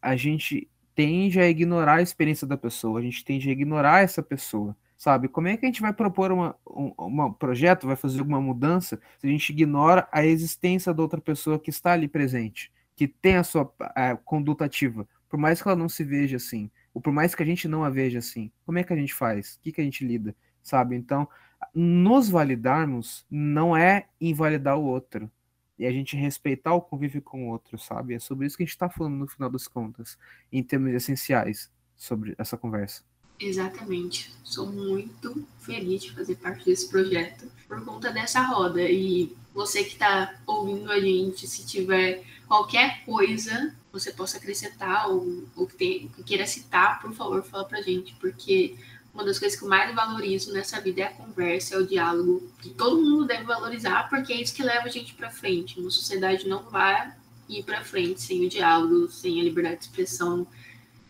a 0.00 0.14
gente 0.14 0.68
tende 0.94 1.40
a 1.40 1.48
ignorar 1.48 1.96
a 1.96 2.02
experiência 2.02 2.46
da 2.46 2.56
pessoa, 2.56 2.98
a 2.98 3.02
gente 3.02 3.24
tende 3.24 3.48
a 3.48 3.52
ignorar 3.52 4.02
essa 4.02 4.22
pessoa, 4.22 4.76
sabe? 4.96 5.28
Como 5.28 5.48
é 5.48 5.56
que 5.56 5.64
a 5.64 5.68
gente 5.68 5.80
vai 5.80 5.92
propor 5.92 6.32
uma, 6.32 6.56
um 6.68 6.92
uma 6.98 7.32
projeto, 7.32 7.86
vai 7.86 7.96
fazer 7.96 8.18
alguma 8.18 8.40
mudança, 8.40 9.00
se 9.18 9.26
a 9.26 9.30
gente 9.30 9.50
ignora 9.50 10.08
a 10.12 10.24
existência 10.26 10.92
da 10.92 11.02
outra 11.02 11.20
pessoa 11.20 11.58
que 11.58 11.70
está 11.70 11.92
ali 11.92 12.08
presente, 12.08 12.70
que 12.94 13.06
tem 13.08 13.36
a 13.36 13.44
sua 13.44 13.72
a 13.94 14.16
conduta 14.16 14.64
ativa, 14.64 15.08
por 15.28 15.38
mais 15.38 15.62
que 15.62 15.68
ela 15.68 15.76
não 15.76 15.88
se 15.88 16.02
veja 16.02 16.36
assim, 16.36 16.70
ou 16.92 17.00
por 17.00 17.12
mais 17.12 17.34
que 17.34 17.42
a 17.42 17.46
gente 17.46 17.68
não 17.68 17.84
a 17.84 17.90
veja 17.90 18.18
assim, 18.18 18.50
como 18.66 18.78
é 18.78 18.82
que 18.82 18.92
a 18.92 18.96
gente 18.96 19.14
faz? 19.14 19.54
O 19.54 19.60
que, 19.60 19.72
que 19.72 19.80
a 19.80 19.84
gente 19.84 20.04
lida, 20.04 20.34
sabe? 20.62 20.96
Então, 20.96 21.28
nos 21.74 22.28
validarmos 22.28 23.24
não 23.30 23.76
é 23.76 24.06
invalidar 24.20 24.76
o 24.76 24.84
outro, 24.84 25.30
e 25.78 25.86
a 25.86 25.92
gente 25.92 26.16
respeitar 26.16 26.74
o 26.74 26.80
convívio 26.80 27.22
com 27.22 27.46
o 27.46 27.50
outro, 27.50 27.78
sabe? 27.78 28.14
É 28.14 28.18
sobre 28.18 28.46
isso 28.46 28.56
que 28.56 28.62
a 28.62 28.66
gente 28.66 28.74
está 28.74 28.88
falando 28.88 29.14
no 29.14 29.28
final 29.28 29.48
das 29.48 29.68
contas, 29.68 30.18
em 30.52 30.62
termos 30.62 30.92
essenciais 30.92 31.70
sobre 31.96 32.34
essa 32.36 32.56
conversa. 32.56 33.02
Exatamente. 33.40 34.34
Sou 34.42 34.66
muito 34.66 35.46
feliz 35.60 36.02
de 36.02 36.12
fazer 36.12 36.36
parte 36.36 36.64
desse 36.64 36.88
projeto 36.88 37.46
por 37.68 37.84
conta 37.84 38.10
dessa 38.10 38.42
roda. 38.42 38.82
E 38.82 39.36
você 39.54 39.84
que 39.84 39.92
está 39.92 40.40
ouvindo 40.44 40.90
a 40.90 40.98
gente, 40.98 41.46
se 41.46 41.64
tiver 41.64 42.24
qualquer 42.48 43.04
coisa 43.04 43.74
você 43.92 44.12
possa 44.12 44.36
acrescentar 44.36 45.08
ou, 45.08 45.44
ou 45.56 45.66
que, 45.66 45.76
tem, 45.76 46.08
que 46.08 46.22
queira 46.22 46.46
citar, 46.46 47.00
por 47.00 47.12
favor, 47.12 47.42
fala 47.42 47.64
pra 47.64 47.80
gente, 47.80 48.14
porque 48.16 48.76
uma 49.12 49.24
das 49.24 49.38
coisas 49.38 49.58
que 49.58 49.64
eu 49.64 49.68
mais 49.68 49.94
valorizo 49.94 50.52
nessa 50.52 50.80
vida 50.80 51.00
é 51.00 51.04
a 51.04 51.12
conversa, 51.12 51.74
é 51.74 51.78
o 51.78 51.86
diálogo, 51.86 52.48
que 52.60 52.70
todo 52.70 53.00
mundo 53.00 53.26
deve 53.26 53.44
valorizar, 53.44 54.08
porque 54.08 54.32
é 54.32 54.40
isso 54.40 54.54
que 54.54 54.62
leva 54.62 54.86
a 54.86 54.90
gente 54.90 55.14
para 55.14 55.30
frente. 55.30 55.80
Uma 55.80 55.90
sociedade 55.90 56.48
não 56.48 56.62
vai 56.64 57.12
ir 57.48 57.62
para 57.64 57.82
frente 57.82 58.20
sem 58.20 58.44
o 58.46 58.48
diálogo, 58.48 59.08
sem 59.08 59.40
a 59.40 59.44
liberdade 59.44 59.78
de 59.78 59.84
expressão, 59.86 60.46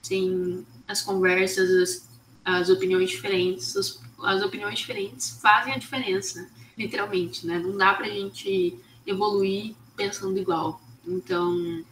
sem 0.01 0.66
as 0.86 1.03
conversas, 1.03 1.70
as, 1.70 2.09
as 2.44 2.70
opiniões 2.70 3.11
diferentes. 3.11 3.76
As, 3.76 4.01
as 4.22 4.42
opiniões 4.42 4.78
diferentes 4.78 5.38
fazem 5.42 5.74
a 5.74 5.78
diferença, 5.78 6.49
literalmente, 6.76 7.46
né? 7.46 7.59
Não 7.59 7.76
dá 7.76 7.94
para 7.94 8.07
a 8.07 8.11
gente 8.11 8.78
evoluir 9.07 9.74
pensando 9.96 10.38
igual. 10.38 10.80
Então, 11.07 11.84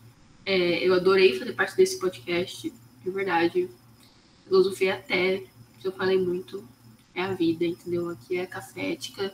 é, 0.45 0.87
eu 0.87 0.95
adorei 0.95 1.39
fazer 1.39 1.53
parte 1.53 1.77
desse 1.77 1.99
podcast, 1.99 2.73
de 3.05 3.11
verdade. 3.11 3.69
Filosofia 4.45 4.95
até, 4.95 5.45
se 5.87 5.91
eu 5.91 5.93
falei 5.93 6.19
muito, 6.19 6.65
é 7.15 7.23
a 7.23 7.33
vida, 7.33 7.65
entendeu? 7.65 8.11
Aqui 8.11 8.39
é 8.39 8.45
cafética, 8.45 9.33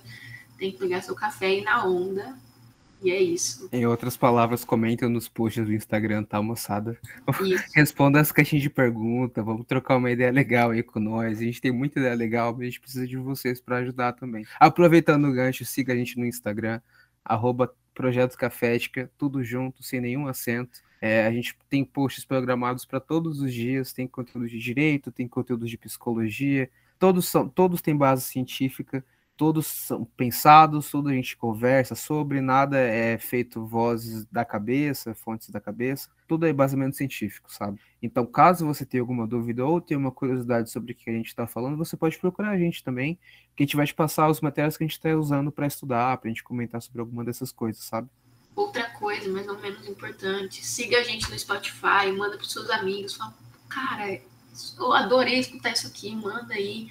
tem 0.58 0.70
que 0.70 0.78
pegar 0.78 1.00
seu 1.00 1.14
café 1.14 1.54
e 1.54 1.60
ir 1.60 1.64
na 1.64 1.86
onda. 1.86 2.36
E 3.02 3.10
é 3.10 3.20
isso. 3.20 3.68
Em 3.72 3.86
outras 3.86 4.18
palavras, 4.18 4.64
comentem 4.64 5.08
nos 5.08 5.28
posts 5.28 5.64
do 5.64 5.72
Instagram, 5.72 6.22
tá, 6.22 6.40
moçada? 6.42 6.96
Responda 7.74 8.20
as 8.20 8.30
caixinhas 8.30 8.62
de 8.62 8.68
pergunta, 8.70 9.42
vamos 9.42 9.66
trocar 9.66 9.96
uma 9.96 10.10
ideia 10.10 10.30
legal 10.30 10.70
aí 10.70 10.82
com 10.82 11.00
nós. 11.00 11.38
A 11.38 11.42
gente 11.42 11.60
tem 11.60 11.72
muita 11.72 11.98
ideia 11.98 12.14
legal, 12.14 12.52
mas 12.52 12.60
a 12.60 12.64
gente 12.66 12.80
precisa 12.80 13.06
de 13.06 13.16
vocês 13.16 13.58
para 13.58 13.78
ajudar 13.78 14.12
também. 14.12 14.44
Aproveitando 14.60 15.26
o 15.26 15.32
gancho, 15.32 15.64
siga 15.64 15.94
a 15.94 15.96
gente 15.96 16.18
no 16.18 16.26
Instagram, 16.26 16.82
arroba 17.24 17.74
Projetos 17.94 18.36
Cafética, 18.36 19.10
tudo 19.16 19.42
junto, 19.42 19.82
sem 19.82 20.02
nenhum 20.02 20.28
acento. 20.28 20.80
É, 21.04 21.26
a 21.26 21.32
gente 21.32 21.58
tem 21.68 21.84
posts 21.84 22.24
programados 22.24 22.84
para 22.84 23.00
todos 23.00 23.40
os 23.40 23.52
dias, 23.52 23.92
tem 23.92 24.06
conteúdo 24.06 24.48
de 24.48 24.56
direito, 24.56 25.10
tem 25.10 25.26
conteúdo 25.26 25.66
de 25.66 25.76
psicologia, 25.76 26.70
todos 26.96 27.26
são, 27.26 27.48
todos 27.48 27.82
têm 27.82 27.96
base 27.96 28.22
científica, 28.22 29.04
todos 29.36 29.66
são 29.66 30.04
pensados, 30.16 30.88
tudo 30.92 31.08
a 31.08 31.12
gente 31.12 31.36
conversa 31.36 31.96
sobre, 31.96 32.40
nada 32.40 32.78
é 32.78 33.18
feito 33.18 33.66
vozes 33.66 34.24
da 34.26 34.44
cabeça, 34.44 35.12
fontes 35.12 35.50
da 35.50 35.60
cabeça, 35.60 36.08
tudo 36.28 36.46
é 36.46 36.52
baseamento 36.52 36.96
científico, 36.96 37.52
sabe? 37.52 37.80
Então, 38.00 38.24
caso 38.24 38.64
você 38.64 38.86
tenha 38.86 39.02
alguma 39.02 39.26
dúvida 39.26 39.66
ou 39.66 39.80
tenha 39.80 39.98
uma 39.98 40.12
curiosidade 40.12 40.70
sobre 40.70 40.92
o 40.92 40.94
que 40.94 41.10
a 41.10 41.12
gente 41.12 41.26
está 41.26 41.48
falando, 41.48 41.76
você 41.76 41.96
pode 41.96 42.16
procurar 42.16 42.50
a 42.50 42.58
gente 42.58 42.84
também, 42.84 43.18
que 43.56 43.64
a 43.64 43.66
gente 43.66 43.76
vai 43.76 43.86
te 43.86 43.94
passar 43.94 44.28
os 44.28 44.40
materiais 44.40 44.76
que 44.76 44.84
a 44.84 44.86
gente 44.86 44.96
está 44.96 45.12
usando 45.16 45.50
para 45.50 45.66
estudar, 45.66 46.16
para 46.18 46.28
a 46.28 46.30
gente 46.30 46.44
comentar 46.44 46.80
sobre 46.80 47.00
alguma 47.00 47.24
dessas 47.24 47.50
coisas, 47.50 47.82
sabe? 47.82 48.08
Outra 48.54 48.90
coisa, 48.90 49.30
mas 49.30 49.46
não 49.46 49.58
menos 49.60 49.86
importante, 49.88 50.64
siga 50.64 50.98
a 50.98 51.02
gente 51.02 51.30
no 51.30 51.38
Spotify, 51.38 52.12
manda 52.16 52.36
para 52.36 52.46
seus 52.46 52.68
amigos, 52.68 53.14
fala, 53.14 53.34
cara, 53.68 54.20
eu 54.78 54.92
adorei 54.92 55.38
escutar 55.38 55.72
isso 55.72 55.86
aqui, 55.86 56.14
manda 56.14 56.54
aí. 56.54 56.90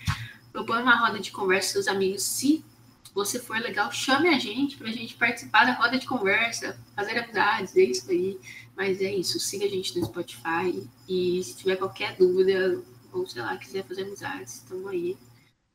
Propõe 0.52 0.82
uma 0.82 0.96
roda 0.96 1.20
de 1.20 1.32
conversa 1.32 1.68
com 1.68 1.74
seus 1.74 1.88
amigos. 1.88 2.24
Se 2.24 2.66
você 3.14 3.40
for 3.40 3.58
legal, 3.58 3.92
chame 3.92 4.30
a 4.30 4.40
gente 4.40 4.78
para 4.78 4.88
a 4.88 4.92
gente 4.92 5.16
participar 5.16 5.66
da 5.66 5.74
roda 5.74 6.00
de 6.00 6.08
conversa, 6.08 6.80
fazer 6.96 7.18
amizades, 7.18 7.76
é 7.78 7.84
isso 7.84 8.10
aí. 8.10 8.40
Mas 8.76 9.02
é 9.02 9.14
isso, 9.14 9.40
siga 9.40 9.66
a 9.66 9.70
gente 9.70 9.98
no 10.00 10.06
Spotify 10.06 10.90
e 11.08 11.44
se 11.44 11.58
tiver 11.58 11.76
qualquer 11.76 12.16
dúvida 12.16 12.82
ou 13.14 13.28
sei 13.28 13.42
lá, 13.42 13.58
quiser 13.58 13.84
fazer 13.86 14.04
amizades, 14.04 14.56
estamos 14.56 14.88
aí. 14.88 15.18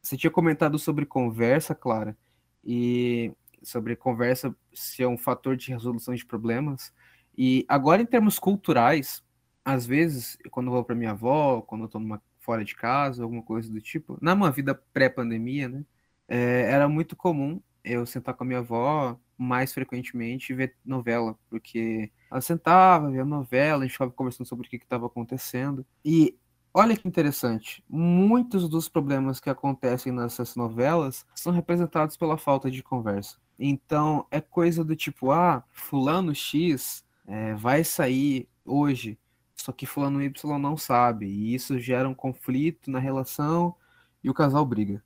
Você 0.03 0.17
tinha 0.17 0.31
comentado 0.31 0.79
sobre 0.79 1.05
conversa, 1.05 1.75
Clara, 1.75 2.17
e 2.65 3.33
sobre 3.63 3.97
conversa 3.97 4.55
ser 4.73 5.07
um 5.07 5.19
fator 5.19 5.57
de 5.57 5.71
resolução 5.71 6.15
de 6.15 6.25
problemas. 6.25 6.93
E 7.37 7.65
agora, 7.69 8.03
em 8.03 8.07
termos 8.07 8.39
culturais, 8.39 9.23
às 9.65 9.87
vezes, 9.87 10.39
quando 10.51 10.69
eu 10.69 10.73
vou 10.73 10.85
para 10.85 10.95
minha 10.95 11.11
avó, 11.11 11.61
quando 11.63 11.83
eu 11.83 11.87
estou 11.87 12.01
fora 12.41 12.65
de 12.65 12.77
casa, 12.77 13.25
alguma 13.25 13.43
coisa 13.43 13.71
do 13.71 13.81
tipo, 13.81 14.17
na 14.23 14.35
minha 14.37 14.51
vida 14.51 14.75
pré-pandemia, 14.93 15.69
né? 15.69 15.85
É, 16.29 16.71
era 16.71 16.89
muito 16.89 17.17
comum 17.17 17.61
eu 17.85 18.07
sentar 18.07 18.35
com 18.35 18.45
a 18.45 18.47
minha 18.47 18.61
avó 18.61 19.19
mais 19.37 19.73
frequentemente 19.73 20.53
e 20.53 20.57
ver 20.57 20.77
novela, 20.85 21.39
porque 21.51 22.11
ela 22.31 22.41
sentava, 22.41 23.11
via 23.11 23.25
novela, 23.25 23.83
a 23.83 23.87
gente 23.87 23.93
ficava 23.93 24.11
conversando 24.11 24.47
sobre 24.47 24.67
o 24.67 24.71
que 24.71 24.77
estava 24.77 25.07
acontecendo. 25.07 25.85
E 26.05 26.39
olha 26.73 26.97
que 26.97 27.07
interessante, 27.07 27.85
muitos 27.89 28.69
dos 28.69 28.89
problemas 28.89 29.41
que 29.41 29.51
acontecem 29.51 30.13
nessas 30.13 30.57
novelas 30.57 31.27
são 31.35 31.53
representados 31.53 32.17
pela 32.17 32.39
falta 32.39 32.71
de 32.71 32.83
conversa. 32.83 33.37
Então 33.59 34.27
é 34.31 34.41
coisa 34.41 34.85
do 34.85 34.95
tipo, 34.95 35.31
ah, 35.31 35.65
fulano 35.73 36.35
X 36.35 37.05
é, 37.27 37.55
vai 37.55 37.83
sair 37.85 38.49
hoje 38.65 39.19
só 39.57 39.73
que 39.73 39.87
fulano 39.87 40.23
Y 40.23 40.59
não 40.59 40.77
sabe, 40.77 41.27
e 41.27 41.55
isso 41.55 41.79
gera 41.79 42.09
um 42.09 42.15
conflito 42.15 42.91
na 42.91 42.99
relação 42.99 43.75
e 44.23 44.31
o 44.31 44.35
casal 44.35 44.65
briga 44.65 45.03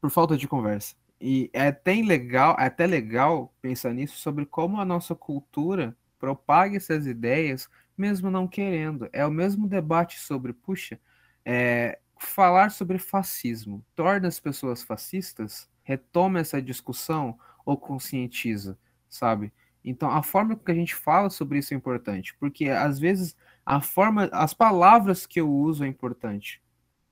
por 0.00 0.10
falta 0.10 0.36
de 0.36 0.48
conversa. 0.48 0.94
E 1.20 1.50
é 1.52 1.68
até 1.68 1.92
legal, 1.94 2.56
é 2.58 2.64
até 2.66 2.86
legal 2.86 3.54
pensar 3.60 3.92
nisso 3.92 4.16
sobre 4.18 4.46
como 4.46 4.80
a 4.80 4.84
nossa 4.84 5.14
cultura 5.14 5.96
propaga 6.18 6.76
essas 6.76 7.06
ideias 7.06 7.68
mesmo 7.96 8.30
não 8.30 8.48
querendo. 8.48 9.08
É 9.12 9.26
o 9.26 9.30
mesmo 9.30 9.68
debate 9.68 10.18
sobre, 10.18 10.52
puxa, 10.52 10.98
é, 11.44 11.98
falar 12.18 12.70
sobre 12.70 12.98
fascismo 12.98 13.84
torna 13.94 14.26
as 14.26 14.40
pessoas 14.40 14.82
fascistas? 14.82 15.68
Retoma 15.82 16.40
essa 16.40 16.62
discussão 16.62 17.38
ou 17.64 17.76
conscientiza, 17.76 18.78
sabe? 19.08 19.52
Então, 19.84 20.10
a 20.10 20.22
forma 20.22 20.56
que 20.56 20.70
a 20.70 20.74
gente 20.74 20.94
fala 20.94 21.28
sobre 21.30 21.58
isso 21.58 21.74
é 21.74 21.76
importante, 21.76 22.34
porque 22.38 22.68
às 22.68 22.98
vezes 22.98 23.36
a 23.64 23.80
forma, 23.80 24.28
as 24.32 24.54
palavras 24.54 25.26
que 25.26 25.40
eu 25.40 25.50
uso 25.52 25.84
é 25.84 25.88
importante, 25.88 26.62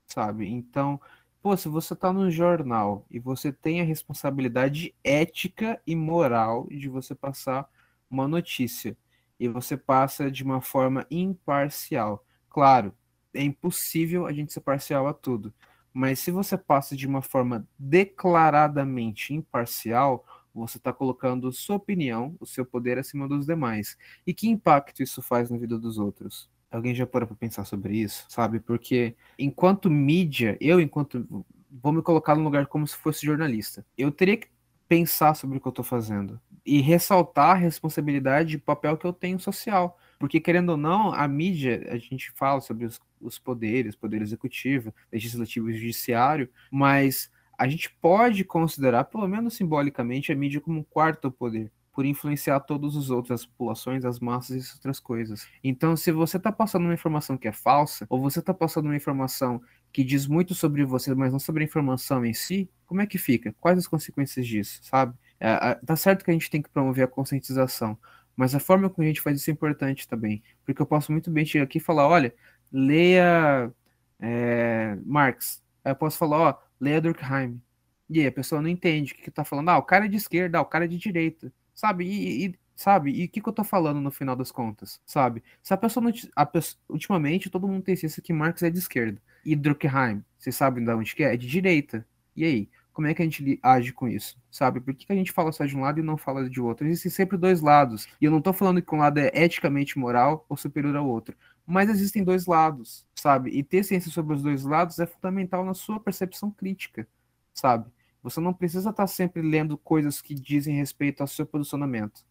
sabe? 0.06 0.48
Então, 0.48 1.00
pô, 1.42 1.56
se 1.56 1.68
você 1.68 1.94
está 1.94 2.12
no 2.12 2.30
jornal 2.30 3.06
e 3.10 3.18
você 3.18 3.52
tem 3.52 3.80
a 3.80 3.84
responsabilidade 3.84 4.94
ética 5.04 5.80
e 5.86 5.96
moral 5.96 6.66
de 6.70 6.88
você 6.88 7.14
passar 7.14 7.68
uma 8.10 8.26
notícia 8.28 8.96
e 9.38 9.48
você 9.48 9.76
passa 9.76 10.30
de 10.30 10.44
uma 10.44 10.60
forma 10.60 11.06
imparcial, 11.10 12.24
claro, 12.48 12.94
é 13.34 13.42
impossível 13.42 14.26
a 14.26 14.32
gente 14.32 14.52
ser 14.52 14.60
parcial 14.60 15.06
a 15.06 15.14
tudo, 15.14 15.52
mas 15.92 16.18
se 16.20 16.30
você 16.30 16.56
passa 16.56 16.96
de 16.96 17.06
uma 17.06 17.22
forma 17.22 17.66
declaradamente 17.78 19.34
imparcial, 19.34 20.24
você 20.54 20.78
está 20.78 20.92
colocando 20.92 21.52
sua 21.52 21.76
opinião, 21.76 22.36
o 22.40 22.46
seu 22.46 22.64
poder 22.64 22.98
acima 22.98 23.28
dos 23.28 23.46
demais. 23.46 23.96
E 24.26 24.34
que 24.34 24.48
impacto 24.48 25.02
isso 25.02 25.22
faz 25.22 25.50
na 25.50 25.56
vida 25.56 25.78
dos 25.78 25.98
outros? 25.98 26.48
Alguém 26.70 26.94
já 26.94 27.06
parou 27.06 27.26
para 27.26 27.36
pensar 27.36 27.64
sobre 27.64 27.96
isso, 27.96 28.24
sabe? 28.28 28.60
Porque 28.60 29.14
enquanto 29.38 29.90
mídia, 29.90 30.56
eu 30.60 30.80
enquanto 30.80 31.44
vou 31.70 31.92
me 31.92 32.02
colocar 32.02 32.34
no 32.34 32.44
lugar 32.44 32.66
como 32.66 32.86
se 32.86 32.96
fosse 32.96 33.24
jornalista, 33.24 33.84
eu 33.96 34.10
teria 34.10 34.36
que 34.36 34.48
pensar 34.88 35.34
sobre 35.34 35.58
o 35.58 35.60
que 35.60 35.68
eu 35.68 35.70
estou 35.70 35.84
fazendo 35.84 36.40
e 36.66 36.80
ressaltar 36.80 37.50
a 37.50 37.54
responsabilidade 37.54 38.54
e 38.54 38.56
o 38.56 38.60
papel 38.60 38.96
que 38.96 39.06
eu 39.06 39.12
tenho 39.12 39.38
social. 39.38 39.98
Porque, 40.18 40.38
querendo 40.38 40.70
ou 40.70 40.76
não, 40.76 41.14
a 41.14 41.26
mídia, 41.26 41.88
a 41.90 41.96
gente 41.96 42.30
fala 42.32 42.60
sobre 42.60 42.84
os, 42.84 43.00
os 43.20 43.38
poderes, 43.38 43.96
poder 43.96 44.20
executivo, 44.20 44.94
legislativo 45.10 45.70
e 45.70 45.74
judiciário, 45.74 46.48
mas 46.70 47.30
a 47.60 47.68
gente 47.68 47.94
pode 48.00 48.42
considerar, 48.42 49.04
pelo 49.04 49.28
menos 49.28 49.54
simbolicamente, 49.54 50.32
a 50.32 50.34
mídia 50.34 50.62
como 50.62 50.80
um 50.80 50.82
quarto 50.82 51.30
poder, 51.30 51.70
por 51.92 52.06
influenciar 52.06 52.58
todos 52.60 52.96
os 52.96 53.10
outros, 53.10 53.42
as 53.42 53.44
populações, 53.44 54.02
as 54.06 54.18
massas 54.18 54.66
e 54.66 54.72
outras 54.76 54.98
coisas. 54.98 55.46
Então, 55.62 55.94
se 55.94 56.10
você 56.10 56.38
está 56.38 56.50
passando 56.50 56.84
uma 56.84 56.94
informação 56.94 57.36
que 57.36 57.46
é 57.46 57.52
falsa, 57.52 58.06
ou 58.08 58.18
você 58.18 58.38
está 58.38 58.54
passando 58.54 58.86
uma 58.86 58.96
informação 58.96 59.60
que 59.92 60.02
diz 60.02 60.26
muito 60.26 60.54
sobre 60.54 60.86
você, 60.86 61.14
mas 61.14 61.32
não 61.32 61.38
sobre 61.38 61.62
a 61.62 61.66
informação 61.66 62.24
em 62.24 62.32
si, 62.32 62.66
como 62.86 63.02
é 63.02 63.06
que 63.06 63.18
fica? 63.18 63.54
Quais 63.60 63.76
as 63.76 63.86
consequências 63.86 64.46
disso, 64.46 64.80
sabe? 64.82 65.12
É, 65.38 65.74
tá 65.84 65.96
certo 65.96 66.24
que 66.24 66.30
a 66.30 66.34
gente 66.34 66.48
tem 66.48 66.62
que 66.62 66.70
promover 66.70 67.04
a 67.04 67.08
conscientização, 67.08 67.98
mas 68.34 68.54
a 68.54 68.58
forma 68.58 68.88
como 68.88 69.04
a 69.04 69.08
gente 69.08 69.20
faz 69.20 69.38
isso 69.38 69.50
é 69.50 69.52
importante 69.52 70.08
também, 70.08 70.42
porque 70.64 70.80
eu 70.80 70.86
posso 70.86 71.12
muito 71.12 71.30
bem 71.30 71.44
chegar 71.44 71.64
aqui 71.64 71.76
e 71.76 71.82
falar, 71.82 72.08
olha, 72.08 72.34
leia 72.72 73.70
é, 74.18 74.96
Marx. 75.04 75.62
Aí 75.84 75.92
eu 75.92 75.96
posso 75.96 76.16
falar, 76.16 76.38
ó, 76.38 76.69
leia 76.80 77.00
Durkheim. 77.00 77.60
E 78.08 78.20
aí 78.20 78.26
a 78.26 78.32
pessoa 78.32 78.60
não 78.60 78.68
entende 78.68 79.12
o 79.12 79.16
que, 79.16 79.22
que 79.22 79.30
tá 79.30 79.44
falando. 79.44 79.68
Ah, 79.68 79.78
o 79.78 79.82
cara 79.82 80.06
é 80.06 80.08
de 80.08 80.16
esquerda, 80.16 80.58
ah, 80.58 80.62
o 80.62 80.66
cara 80.66 80.84
é 80.84 80.88
de 80.88 80.96
direita. 80.96 81.52
Sabe? 81.74 82.04
E, 82.04 82.46
e 82.46 82.54
sabe? 82.74 83.12
E 83.12 83.26
o 83.26 83.28
que, 83.28 83.40
que 83.40 83.48
eu 83.48 83.52
tô 83.52 83.62
falando 83.62 84.00
no 84.00 84.10
final 84.10 84.34
das 84.34 84.50
contas? 84.50 85.00
Sabe? 85.06 85.42
Se 85.62 85.72
a 85.72 85.76
pessoa 85.76 86.02
não. 86.02 86.12
A 86.34 86.48
ultimamente, 86.88 87.50
todo 87.50 87.68
mundo 87.68 87.84
tem 87.84 87.94
ciência 87.94 88.22
que 88.22 88.32
Marx 88.32 88.62
é 88.62 88.70
de 88.70 88.78
esquerda. 88.78 89.20
E 89.44 89.54
Durkheim, 89.54 90.24
vocês 90.38 90.56
sabem 90.56 90.84
de 90.84 90.90
onde 90.90 91.14
que 91.14 91.22
é? 91.22 91.34
É 91.34 91.36
de 91.36 91.46
direita. 91.46 92.06
E 92.34 92.44
aí? 92.44 92.68
Como 92.92 93.06
é 93.06 93.14
que 93.14 93.22
a 93.22 93.24
gente 93.24 93.58
age 93.62 93.92
com 93.92 94.08
isso? 94.08 94.36
Sabe? 94.50 94.80
Por 94.80 94.92
que, 94.92 95.06
que 95.06 95.12
a 95.12 95.16
gente 95.16 95.30
fala 95.32 95.52
só 95.52 95.64
de 95.64 95.76
um 95.76 95.80
lado 95.80 96.00
e 96.00 96.02
não 96.02 96.16
fala 96.16 96.50
de 96.50 96.60
outro? 96.60 96.86
Existem 96.86 97.10
sempre 97.10 97.38
dois 97.38 97.60
lados. 97.60 98.08
E 98.20 98.24
eu 98.24 98.30
não 98.30 98.42
tô 98.42 98.52
falando 98.52 98.82
que 98.82 98.94
um 98.94 98.98
lado 98.98 99.18
é 99.18 99.30
eticamente 99.32 99.98
moral 99.98 100.44
ou 100.48 100.56
superior 100.56 100.96
ao 100.96 101.06
outro 101.06 101.36
mas 101.70 101.88
existem 101.88 102.24
dois 102.24 102.46
lados, 102.46 103.06
sabe? 103.14 103.50
E 103.50 103.62
ter 103.62 103.84
ciência 103.84 104.10
sobre 104.10 104.34
os 104.34 104.42
dois 104.42 104.64
lados 104.64 104.98
é 104.98 105.06
fundamental 105.06 105.64
na 105.64 105.72
sua 105.72 106.00
percepção 106.00 106.50
crítica, 106.50 107.06
sabe? 107.54 107.90
Você 108.22 108.40
não 108.40 108.52
precisa 108.52 108.90
estar 108.90 109.06
sempre 109.06 109.40
lendo 109.40 109.78
coisas 109.78 110.20
que 110.20 110.34
dizem 110.34 110.76
respeito 110.76 111.20
ao 111.20 111.26
seu 111.26 111.46
posicionamento, 111.46 112.24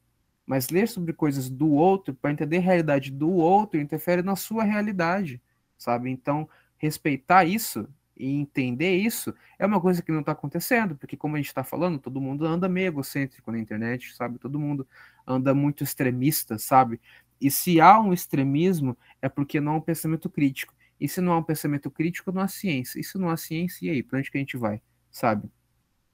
mas 0.45 0.69
ler 0.69 0.87
sobre 0.87 1.13
coisas 1.13 1.49
do 1.49 1.71
outro 1.71 2.13
para 2.13 2.31
entender 2.31 2.57
a 2.57 2.61
realidade 2.61 3.11
do 3.11 3.31
outro 3.31 3.79
interfere 3.79 4.21
na 4.21 4.35
sua 4.35 4.63
realidade, 4.63 5.41
sabe? 5.77 6.09
Então, 6.09 6.47
respeitar 6.77 7.45
isso 7.45 7.87
e 8.17 8.29
entender 8.35 8.97
isso 8.97 9.33
é 9.57 9.65
uma 9.65 9.79
coisa 9.79 10.01
que 10.01 10.11
não 10.11 10.19
está 10.19 10.33
acontecendo, 10.33 10.95
porque 10.95 11.15
como 11.15 11.35
a 11.35 11.39
gente 11.39 11.47
está 11.47 11.63
falando, 11.63 11.97
todo 11.97 12.19
mundo 12.19 12.45
anda 12.45 12.67
meio 12.67 12.87
egocêntrico 12.87 13.51
na 13.51 13.57
internet, 13.57 14.13
sabe? 14.15 14.37
Todo 14.37 14.59
mundo 14.59 14.85
anda 15.25 15.53
muito 15.55 15.83
extremista, 15.83 16.57
sabe? 16.57 16.99
E 17.41 17.49
se 17.49 17.79
há 17.79 17.99
um 17.99 18.13
extremismo, 18.13 18.97
é 19.21 19.29
porque 19.29 19.59
não 19.59 19.73
há 19.73 19.75
um 19.77 19.81
pensamento 19.81 20.29
crítico. 20.29 20.73
E 20.99 21.07
se 21.07 21.21
não 21.21 21.31
há 21.31 21.37
um 21.37 21.43
pensamento 21.43 21.89
crítico, 21.89 22.31
não 22.31 22.41
há 22.41 22.47
ciência. 22.47 22.99
E 22.99 23.03
se 23.03 23.17
não 23.17 23.29
há 23.29 23.37
ciência, 23.37 23.85
e 23.85 23.89
aí? 23.89 24.03
Para 24.03 24.19
onde 24.19 24.29
que 24.29 24.37
a 24.37 24.41
gente 24.41 24.57
vai? 24.57 24.81
Sabe? 25.09 25.49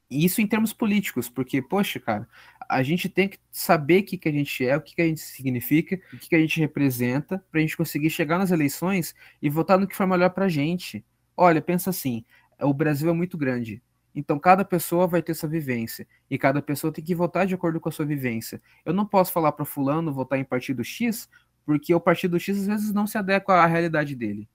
E 0.09 0.23
isso 0.23 0.39
em 0.39 0.47
termos 0.47 0.71
políticos, 0.71 1.28
porque, 1.28 1.61
poxa, 1.61 1.99
cara, 1.99 2.28
a 2.69 2.84
gente 2.84 3.09
tem 3.09 3.28
que 3.28 3.39
saber 3.51 4.01
o 4.01 4.05
que, 4.05 4.17
que 4.17 4.30
a 4.30 4.32
gente 4.32 4.65
é, 4.65 4.78
o 4.78 4.82
que, 4.82 4.95
que 4.95 5.01
a 5.01 5.07
gente 5.07 5.21
significa, 5.21 5.99
o 6.13 6.17
que, 6.17 6.30
que 6.30 6.36
a 6.36 6.39
gente 6.39 6.59
representa, 6.59 7.43
para 7.51 7.59
a 7.59 7.61
gente 7.61 7.76
conseguir 7.76 8.11
chegar 8.11 8.38
nas 8.38 8.51
eleições 8.51 9.15
e 9.41 9.49
votar 9.49 9.80
no 9.80 9.88
que 9.88 9.95
for 9.95 10.05
melhor 10.05 10.30
para 10.30 10.45
a 10.45 10.49
gente. 10.49 11.03
Olha, 11.36 11.61
pensa 11.61 11.89
assim: 11.89 12.23
o 12.61 12.73
Brasil 12.73 13.09
é 13.09 13.13
muito 13.13 13.38
grande. 13.38 13.82
Então, 14.16 14.39
cada 14.39 14.63
pessoa 14.63 15.05
vai 15.05 15.22
ter 15.22 15.34
sua 15.34 15.49
vivência. 15.49 16.07
E 16.30 16.38
cada 16.38 16.61
pessoa 16.61 16.91
tem 16.91 17.03
que 17.03 17.13
votar 17.13 17.45
de 17.45 17.53
acordo 17.53 17.82
com 17.82 17.89
a 17.89 17.91
sua 17.91 18.05
vivência. 18.05 18.61
Eu 18.86 18.93
não 18.93 19.05
posso 19.05 19.34
falar 19.34 19.51
para 19.51 19.66
Fulano 19.66 20.13
votar 20.13 20.39
em 20.39 20.45
partido 20.45 20.84
X, 20.86 21.30
porque 21.66 21.93
o 21.93 21.99
partido 21.99 22.39
X 22.39 22.57
às 22.59 22.66
vezes 22.66 22.93
não 22.93 23.05
se 23.05 23.18
adequa 23.18 23.55
à 23.55 23.66
realidade 23.66 24.16
dele. 24.16 24.47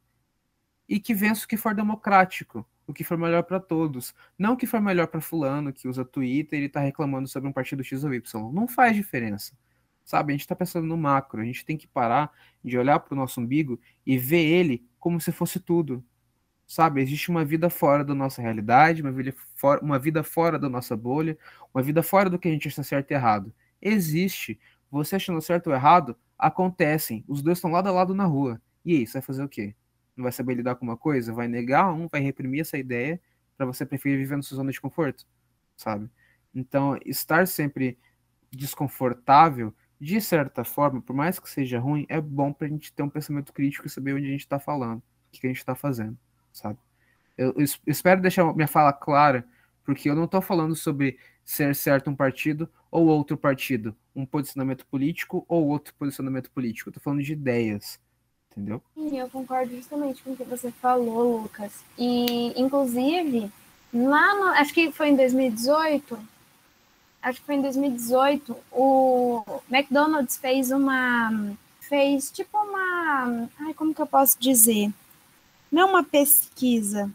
E 0.88 0.98
que 0.98 1.14
vença 1.14 1.44
o 1.44 1.48
que 1.48 1.58
for 1.58 1.74
democrático, 1.74 2.66
o 2.86 2.94
que 2.94 3.04
for 3.04 3.18
melhor 3.18 3.42
para 3.42 3.60
todos. 3.60 4.14
Não 4.38 4.54
o 4.54 4.56
que 4.56 4.66
for 4.66 4.80
melhor 4.80 5.08
para 5.08 5.20
Fulano, 5.20 5.74
que 5.74 5.86
usa 5.86 6.06
Twitter 6.06 6.62
e 6.62 6.64
está 6.64 6.80
reclamando 6.80 7.28
sobre 7.28 7.48
um 7.48 7.52
partido 7.52 7.84
X 7.84 8.02
ou 8.02 8.14
Y. 8.14 8.52
Não 8.52 8.66
faz 8.66 8.96
diferença. 8.96 9.54
Sabe? 10.04 10.32
A 10.32 10.34
gente 10.34 10.40
está 10.40 10.56
pensando 10.56 10.86
no 10.86 10.96
macro. 10.96 11.42
A 11.42 11.44
gente 11.44 11.66
tem 11.66 11.76
que 11.76 11.86
parar 11.86 12.32
de 12.64 12.78
olhar 12.78 12.98
para 12.98 13.14
o 13.14 13.16
nosso 13.16 13.40
umbigo 13.40 13.78
e 14.06 14.16
ver 14.16 14.42
ele 14.42 14.88
como 14.98 15.20
se 15.20 15.30
fosse 15.30 15.60
tudo 15.60 16.02
sabe? 16.70 17.02
Existe 17.02 17.30
uma 17.30 17.44
vida 17.44 17.68
fora 17.68 18.04
da 18.04 18.14
nossa 18.14 18.40
realidade, 18.40 19.02
uma 19.02 19.10
vida, 19.10 19.34
fora, 19.56 19.82
uma 19.82 19.98
vida 19.98 20.22
fora 20.22 20.56
da 20.56 20.68
nossa 20.68 20.96
bolha, 20.96 21.36
uma 21.74 21.82
vida 21.82 22.00
fora 22.00 22.30
do 22.30 22.38
que 22.38 22.46
a 22.46 22.50
gente 22.52 22.68
acha 22.68 22.84
certo 22.84 23.10
e 23.10 23.14
errado. 23.14 23.52
Existe. 23.82 24.58
Você 24.88 25.16
achando 25.16 25.40
certo 25.42 25.66
ou 25.66 25.74
errado, 25.74 26.16
acontecem. 26.38 27.24
Os 27.26 27.42
dois 27.42 27.58
estão 27.58 27.72
lado 27.72 27.88
a 27.88 27.92
lado 27.92 28.14
na 28.14 28.24
rua. 28.24 28.62
E 28.84 28.98
aí, 28.98 29.06
você 29.06 29.14
vai 29.14 29.22
fazer 29.22 29.42
o 29.42 29.48
quê? 29.48 29.74
Não 30.16 30.22
vai 30.22 30.30
saber 30.30 30.54
lidar 30.54 30.76
com 30.76 30.84
uma 30.84 30.96
coisa? 30.96 31.32
Vai 31.32 31.48
negar 31.48 31.92
um, 31.92 32.06
vai 32.06 32.20
reprimir 32.20 32.60
essa 32.60 32.78
ideia 32.78 33.20
para 33.56 33.66
você 33.66 33.84
preferir 33.84 34.18
viver 34.18 34.36
na 34.36 34.42
sua 34.42 34.56
zona 34.56 34.70
de 34.70 34.80
conforto, 34.80 35.26
sabe? 35.76 36.08
Então, 36.54 36.96
estar 37.04 37.48
sempre 37.48 37.98
desconfortável, 38.48 39.74
de 40.00 40.20
certa 40.20 40.62
forma, 40.62 41.02
por 41.02 41.16
mais 41.16 41.40
que 41.40 41.50
seja 41.50 41.80
ruim, 41.80 42.06
é 42.08 42.20
bom 42.20 42.52
para 42.52 42.68
a 42.68 42.70
gente 42.70 42.92
ter 42.92 43.02
um 43.02 43.10
pensamento 43.10 43.52
crítico 43.52 43.88
e 43.88 43.90
saber 43.90 44.14
onde 44.14 44.26
a 44.26 44.30
gente 44.30 44.40
está 44.42 44.60
falando, 44.60 44.98
o 44.98 45.02
que 45.32 45.46
a 45.46 45.50
gente 45.50 45.58
está 45.58 45.74
fazendo 45.74 46.16
sabe? 46.52 46.78
Eu, 47.36 47.54
eu, 47.56 47.64
espero 47.86 48.20
deixar 48.20 48.52
minha 48.54 48.68
fala 48.68 48.92
clara, 48.92 49.46
porque 49.84 50.10
eu 50.10 50.14
não 50.14 50.24
estou 50.24 50.42
falando 50.42 50.76
sobre 50.76 51.18
ser 51.44 51.74
certo 51.74 52.10
um 52.10 52.14
partido 52.14 52.68
ou 52.90 53.06
outro 53.06 53.36
partido, 53.36 53.96
um 54.14 54.26
posicionamento 54.26 54.86
político 54.86 55.44
ou 55.48 55.68
outro 55.68 55.94
posicionamento 55.94 56.50
político. 56.50 56.88
Eu 56.88 56.90
estou 56.90 57.02
falando 57.02 57.22
de 57.22 57.32
ideias, 57.32 57.98
entendeu? 58.50 58.82
Sim, 58.94 59.18
eu 59.18 59.28
concordo 59.30 59.74
justamente 59.74 60.22
com 60.22 60.32
o 60.32 60.36
que 60.36 60.44
você 60.44 60.70
falou, 60.70 61.42
Lucas. 61.42 61.84
E, 61.96 62.60
inclusive, 62.60 63.50
lá 63.92 64.34
no, 64.34 64.44
acho 64.48 64.74
que 64.74 64.92
foi 64.92 65.08
em 65.08 65.16
2018, 65.16 66.18
acho 67.22 67.40
que 67.40 67.46
foi 67.46 67.54
em 67.56 67.62
2018, 67.62 68.56
o 68.70 69.62
McDonald's 69.70 70.36
fez 70.36 70.70
uma, 70.70 71.54
fez 71.80 72.30
tipo 72.30 72.56
uma, 72.58 73.48
ai, 73.60 73.74
como 73.74 73.94
que 73.94 74.02
eu 74.02 74.06
posso 74.06 74.38
dizer? 74.38 74.92
Não 75.70 75.90
uma 75.90 76.02
pesquisa. 76.02 77.10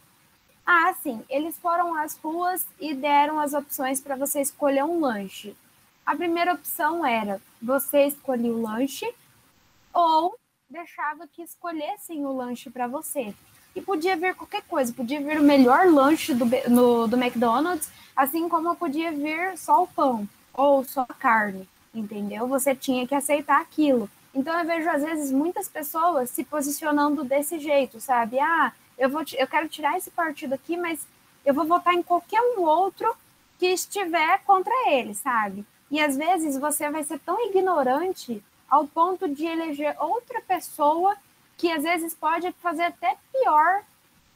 Ah, 0.66 0.94
sim. 1.02 1.22
Eles 1.30 1.58
foram 1.58 1.96
às 1.96 2.18
ruas 2.18 2.66
e 2.80 2.94
deram 2.94 3.40
as 3.40 3.54
opções 3.54 4.02
para 4.02 4.16
você 4.16 4.42
escolher 4.42 4.84
um 4.84 5.00
lanche. 5.00 5.56
A 6.06 6.16
primeira 6.16 6.54
opção 6.54 7.06
era 7.06 7.42
você 7.62 8.06
escolher 8.06 8.52
o 8.52 8.62
lanche 8.62 9.12
ou 9.94 10.36
deixava 10.70 11.28
que 11.28 11.42
escolhessem 11.42 12.26
o 12.26 12.36
lanche 12.36 12.70
para 12.70 12.88
você. 12.88 13.34
E 13.76 13.82
podia 13.82 14.16
vir 14.16 14.36
qualquer 14.36 14.64
coisa, 14.64 14.94
podia 14.94 15.20
vir 15.20 15.40
o 15.40 15.44
melhor 15.44 15.88
lanche 15.88 16.34
do, 16.34 16.46
no, 16.70 17.08
do 17.08 17.18
McDonald's, 17.18 17.90
assim 18.16 18.48
como 18.48 18.76
podia 18.76 19.12
vir 19.12 19.58
só 19.58 19.84
o 19.84 19.88
pão 19.88 20.28
ou 20.54 20.84
só 20.84 21.02
a 21.02 21.14
carne, 21.14 21.68
entendeu? 21.94 22.48
Você 22.48 22.74
tinha 22.74 23.06
que 23.06 23.14
aceitar 23.14 23.60
aquilo. 23.60 24.10
Então 24.36 24.60
eu 24.60 24.66
vejo 24.66 24.90
às 24.90 25.02
vezes 25.02 25.32
muitas 25.32 25.70
pessoas 25.70 26.30
se 26.30 26.44
posicionando 26.44 27.24
desse 27.24 27.58
jeito, 27.58 28.02
sabe? 28.02 28.38
Ah, 28.38 28.74
eu 28.98 29.10
vou 29.10 29.24
eu 29.38 29.48
quero 29.48 29.70
tirar 29.70 29.98
esse 29.98 30.12
partido 30.12 30.54
aqui, 30.54 30.76
mas 30.76 31.08
eu 31.46 31.54
vou 31.54 31.66
votar 31.66 31.94
em 31.94 32.04
qualquer 32.04 32.42
um 32.42 32.62
outro 32.62 33.16
que 33.58 33.68
estiver 33.68 34.40
contra 34.46 34.74
ele, 34.90 35.14
sabe? 35.16 35.66
E 35.90 36.02
às 36.02 36.18
vezes 36.18 36.60
você 36.60 36.90
vai 36.90 37.04
ser 37.04 37.20
tão 37.20 37.40
ignorante 37.48 38.44
ao 38.70 38.86
ponto 38.86 39.30
de 39.30 39.46
eleger 39.46 39.96
outra 40.00 40.42
pessoa 40.42 41.16
que 41.58 41.72
às 41.72 41.84
vezes 41.84 42.14
pode 42.14 42.52
fazer 42.62 42.84
até 42.84 43.16
pior, 43.32 43.84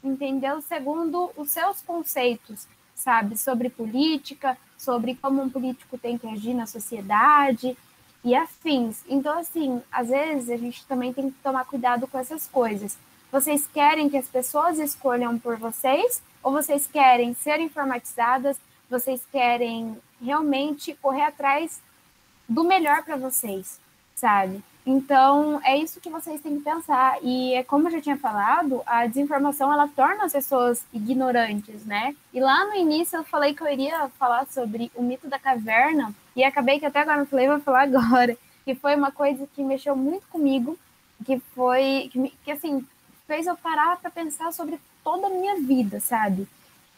entendeu? 0.02 0.62
Segundo 0.62 1.30
os 1.36 1.50
seus 1.50 1.82
conceitos, 1.82 2.66
sabe? 2.94 3.36
Sobre 3.36 3.68
política, 3.68 4.56
sobre 4.78 5.14
como 5.14 5.42
um 5.42 5.50
político 5.50 5.98
tem 5.98 6.16
que 6.16 6.26
agir 6.26 6.54
na 6.54 6.66
sociedade, 6.66 7.76
e 8.24 8.34
afins. 8.34 9.02
Então, 9.08 9.38
assim, 9.38 9.82
às 9.90 10.08
vezes 10.08 10.50
a 10.50 10.56
gente 10.56 10.84
também 10.86 11.12
tem 11.12 11.30
que 11.30 11.38
tomar 11.42 11.64
cuidado 11.64 12.06
com 12.06 12.18
essas 12.18 12.46
coisas. 12.46 12.96
Vocês 13.32 13.66
querem 13.66 14.08
que 14.08 14.16
as 14.16 14.28
pessoas 14.28 14.78
escolham 14.78 15.38
por 15.38 15.56
vocês 15.56 16.22
ou 16.42 16.52
vocês 16.52 16.86
querem 16.86 17.34
ser 17.34 17.60
informatizadas? 17.60 18.56
Vocês 18.88 19.22
querem 19.30 19.96
realmente 20.20 20.94
correr 21.00 21.22
atrás 21.22 21.80
do 22.48 22.64
melhor 22.64 23.04
para 23.04 23.16
vocês, 23.16 23.78
sabe? 24.14 24.62
Então, 24.84 25.60
é 25.62 25.76
isso 25.76 26.00
que 26.00 26.08
vocês 26.08 26.40
têm 26.40 26.56
que 26.56 26.64
pensar. 26.64 27.18
E 27.22 27.54
é 27.54 27.62
como 27.62 27.88
eu 27.88 27.92
já 27.92 28.00
tinha 28.00 28.16
falado, 28.16 28.82
a 28.86 29.06
desinformação 29.06 29.72
ela 29.72 29.88
torna 29.88 30.24
as 30.24 30.32
pessoas 30.32 30.84
ignorantes, 30.92 31.84
né? 31.84 32.16
E 32.32 32.40
lá 32.40 32.66
no 32.66 32.74
início 32.74 33.16
eu 33.16 33.24
falei 33.24 33.54
que 33.54 33.62
eu 33.62 33.68
iria 33.68 34.08
falar 34.18 34.46
sobre 34.46 34.90
o 34.94 35.02
mito 35.02 35.28
da 35.28 35.38
caverna, 35.38 36.14
e 36.34 36.42
acabei 36.42 36.78
que 36.78 36.86
até 36.86 37.00
agora 37.00 37.18
não 37.18 37.26
falei, 37.26 37.48
vou 37.48 37.60
falar 37.60 37.82
agora, 37.94 38.36
que 38.64 38.74
foi 38.74 38.96
uma 38.96 39.12
coisa 39.12 39.46
que 39.54 39.62
mexeu 39.62 39.94
muito 39.94 40.26
comigo, 40.28 40.78
que 41.24 41.38
foi 41.54 42.08
que, 42.10 42.32
que 42.44 42.50
assim, 42.50 42.86
fez 43.26 43.46
eu 43.46 43.56
parar 43.56 43.98
para 43.98 44.10
pensar 44.10 44.52
sobre 44.52 44.80
toda 45.04 45.26
a 45.26 45.30
minha 45.30 45.56
vida, 45.60 46.00
sabe? 46.00 46.48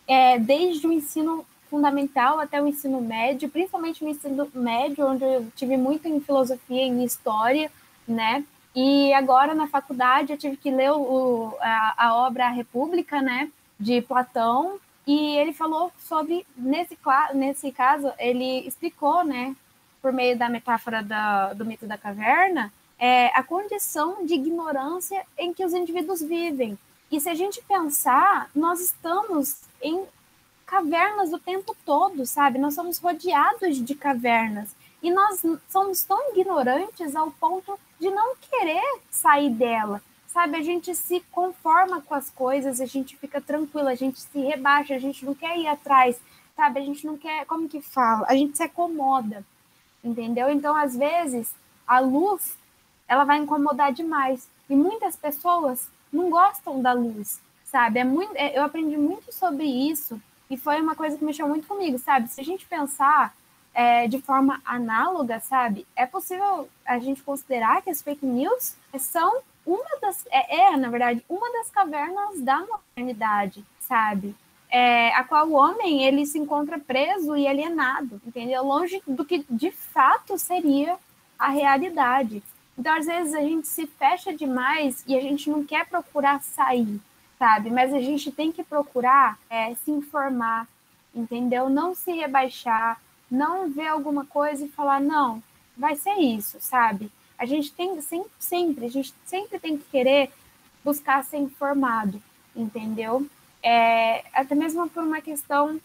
É, 0.07 0.39
desde 0.39 0.87
o 0.87 0.93
ensino 0.93 1.45
fundamental 1.73 2.39
até 2.39 2.61
o 2.61 2.67
ensino 2.67 3.01
médio, 3.01 3.49
principalmente 3.49 4.05
no 4.05 4.11
ensino 4.11 4.47
médio, 4.55 5.07
onde 5.07 5.25
eu 5.25 5.47
tive 5.57 5.79
muito 5.79 6.07
em 6.07 6.21
filosofia 6.21 6.83
e 6.83 6.89
em 6.89 7.03
história, 7.03 7.73
né? 8.07 8.45
E 8.77 9.11
agora 9.15 9.55
na 9.55 9.67
faculdade 9.67 10.33
eu 10.33 10.39
tive 10.39 10.59
que 10.59 10.71
ler 10.71 10.93
o, 10.93 11.57
a, 11.61 11.95
a 11.97 12.17
obra 12.27 12.45
A 12.45 12.51
República, 12.51 13.23
né? 13.23 13.51
De 13.81 14.03
Platão, 14.03 14.79
e 15.07 15.37
ele 15.37 15.53
falou 15.53 15.91
sobre, 15.99 16.47
nesse, 16.57 16.97
nesse 17.35 17.73
caso, 17.73 18.13
ele 18.19 18.67
explicou, 18.67 19.25
né, 19.25 19.57
por 20.01 20.13
meio 20.13 20.39
da 20.39 20.49
metáfora 20.49 21.03
da, 21.03 21.53
do 21.55 21.65
mito 21.65 21.87
da 21.87 21.99
caverna, 21.99 22.73
é, 22.99 23.27
a 23.37 23.43
condição 23.43 24.25
de 24.25 24.35
ignorância 24.35 25.25
em 25.37 25.53
que 25.53 25.65
os 25.65 25.73
indivíduos 25.73 26.21
vivem. 26.21 26.79
E 27.11 27.21
se 27.21 27.29
a 27.29 27.35
gente 27.35 27.61
pensar, 27.63 28.49
nós 28.55 28.81
estamos 28.81 29.63
em 29.83 30.05
cavernas 30.73 31.35
o 31.35 31.39
tempo 31.39 31.77
todo, 31.85 32.25
sabe? 32.25 32.59
Nós 32.59 32.73
somos 32.73 32.97
rodeados 32.97 33.77
de 33.85 33.95
cavernas 33.95 34.75
e 35.03 35.11
nós 35.11 35.43
somos 35.69 36.03
tão 36.03 36.31
ignorantes 36.31 37.15
ao 37.15 37.31
ponto 37.31 37.79
de 38.01 38.09
não 38.09 38.35
querer 38.37 38.83
sair 39.11 39.51
dela, 39.51 40.01
sabe? 40.27 40.57
A 40.57 40.63
gente 40.63 40.95
se 40.95 41.21
conforma 41.31 42.01
com 42.01 42.15
as 42.15 42.31
coisas, 42.31 42.81
a 42.81 42.87
gente 42.87 43.19
fica 43.19 43.39
tranquila, 43.39 43.91
a 43.91 43.95
gente 43.95 44.19
se 44.19 44.39
rebaixa, 44.41 44.95
a 44.95 44.99
gente 44.99 45.27
não 45.27 45.35
quer 45.35 45.59
ir 45.59 45.67
atrás, 45.67 46.19
sabe? 46.57 46.81
A 46.81 46.83
gente 46.83 47.07
não 47.07 47.19
quer, 47.19 47.45
como 47.45 47.69
que 47.69 47.83
fala? 47.83 48.25
A 48.27 48.35
gente 48.35 48.57
se 48.57 48.63
acomoda, 48.63 49.45
entendeu? 50.03 50.49
Então, 50.49 50.75
às 50.75 50.97
vezes, 50.97 51.55
a 51.87 52.01
luz, 52.01 52.57
ela 53.07 53.25
vai 53.25 53.37
incomodar 53.37 53.93
demais 53.93 54.49
e 54.71 54.75
muitas 54.75 55.17
pessoas 55.17 55.87
não 56.11 56.31
gostam 56.31 56.81
da 56.81 56.95
luz, 56.95 57.43
sabe? 57.63 57.99
É 57.99 58.05
muito, 58.05 58.35
é, 58.37 58.57
eu 58.57 58.63
aprendi 58.63 58.97
muito 58.97 59.31
sobre 59.35 59.65
isso 59.67 60.19
e 60.53 60.57
foi 60.59 60.79
uma 60.83 60.95
coisa 60.95 61.17
que 61.17 61.25
mexeu 61.25 61.49
muito 61.49 61.67
comigo, 61.67 61.99
sabe? 61.99 62.29
Se 62.29 62.39
a 62.39 62.45
gente 62.45 62.67
pensar 62.67 63.35
é, 63.73 64.07
de 64.07 64.21
forma 64.21 64.61
análoga, 64.67 65.41
sabe? 65.41 65.87
É 65.97 66.05
possível 66.05 66.69
a 66.85 66.99
gente 66.99 67.23
considerar 67.23 67.81
que 67.81 67.89
as 67.89 68.03
fake 68.03 68.27
news 68.27 68.77
são 68.99 69.41
uma 69.65 69.99
das. 70.03 70.27
É, 70.31 70.57
é 70.57 70.77
na 70.77 70.91
verdade, 70.91 71.25
uma 71.27 71.51
das 71.53 71.71
cavernas 71.71 72.43
da 72.43 72.67
modernidade, 72.67 73.65
sabe? 73.81 74.37
É, 74.69 75.15
a 75.15 75.25
qual 75.25 75.49
o 75.49 75.55
homem 75.55 76.05
ele 76.05 76.27
se 76.27 76.39
encontra 76.39 76.79
preso 76.79 77.35
e 77.35 77.49
alienado, 77.49 78.21
entendeu? 78.27 78.63
Longe 78.63 79.03
do 79.07 79.25
que 79.25 79.47
de 79.49 79.71
fato 79.71 80.39
seria 80.39 80.99
a 81.39 81.49
realidade. 81.49 82.43
Então, 82.77 82.95
às 82.95 83.07
vezes, 83.07 83.35
a 83.35 83.41
gente 83.41 83.67
se 83.67 83.87
fecha 83.87 84.35
demais 84.35 85.03
e 85.07 85.17
a 85.17 85.21
gente 85.21 85.49
não 85.49 85.65
quer 85.65 85.87
procurar 85.87 86.43
sair, 86.43 87.01
sabe? 87.43 87.71
Mas 87.71 87.93
a 87.93 87.99
gente 87.99 88.31
tem 88.31 88.53
que 88.53 88.63
procurar 88.63 89.37
é, 89.51 89.75
se 89.75 89.91
informar, 89.91 90.69
entendeu? 91.13 91.69
Não 91.69 91.93
se 91.93 92.13
rebaixar, 92.13 93.03
não 93.29 93.69
ver 93.69 93.89
alguma 93.89 94.25
coisa 94.25 94.65
e 94.65 94.69
falar, 94.69 95.01
não, 95.01 95.43
vai 95.77 95.97
ser 95.97 96.15
isso, 96.21 96.59
sabe? 96.61 97.11
A 97.37 97.45
gente 97.45 97.73
tem 97.73 98.01
sempre, 98.01 98.31
sempre, 98.39 98.87
a 98.87 98.89
gente 98.89 99.13
sempre 99.27 99.59
tem 99.59 99.77
que 99.77 99.83
querer 99.91 100.31
buscar 100.85 101.25
ser 101.25 101.39
informado, 101.39 102.23
entendeu? 102.55 103.27
É, 103.61 104.25
até 104.33 104.55
mesmo 104.55 104.89
por 104.89 105.03
uma 105.03 105.21
questão, 105.21 105.81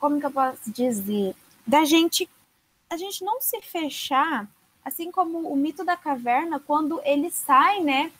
como 0.00 0.18
que 0.18 0.26
eu 0.26 0.32
posso 0.32 0.68
dizer, 0.68 1.32
da 1.64 1.84
gente, 1.84 2.28
a 2.90 2.96
gente 2.96 3.22
não 3.22 3.40
se 3.40 3.62
fechar, 3.62 4.48
assim 4.84 5.12
como 5.12 5.48
o 5.48 5.54
mito 5.54 5.84
da 5.84 5.96
caverna, 5.96 6.58
quando 6.58 7.00
ele 7.04 7.30
sai, 7.30 7.78
né? 7.84 8.10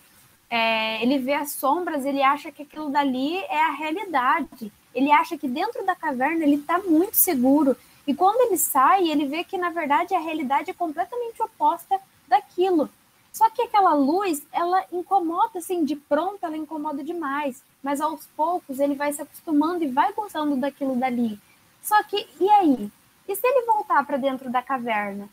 É, 0.51 1.03
ele 1.03 1.19
vê 1.19 1.35
as 1.35 1.53
sombras, 1.53 2.05
ele 2.05 2.23
acha 2.23 2.51
que 2.51 2.63
aquilo 2.63 2.91
dali 2.91 3.37
é 3.37 3.63
a 3.63 3.73
realidade. 3.73 4.73
Ele 4.95 5.13
acha 5.13 5.37
que 5.37 5.47
dentro 5.47 5.85
da 5.85 5.95
caverna 5.95 6.43
ele 6.45 6.57
está 6.57 6.79
muito 6.79 7.15
seguro. 7.15 7.77
E 8.07 8.15
quando 8.15 8.41
ele 8.41 8.57
sai, 8.57 9.09
ele 9.09 9.27
vê 9.27 9.45
que 9.45 9.59
na 9.59 9.71
verdade 9.71 10.15
a 10.15 10.21
realidade 10.21 10.71
é 10.71 10.75
completamente 10.75 11.43
oposta 11.43 12.01
daquilo. 12.27 12.89
Só 13.33 13.49
que 13.51 13.63
aquela 13.63 13.93
luz, 13.95 14.43
ela 14.51 14.85
incomoda, 14.91 15.59
assim, 15.59 15.85
de 15.85 15.95
pronto 15.95 16.39
ela 16.43 16.57
incomoda 16.57 17.05
demais. 17.05 17.63
Mas 17.83 18.01
aos 18.01 18.27
poucos 18.37 18.81
ele 18.81 18.95
vai 18.95 19.13
se 19.13 19.23
acostumando 19.23 19.85
e 19.85 19.89
vai 19.89 20.13
gostando 20.13 20.57
daquilo 20.57 20.97
dali. 20.97 21.39
Só 21.83 22.03
que, 22.03 22.27
e 22.41 22.51
aí? 22.51 22.91
E 23.29 23.37
se 23.37 23.47
ele 23.47 23.67
voltar 23.67 24.05
para 24.07 24.17
dentro 24.17 24.51
da 24.51 24.63
caverna? 24.63 25.29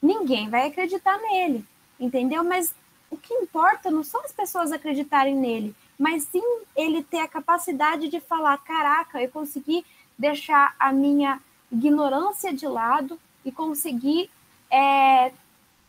Ninguém 0.00 0.48
vai 0.48 0.66
acreditar 0.66 1.18
nele, 1.18 1.64
entendeu? 2.00 2.42
Mas 2.42 2.74
o 3.14 3.16
que 3.16 3.32
importa 3.32 3.90
não 3.90 4.02
são 4.02 4.20
as 4.24 4.32
pessoas 4.32 4.72
acreditarem 4.72 5.36
nele, 5.36 5.74
mas 5.98 6.24
sim 6.24 6.42
ele 6.76 7.02
ter 7.02 7.20
a 7.20 7.28
capacidade 7.28 8.08
de 8.08 8.20
falar: 8.20 8.58
caraca, 8.58 9.22
eu 9.22 9.30
consegui 9.30 9.84
deixar 10.18 10.74
a 10.78 10.92
minha 10.92 11.40
ignorância 11.70 12.52
de 12.52 12.66
lado 12.66 13.18
e 13.44 13.52
conseguir 13.52 14.30
é, 14.70 15.32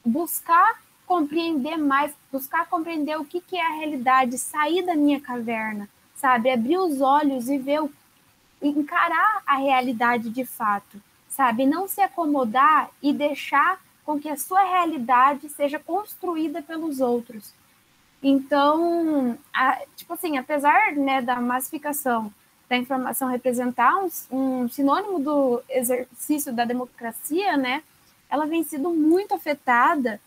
buscar 0.06 0.82
compreender 1.08 1.78
mais, 1.78 2.14
buscar 2.32 2.68
compreender 2.68 3.18
o 3.18 3.26
que, 3.26 3.40
que 3.40 3.58
é 3.58 3.66
a 3.66 3.78
realidade, 3.78 4.38
sair 4.38 4.84
da 4.84 4.96
minha 4.96 5.20
caverna, 5.20 5.90
sabe? 6.16 6.50
Abrir 6.50 6.78
os 6.78 7.02
olhos 7.02 7.48
e 7.48 7.58
ver, 7.58 7.82
o, 7.82 7.92
encarar 8.62 9.42
a 9.46 9.58
realidade 9.58 10.30
de 10.30 10.46
fato, 10.46 11.02
sabe? 11.30 11.66
Não 11.66 11.88
se 11.88 12.02
acomodar 12.02 12.90
e 13.02 13.14
deixar 13.14 13.80
com 14.06 14.20
que 14.20 14.30
a 14.30 14.38
sua 14.38 14.64
realidade 14.64 15.50
seja 15.50 15.80
construída 15.80 16.62
pelos 16.62 17.00
outros. 17.00 17.54
Então, 18.22 19.38
a, 19.54 19.82
tipo 19.96 20.14
assim, 20.14 20.38
apesar 20.38 20.94
né, 20.94 21.22
da 21.22 21.40
massificação 21.42 22.32
da 22.68 22.76
informação 22.76 23.30
representar 23.30 23.96
um, 23.98 24.10
um 24.32 24.70
sinônimo 24.70 25.20
do 25.20 25.62
exercício 25.70 26.52
da 26.52 26.66
democracia, 26.66 27.56
né? 27.56 27.84
ela 28.30 28.46
vem 28.46 28.64
sendo 28.64 28.90
muito 28.90 29.34
afetada 29.34 30.20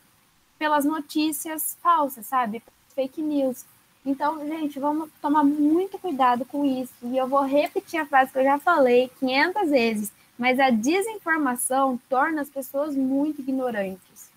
pelas 0.59 0.85
notícias 0.85 1.77
falsas, 1.83 2.27
sabe? 2.27 2.63
Fake 2.95 3.23
news. 3.23 3.65
Então, 4.05 4.47
gente, 4.47 4.79
vamos 4.79 5.11
tomar 5.21 5.45
muito 5.45 5.99
cuidado 5.99 6.45
com 6.45 6.65
isso. 6.65 6.93
E 7.03 7.17
eu 7.17 7.29
vou 7.29 7.43
repetir 7.43 8.01
a 8.01 8.07
frase 8.07 8.33
que 8.33 8.39
eu 8.39 8.45
já 8.45 8.59
falei 8.59 9.11
500 9.21 9.71
vezes, 9.71 10.13
mas 10.39 10.61
a 10.61 10.71
desinformação 10.71 12.01
torna 12.09 12.41
as 12.41 12.49
pessoas 12.49 12.95
muito 12.95 13.41
ignorantes. 13.41 14.31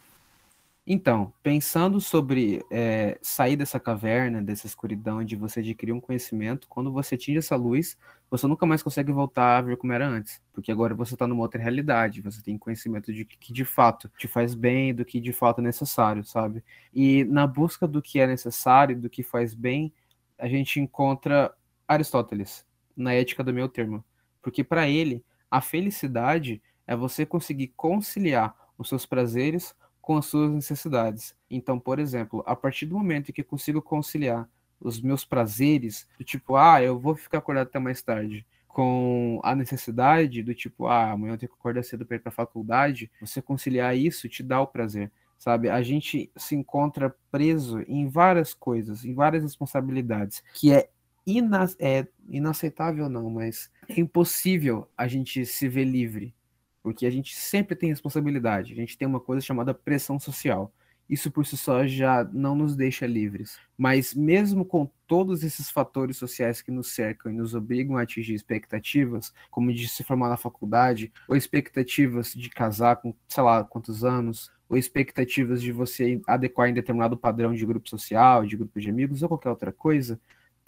Então, 0.85 1.31
pensando 1.43 2.01
sobre 2.01 2.65
é, 2.71 3.17
sair 3.21 3.55
dessa 3.55 3.79
caverna, 3.79 4.41
dessa 4.41 4.65
escuridão, 4.65 5.23
de 5.23 5.35
você 5.35 5.59
adquirir 5.59 5.93
um 5.93 6.01
conhecimento, 6.01 6.67
quando 6.67 6.91
você 6.91 7.13
atinge 7.13 7.37
essa 7.37 7.55
luz, 7.55 7.95
você 8.31 8.47
nunca 8.47 8.65
mais 8.65 8.81
consegue 8.81 9.11
voltar 9.11 9.57
a 9.57 9.61
ver 9.61 9.77
como 9.77 9.93
era 9.93 10.07
antes, 10.07 10.41
porque 10.51 10.71
agora 10.71 10.95
você 10.95 11.13
está 11.13 11.27
numa 11.27 11.43
outra 11.43 11.61
realidade, 11.61 12.21
você 12.21 12.41
tem 12.41 12.57
conhecimento 12.57 13.13
de 13.13 13.25
que 13.25 13.53
de 13.53 13.63
fato 13.63 14.09
te 14.17 14.27
faz 14.27 14.55
bem, 14.55 14.93
do 14.93 15.05
que 15.05 15.19
de 15.19 15.31
fato 15.31 15.59
é 15.59 15.63
necessário, 15.63 16.23
sabe? 16.23 16.63
E 16.91 17.25
na 17.25 17.45
busca 17.45 17.87
do 17.87 18.01
que 18.01 18.19
é 18.19 18.25
necessário, 18.25 18.99
do 18.99 19.09
que 19.09 19.21
faz 19.21 19.53
bem, 19.53 19.93
a 20.37 20.47
gente 20.47 20.79
encontra 20.79 21.53
Aristóteles 21.87 22.65
na 22.97 23.13
Ética 23.13 23.43
do 23.43 23.53
Meu 23.53 23.69
Termo, 23.69 24.03
porque 24.41 24.63
para 24.63 24.89
ele 24.89 25.23
a 25.51 25.59
felicidade 25.59 26.61
é 26.87 26.95
você 26.95 27.25
conseguir 27.25 27.73
conciliar 27.75 28.55
os 28.77 28.89
seus 28.89 29.05
prazeres 29.05 29.75
com 30.01 30.17
as 30.17 30.25
suas 30.25 30.49
necessidades. 30.51 31.35
Então, 31.49 31.79
por 31.79 31.99
exemplo, 31.99 32.41
a 32.47 32.55
partir 32.55 32.85
do 32.85 32.97
momento 32.97 33.29
em 33.29 33.33
que 33.33 33.43
consigo 33.43 33.81
conciliar 33.81 34.49
os 34.79 34.99
meus 34.99 35.23
prazeres, 35.23 36.07
do 36.17 36.23
tipo, 36.23 36.55
ah, 36.55 36.81
eu 36.81 36.97
vou 36.97 37.15
ficar 37.15 37.37
acordado 37.37 37.67
até 37.67 37.77
mais 37.77 38.01
tarde, 38.01 38.45
com 38.67 39.39
a 39.43 39.53
necessidade 39.53 40.41
do 40.41 40.55
tipo, 40.55 40.87
ah, 40.87 41.11
amanhã 41.11 41.33
eu 41.33 41.37
tenho 41.37 41.51
que 41.51 41.57
acordar 41.59 41.83
cedo 41.83 42.05
para 42.05 42.15
ir 42.15 42.19
para 42.19 42.29
a 42.29 42.33
faculdade, 42.33 43.11
você 43.19 43.41
conciliar 43.41 43.95
isso 43.95 44.29
te 44.29 44.41
dá 44.41 44.59
o 44.61 44.67
prazer, 44.67 45.11
sabe? 45.37 45.69
A 45.69 45.81
gente 45.83 46.31
se 46.35 46.55
encontra 46.55 47.13
preso 47.29 47.81
em 47.87 48.07
várias 48.07 48.53
coisas, 48.53 49.03
em 49.05 49.13
várias 49.13 49.43
responsabilidades, 49.43 50.41
que 50.55 50.73
é, 50.73 50.89
ina 51.25 51.69
é 51.79 52.07
inaceitável 52.27 53.09
não, 53.09 53.29
mas 53.29 53.71
é 53.87 53.99
impossível 53.99 54.89
a 54.97 55.07
gente 55.07 55.45
se 55.45 55.67
ver 55.67 55.85
livre, 55.85 56.33
porque 56.81 57.05
a 57.05 57.11
gente 57.11 57.35
sempre 57.35 57.75
tem 57.75 57.89
responsabilidade, 57.89 58.73
a 58.73 58.75
gente 58.75 58.97
tem 58.97 59.07
uma 59.07 59.19
coisa 59.19 59.45
chamada 59.45 59.73
pressão 59.73 60.19
social 60.19 60.73
isso 61.11 61.29
por 61.29 61.45
si 61.45 61.57
só 61.57 61.85
já 61.85 62.23
não 62.31 62.55
nos 62.55 62.73
deixa 62.73 63.05
livres. 63.05 63.59
Mas 63.77 64.13
mesmo 64.13 64.63
com 64.63 64.89
todos 65.05 65.43
esses 65.43 65.69
fatores 65.69 66.15
sociais 66.15 66.61
que 66.61 66.71
nos 66.71 66.93
cercam 66.93 67.29
e 67.29 67.35
nos 67.35 67.53
obrigam 67.53 67.97
a 67.97 68.03
atingir 68.03 68.33
expectativas, 68.33 69.33
como 69.49 69.73
de 69.73 69.89
se 69.89 70.05
formar 70.05 70.29
na 70.29 70.37
faculdade, 70.37 71.11
ou 71.27 71.35
expectativas 71.35 72.33
de 72.33 72.49
casar 72.49 72.95
com, 72.95 73.13
sei 73.27 73.43
lá, 73.43 73.61
quantos 73.61 74.05
anos, 74.05 74.49
ou 74.69 74.77
expectativas 74.77 75.61
de 75.61 75.73
você 75.73 76.21
adequar 76.25 76.69
em 76.69 76.73
determinado 76.73 77.17
padrão 77.17 77.53
de 77.53 77.65
grupo 77.65 77.89
social, 77.89 78.45
de 78.45 78.55
grupo 78.55 78.79
de 78.79 78.89
amigos, 78.89 79.21
ou 79.21 79.27
qualquer 79.27 79.49
outra 79.49 79.73
coisa, 79.73 80.17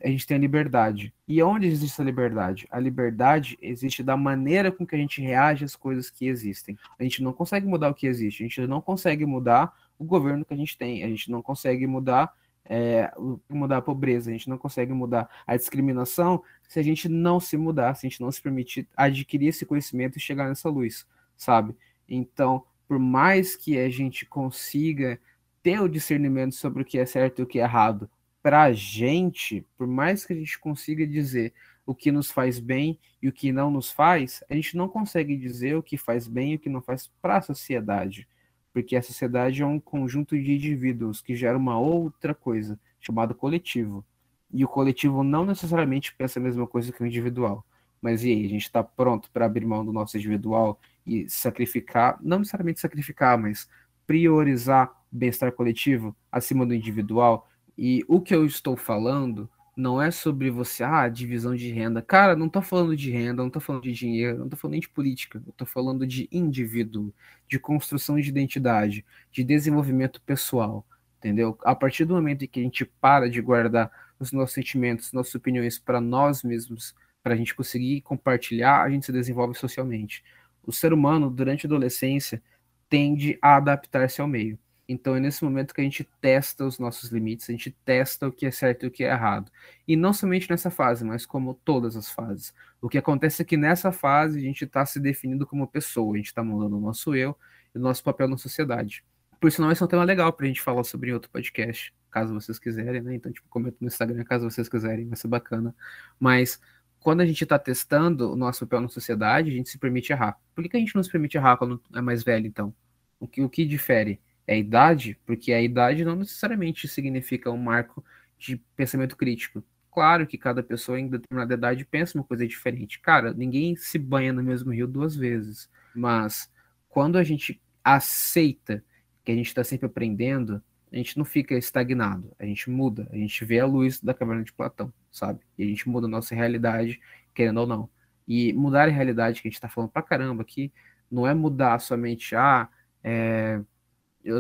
a 0.02 0.08
gente 0.08 0.28
tem 0.28 0.38
a 0.38 0.40
liberdade. 0.40 1.14
E 1.28 1.42
onde 1.42 1.68
existe 1.68 2.02
a 2.02 2.06
liberdade? 2.06 2.68
A 2.70 2.80
liberdade 2.80 3.58
existe 3.62 4.04
da 4.04 4.18
maneira 4.18 4.72
com 4.72 4.86
que 4.86 4.96
a 4.96 4.98
gente 4.98 5.22
reage 5.22 5.64
às 5.66 5.76
coisas 5.76 6.10
que 6.10 6.28
existem. 6.28 6.78
A 7.00 7.04
gente 7.04 7.24
não 7.24 7.34
consegue 7.34 7.66
mudar 7.66 7.90
o 7.90 7.94
que 7.94 8.08
existe, 8.08 8.44
a 8.44 8.48
gente 8.48 8.68
não 8.68 8.82
consegue 8.82 9.26
mudar 9.26 9.74
o 9.98 10.04
governo 10.04 10.44
que 10.44 10.54
a 10.54 10.58
gente 10.58 10.78
tem. 10.78 11.04
A 11.04 11.08
gente 11.08 11.32
não 11.32 11.42
consegue 11.42 11.88
mudar 11.88 12.34
é, 12.66 13.12
mudar 13.50 13.78
a 13.78 13.82
pobreza, 13.82 14.30
a 14.30 14.34
gente 14.34 14.50
não 14.50 14.58
consegue 14.58 14.94
mudar 14.94 15.30
a 15.46 15.56
discriminação 15.56 16.42
se 16.68 16.80
a 16.80 16.84
gente 16.84 17.10
não 17.10 17.40
se 17.40 17.58
mudar, 17.58 17.94
se 17.96 18.06
a 18.06 18.10
gente 18.10 18.22
não 18.22 18.32
se 18.32 18.42
permitir 18.42 18.88
adquirir 18.96 19.48
esse 19.48 19.66
conhecimento 19.66 20.18
e 20.18 20.22
chegar 20.22 20.48
nessa 20.48 20.70
luz, 20.70 21.06
sabe? 21.36 21.76
Então, 22.08 22.66
por 22.88 22.98
mais 22.98 23.56
que 23.56 23.78
a 23.78 23.90
gente 23.90 24.26
consiga 24.26 25.20
ter 25.62 25.80
o 25.80 25.90
discernimento 25.90 26.56
sobre 26.56 26.82
o 26.82 26.86
que 26.86 26.98
é 26.98 27.06
certo 27.06 27.40
e 27.40 27.44
o 27.44 27.48
que 27.48 27.60
é 27.60 27.64
errado, 27.64 28.10
para 28.44 28.64
a 28.64 28.74
gente, 28.74 29.66
por 29.76 29.88
mais 29.88 30.26
que 30.26 30.34
a 30.34 30.36
gente 30.36 30.60
consiga 30.60 31.08
dizer 31.08 31.54
o 31.86 31.96
que 31.96 32.12
nos 32.12 32.30
faz 32.30 32.60
bem 32.60 33.00
e 33.22 33.28
o 33.28 33.34
que 33.34 33.52
não 33.52 33.72
nos 33.72 33.90
faz, 33.92 34.44
a 34.50 34.54
gente 34.54 34.78
não 34.78 34.88
consegue 34.88 35.36
dizer 35.36 35.76
o 35.76 35.84
que 35.84 35.98
faz 35.98 36.28
bem 36.28 36.52
e 36.52 36.56
o 36.56 36.60
que 36.60 36.70
não 36.70 36.82
faz 36.82 37.10
para 37.22 37.38
a 37.38 37.42
sociedade 37.42 38.28
porque 38.74 38.96
a 38.96 39.02
sociedade 39.02 39.62
é 39.62 39.66
um 39.66 39.80
conjunto 39.80 40.36
de 40.36 40.52
indivíduos 40.52 41.22
que 41.22 41.36
gera 41.36 41.58
uma 41.58 41.80
outra 41.80 42.34
coisa, 42.34 42.78
chamada 43.00 43.34
coletivo. 43.34 44.04
E 44.52 44.66
o 44.66 44.68
coletivo 44.68 45.24
não 45.24 45.46
necessariamente 45.46 46.14
pensa 46.16 46.40
a 46.40 46.44
mesma 46.44 46.66
coisa 46.66 46.92
que 46.92 47.02
o 47.04 47.06
individual. 47.06 47.64
Mas 48.02 48.24
e 48.24 48.32
aí, 48.32 48.46
a 48.46 48.50
gente 48.50 48.64
está 48.64 48.84
pronto 48.84 49.30
para 49.32 49.46
abrir 49.46 49.66
mão 49.66 49.86
do 49.86 49.94
nosso 49.94 50.18
individual 50.18 50.80
e 51.06 51.30
sacrificar, 51.30 52.18
não 52.22 52.40
necessariamente 52.40 52.80
sacrificar, 52.80 53.38
mas 53.38 53.70
priorizar 54.08 54.92
bem-estar 55.12 55.52
coletivo 55.52 56.16
acima 56.32 56.66
do 56.66 56.74
individual? 56.74 57.48
E 57.78 58.04
o 58.08 58.22
que 58.22 58.36
eu 58.36 58.46
estou 58.46 58.78
falando 58.78 59.50
não 59.76 60.02
é 60.02 60.12
sobre 60.12 60.52
você, 60.52 60.84
ah, 60.84 61.08
divisão 61.10 61.56
de 61.56 61.72
renda. 61.72 62.02
Cara, 62.02 62.36
não 62.36 62.48
tô 62.48 62.62
falando 62.62 62.96
de 62.96 63.12
renda, 63.12 63.42
não 63.42 63.50
tô 63.50 63.60
falando 63.60 63.84
de 63.84 63.92
dinheiro, 63.92 64.38
não 64.38 64.50
tô 64.50 64.56
falando 64.56 64.74
nem 64.74 64.82
de 64.82 64.90
política, 64.90 65.42
eu 65.46 65.54
tô 65.54 65.66
falando 65.66 66.06
de 66.06 66.30
indivíduo, 66.32 67.12
de 67.48 67.58
construção 67.60 68.20
de 68.20 68.30
identidade, 68.30 69.04
de 69.32 69.44
desenvolvimento 69.44 70.22
pessoal, 70.22 70.86
entendeu? 71.18 71.58
A 71.64 71.74
partir 71.76 72.06
do 72.06 72.14
momento 72.14 72.46
em 72.46 72.48
que 72.48 72.60
a 72.60 72.64
gente 72.64 72.86
para 72.86 73.30
de 73.30 73.42
guardar 73.42 73.92
os 74.20 74.32
nossos 74.32 74.54
sentimentos, 74.54 75.12
nossas 75.12 75.34
opiniões 75.34 75.80
para 75.80 76.00
nós 76.00 76.44
mesmos, 76.44 76.96
para 77.24 77.34
a 77.34 77.38
gente 77.38 77.56
conseguir 77.56 78.02
compartilhar, 78.02 78.84
a 78.84 78.90
gente 78.90 79.06
se 79.06 79.12
desenvolve 79.12 79.56
socialmente. 79.56 80.24
O 80.64 80.72
ser 80.72 80.94
humano, 80.94 81.30
durante 81.30 81.66
a 81.66 81.70
adolescência, 81.70 82.42
tende 82.90 83.40
a 83.42 83.56
adaptar-se 83.56 84.22
ao 84.22 84.28
meio. 84.28 84.60
Então 84.88 85.16
é 85.16 85.20
nesse 85.20 85.44
momento 85.44 85.74
que 85.74 85.80
a 85.80 85.84
gente 85.84 86.04
testa 86.20 86.66
os 86.66 86.78
nossos 86.78 87.10
limites, 87.10 87.50
a 87.50 87.54
gente 87.54 87.72
testa 87.86 88.28
o 88.28 88.32
que 88.32 88.46
é 88.46 88.52
certo 88.52 88.84
e 88.84 88.88
o 88.88 88.92
que 88.92 89.04
é 89.04 89.12
errado. 89.12 89.52
E 89.88 89.96
não 89.96 90.12
somente 90.12 90.50
nessa 90.50 90.70
fase, 90.70 91.06
mas 91.06 91.26
como 91.26 91.54
todas 91.64 91.96
as 91.96 92.10
fases. 92.10 92.54
O 92.82 92.90
que 92.90 92.98
acontece 92.98 93.42
é 93.42 93.46
que 93.46 93.56
nessa 93.56 93.92
fase 93.92 94.40
a 94.40 94.42
gente 94.42 94.66
está 94.66 94.86
se 94.86 95.00
definindo 95.00 95.48
como 95.48 95.66
pessoa, 95.68 96.14
a 96.14 96.18
gente 96.18 96.28
está 96.28 96.44
mudando 96.44 96.78
o 96.78 96.82
nosso 96.82 97.16
eu 97.16 97.38
e 97.74 97.78
o 97.78 97.82
nosso 97.82 98.04
papel 98.04 98.28
na 98.28 98.38
sociedade. 98.38 99.06
Por 99.40 99.48
isso 99.48 99.62
não 99.62 99.70
é 99.70 99.74
um 99.74 99.88
tema 99.88 100.04
legal 100.04 100.32
para 100.34 100.46
a 100.46 100.48
gente 100.48 100.62
falar 100.62 100.84
sobre 100.84 101.10
em 101.10 101.14
outro 101.14 101.30
podcast. 101.30 101.94
caso 102.12 102.34
vocês 102.34 102.60
quiserem, 102.60 103.02
né? 103.02 103.16
Então, 103.16 103.32
tipo, 103.32 103.48
comenta 103.50 103.78
no 103.82 103.88
Instagram 103.88 104.24
caso 104.24 104.50
vocês 104.50 104.70
quiserem, 104.70 105.08
vai 105.08 105.18
ser 105.18 105.28
bacana. 105.28 105.76
Mas 106.20 106.62
quando 107.00 107.22
a 107.22 107.26
gente 107.26 107.44
está 107.44 107.60
testando 107.60 108.32
o 108.32 108.36
nosso 108.36 108.66
papel 108.66 108.82
na 108.82 108.88
sociedade, 108.88 109.50
a 109.50 109.54
gente 109.54 109.70
se 109.70 109.78
permite 109.78 110.14
errar. 110.14 110.40
Por 110.56 110.64
que, 110.64 110.70
que 110.70 110.78
a 110.78 110.80
gente 110.80 110.96
não 110.96 111.04
se 111.04 111.12
permite 111.12 111.36
errar 111.36 111.58
quando 111.58 111.82
é 111.94 112.02
mais 112.02 112.24
velho, 112.24 112.48
então? 112.48 112.74
O 113.20 113.28
que, 113.28 113.42
o 113.42 113.50
que 113.50 113.66
difere? 113.66 114.22
É 114.48 114.56
a 114.56 114.58
idade? 114.58 115.18
Porque 115.26 115.54
a 115.54 115.62
idade 115.62 116.04
não 116.04 116.16
necessariamente 116.16 116.88
significa 116.88 117.50
um 117.50 117.58
marco 117.58 118.04
de 118.38 118.58
pensamento 118.76 119.16
crítico. 119.16 119.64
Claro 119.92 120.26
que 120.26 120.38
cada 120.38 120.64
pessoa 120.64 121.00
em 121.00 121.08
determinada 121.08 121.54
idade 121.54 121.86
pensa 121.86 122.18
uma 122.18 122.24
coisa 122.24 122.46
diferente. 122.48 123.00
Cara, 123.00 123.34
ninguém 123.34 123.76
se 123.76 123.98
banha 123.98 124.34
no 124.34 124.44
mesmo 124.44 124.72
rio 124.72 124.88
duas 124.88 125.16
vezes. 125.16 125.70
Mas 125.96 126.52
quando 126.90 127.18
a 127.18 127.24
gente 127.24 127.62
aceita 127.84 128.84
que 129.24 129.32
a 129.32 129.36
gente 129.36 129.48
está 129.48 129.64
sempre 129.64 129.86
aprendendo, 129.86 130.62
a 130.92 130.96
gente 130.98 131.18
não 131.18 131.26
fica 131.26 131.56
estagnado, 131.56 132.32
a 132.38 132.46
gente 132.46 132.70
muda, 132.70 133.08
a 133.12 133.16
gente 133.16 133.44
vê 133.44 133.60
a 133.60 133.66
luz 133.66 134.00
da 134.00 134.14
caverna 134.14 134.44
de 134.44 134.54
Platão, 134.54 134.94
sabe? 135.12 135.40
E 135.58 135.64
a 135.64 135.66
gente 135.66 135.90
muda 135.90 136.06
a 136.06 136.10
nossa 136.10 136.36
realidade, 136.36 137.00
querendo 137.34 137.62
ou 137.62 137.68
não. 137.68 137.90
E 138.28 138.54
mudar 138.54 138.88
a 138.88 138.92
realidade 138.92 139.42
que 139.42 139.48
a 139.48 139.50
gente 139.50 139.58
está 139.58 139.68
falando 139.68 139.90
pra 139.90 140.04
caramba 140.04 140.44
aqui, 140.44 140.72
não 141.10 141.26
é 141.26 141.34
mudar 141.34 141.80
somente 141.80 142.36
ah, 142.36 142.70
é, 143.04 143.60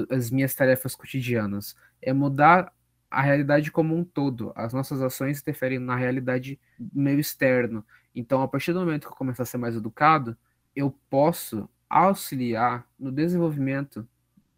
as 0.09 0.31
minhas 0.31 0.53
tarefas 0.53 0.95
cotidianas, 0.95 1.75
é 2.01 2.13
mudar 2.13 2.73
a 3.09 3.21
realidade 3.21 3.71
como 3.71 3.95
um 3.95 4.03
todo. 4.03 4.51
As 4.55 4.73
nossas 4.73 5.01
ações 5.01 5.39
interferem 5.39 5.79
na 5.79 5.95
realidade 5.95 6.59
meio 6.93 7.19
externo. 7.19 7.85
Então, 8.15 8.41
a 8.41 8.47
partir 8.47 8.73
do 8.73 8.79
momento 8.79 9.07
que 9.07 9.13
eu 9.13 9.17
começar 9.17 9.43
a 9.43 9.45
ser 9.45 9.57
mais 9.57 9.75
educado, 9.75 10.35
eu 10.75 10.89
posso 11.09 11.69
auxiliar 11.89 12.87
no 12.99 13.11
desenvolvimento 13.11 14.07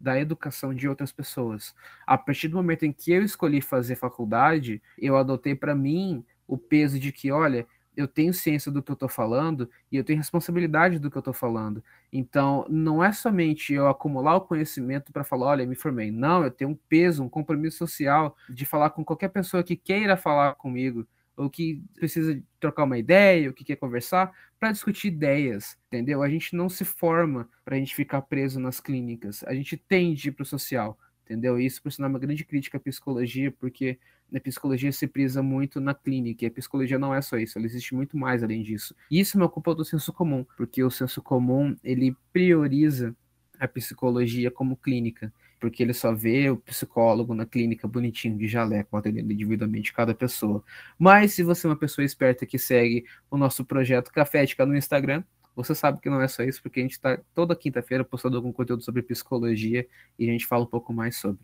da 0.00 0.18
educação 0.18 0.74
de 0.74 0.88
outras 0.88 1.12
pessoas. 1.12 1.74
A 2.06 2.16
partir 2.16 2.48
do 2.48 2.56
momento 2.56 2.84
em 2.84 2.92
que 2.92 3.12
eu 3.12 3.22
escolhi 3.22 3.60
fazer 3.60 3.96
faculdade, 3.96 4.82
eu 4.98 5.16
adotei 5.16 5.54
para 5.54 5.74
mim 5.74 6.24
o 6.46 6.56
peso 6.56 6.98
de 6.98 7.12
que, 7.12 7.30
olha, 7.30 7.66
eu 7.96 8.06
tenho 8.06 8.34
ciência 8.34 8.70
do 8.70 8.82
que 8.82 8.90
eu 8.90 8.94
estou 8.94 9.08
falando 9.08 9.68
e 9.90 9.96
eu 9.96 10.04
tenho 10.04 10.18
responsabilidade 10.18 10.98
do 10.98 11.10
que 11.10 11.16
eu 11.16 11.20
estou 11.20 11.34
falando. 11.34 11.82
Então, 12.12 12.66
não 12.68 13.02
é 13.02 13.12
somente 13.12 13.72
eu 13.72 13.88
acumular 13.88 14.36
o 14.36 14.40
conhecimento 14.42 15.12
para 15.12 15.24
falar, 15.24 15.46
olha, 15.46 15.66
me 15.66 15.74
formei. 15.74 16.10
Não, 16.10 16.44
eu 16.44 16.50
tenho 16.50 16.70
um 16.70 16.78
peso, 16.88 17.22
um 17.22 17.28
compromisso 17.28 17.78
social 17.78 18.36
de 18.48 18.66
falar 18.66 18.90
com 18.90 19.04
qualquer 19.04 19.28
pessoa 19.28 19.62
que 19.62 19.76
queira 19.76 20.16
falar 20.16 20.54
comigo 20.54 21.06
ou 21.36 21.50
que 21.50 21.82
precisa 21.94 22.42
trocar 22.58 22.84
uma 22.84 22.98
ideia, 22.98 23.48
ou 23.48 23.54
que 23.54 23.62
quer 23.62 23.76
conversar, 23.76 24.32
para 24.58 24.72
discutir 24.72 25.08
ideias, 25.08 25.76
entendeu? 25.88 26.22
A 26.22 26.28
gente 26.28 26.56
não 26.56 26.68
se 26.68 26.84
forma 26.84 27.48
para 27.64 27.76
a 27.76 27.78
gente 27.78 27.94
ficar 27.94 28.22
preso 28.22 28.58
nas 28.58 28.80
clínicas, 28.80 29.44
a 29.44 29.54
gente 29.54 29.76
tende 29.76 30.32
para 30.32 30.42
o 30.42 30.46
social, 30.46 30.98
entendeu? 31.24 31.60
Isso, 31.60 31.82
por 31.82 31.92
sinal, 31.92 32.08
é 32.08 32.12
uma 32.14 32.18
grande 32.18 32.44
crítica 32.44 32.78
à 32.78 32.80
psicologia, 32.80 33.52
porque 33.52 33.98
na 34.30 34.40
psicologia 34.40 34.90
se 34.92 35.06
prisa 35.06 35.42
muito 35.42 35.80
na 35.80 35.94
clínica, 35.94 36.44
e 36.44 36.48
a 36.48 36.50
psicologia 36.50 36.98
não 36.98 37.14
é 37.14 37.22
só 37.22 37.36
isso, 37.36 37.58
ela 37.58 37.66
existe 37.66 37.94
muito 37.94 38.16
mais 38.16 38.42
além 38.42 38.62
disso. 38.62 38.94
E 39.10 39.20
isso 39.20 39.36
uma 39.36 39.48
culpa 39.48 39.74
do 39.74 39.84
senso 39.84 40.12
comum, 40.12 40.44
porque 40.56 40.82
o 40.82 40.90
senso 40.90 41.22
comum, 41.22 41.76
ele 41.82 42.16
prioriza 42.32 43.14
a 43.58 43.66
psicologia 43.66 44.50
como 44.50 44.76
clínica, 44.76 45.32
porque 45.58 45.82
ele 45.82 45.94
só 45.94 46.14
vê 46.14 46.50
o 46.50 46.56
psicólogo 46.56 47.34
na 47.34 47.46
clínica 47.46 47.88
bonitinho 47.88 48.36
de 48.36 48.46
jaleco, 48.46 48.96
atendendo 48.96 49.32
individualmente 49.32 49.92
cada 49.92 50.14
pessoa. 50.14 50.62
Mas 50.98 51.32
se 51.32 51.42
você 51.42 51.66
é 51.66 51.70
uma 51.70 51.76
pessoa 51.76 52.04
esperta 52.04 52.44
que 52.44 52.58
segue 52.58 53.04
o 53.30 53.38
nosso 53.38 53.64
projeto 53.64 54.12
Cafética 54.12 54.66
no 54.66 54.76
Instagram, 54.76 55.24
você 55.54 55.74
sabe 55.74 56.00
que 56.00 56.10
não 56.10 56.20
é 56.20 56.28
só 56.28 56.42
isso, 56.42 56.62
porque 56.62 56.80
a 56.80 56.82
gente 56.82 56.92
está 56.92 57.18
toda 57.34 57.56
quinta-feira 57.56 58.04
postando 58.04 58.36
algum 58.36 58.52
conteúdo 58.52 58.82
sobre 58.82 59.00
psicologia 59.02 59.86
e 60.18 60.28
a 60.28 60.32
gente 60.32 60.46
fala 60.46 60.64
um 60.64 60.68
pouco 60.68 60.92
mais 60.92 61.16
sobre. 61.16 61.40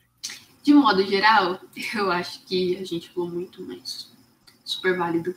De 0.63 0.73
modo 0.73 1.05
geral, 1.05 1.61
eu 1.95 2.11
acho 2.11 2.45
que 2.45 2.77
a 2.77 2.85
gente 2.85 3.11
falou 3.11 3.29
muito 3.29 3.63
mais 3.63 4.11
super 4.65 4.97
válido. 4.97 5.35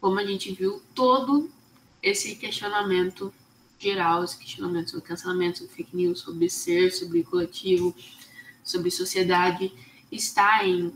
Como 0.00 0.18
a 0.18 0.24
gente 0.24 0.52
viu 0.52 0.82
todo 0.94 1.50
esse 2.02 2.36
questionamento 2.36 3.32
geral, 3.78 4.22
esse 4.22 4.38
questionamento 4.38 4.90
sobre 4.90 5.06
cancelamento, 5.06 5.58
sobre 5.58 5.74
fake 5.74 5.96
news, 5.96 6.20
sobre 6.20 6.48
ser, 6.48 6.92
sobre 6.92 7.24
coletivo, 7.24 7.94
sobre 8.62 8.90
sociedade, 8.90 9.72
está 10.10 10.64
em 10.66 10.92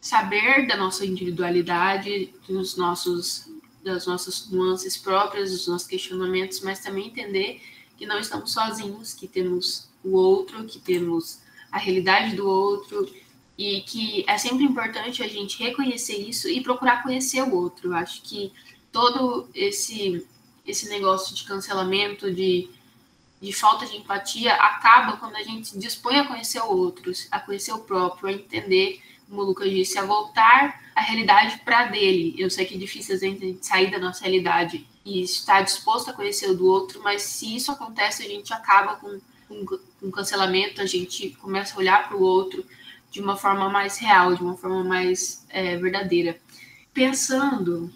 saber 0.00 0.66
da 0.66 0.76
nossa 0.76 1.04
individualidade, 1.04 2.32
dos 2.48 2.76
nossos, 2.76 3.48
das 3.82 4.06
nossas 4.06 4.48
nuances 4.50 4.96
próprias, 4.96 5.50
dos 5.50 5.66
nossos 5.66 5.86
questionamentos, 5.86 6.60
mas 6.60 6.80
também 6.80 7.08
entender 7.08 7.60
que 7.96 8.06
não 8.06 8.18
estamos 8.18 8.52
sozinhos, 8.52 9.14
que 9.14 9.28
temos 9.28 9.88
o 10.02 10.16
outro, 10.16 10.64
que 10.64 10.78
temos 10.78 11.40
a 11.74 11.78
realidade 11.78 12.36
do 12.36 12.48
outro 12.48 13.12
e 13.58 13.80
que 13.80 14.24
é 14.28 14.38
sempre 14.38 14.62
importante 14.62 15.24
a 15.24 15.28
gente 15.28 15.60
reconhecer 15.60 16.16
isso 16.16 16.48
e 16.48 16.62
procurar 16.62 17.02
conhecer 17.02 17.42
o 17.42 17.52
outro. 17.52 17.88
Eu 17.88 17.96
acho 17.96 18.22
que 18.22 18.52
todo 18.92 19.48
esse 19.52 20.24
esse 20.64 20.88
negócio 20.88 21.34
de 21.34 21.44
cancelamento, 21.44 22.32
de, 22.32 22.70
de 23.38 23.52
falta 23.52 23.84
de 23.84 23.96
empatia, 23.96 24.54
acaba 24.54 25.18
quando 25.18 25.36
a 25.36 25.42
gente 25.42 25.68
se 25.68 25.78
dispõe 25.78 26.20
a 26.20 26.26
conhecer 26.26 26.60
o 26.60 26.74
outro, 26.74 27.12
a 27.30 27.38
conhecer 27.38 27.72
o 27.72 27.80
próprio, 27.80 28.28
a 28.28 28.32
entender, 28.32 29.02
como 29.28 29.42
o 29.42 29.44
Lucas 29.44 29.68
disse, 29.68 29.98
a 29.98 30.06
voltar 30.06 30.80
a 30.94 31.02
realidade 31.02 31.60
para 31.66 31.88
dele. 31.88 32.34
Eu 32.38 32.48
sei 32.48 32.64
que 32.64 32.76
é 32.76 32.78
difícil 32.78 33.16
a 33.16 33.18
gente 33.18 33.58
sair 33.60 33.90
da 33.90 33.98
nossa 33.98 34.22
realidade 34.22 34.86
e 35.04 35.22
estar 35.22 35.60
disposto 35.60 36.08
a 36.08 36.14
conhecer 36.14 36.48
o 36.48 36.56
do 36.56 36.66
outro, 36.66 37.02
mas 37.02 37.20
se 37.20 37.54
isso 37.54 37.70
acontece, 37.70 38.22
a 38.22 38.28
gente 38.28 38.54
acaba 38.54 38.96
com, 38.96 39.20
com, 39.48 39.64
com 40.00 40.10
cancelamento, 40.10 40.80
a 40.80 40.86
gente 40.86 41.30
começa 41.40 41.74
a 41.74 41.78
olhar 41.78 42.08
para 42.08 42.16
o 42.16 42.22
outro 42.22 42.64
de 43.10 43.20
uma 43.20 43.36
forma 43.36 43.68
mais 43.68 43.98
real, 43.98 44.34
de 44.34 44.42
uma 44.42 44.56
forma 44.56 44.82
mais 44.82 45.44
é, 45.48 45.76
verdadeira. 45.76 46.38
Pensando 46.92 47.92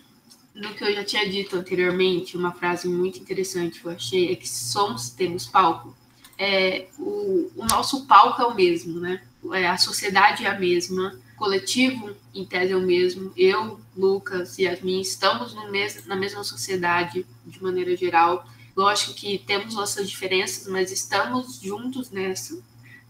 no 0.54 0.74
que 0.74 0.84
eu 0.84 0.92
já 0.92 1.04
tinha 1.04 1.28
dito 1.28 1.56
anteriormente, 1.56 2.36
uma 2.36 2.52
frase 2.52 2.88
muito 2.88 3.18
interessante 3.18 3.80
que 3.80 3.86
eu 3.86 3.92
achei 3.92 4.32
é 4.32 4.36
que 4.36 4.48
somos, 4.48 5.10
temos 5.10 5.46
palco. 5.46 5.96
É, 6.36 6.86
o, 6.98 7.50
o 7.56 7.64
nosso 7.64 8.06
palco 8.06 8.42
é 8.42 8.46
o 8.46 8.54
mesmo, 8.54 9.00
né? 9.00 9.22
É, 9.52 9.68
a 9.68 9.76
sociedade 9.76 10.44
é 10.44 10.48
a 10.48 10.58
mesma, 10.58 11.18
o 11.34 11.36
coletivo, 11.36 12.14
em 12.34 12.44
tese, 12.44 12.72
é 12.72 12.76
o 12.76 12.80
mesmo. 12.80 13.32
Eu, 13.36 13.80
Lucas 13.96 14.58
e 14.58 14.64
Yasmin 14.64 15.00
estamos 15.00 15.54
no 15.54 15.70
mes 15.70 16.04
na 16.06 16.16
mesma 16.16 16.42
sociedade, 16.42 17.24
de 17.46 17.62
maneira 17.62 17.96
geral. 17.96 18.46
Lógico 18.78 19.12
que 19.12 19.38
temos 19.38 19.74
nossas 19.74 20.08
diferenças, 20.08 20.68
mas 20.68 20.92
estamos 20.92 21.60
juntos 21.60 22.12
nessa. 22.12 22.62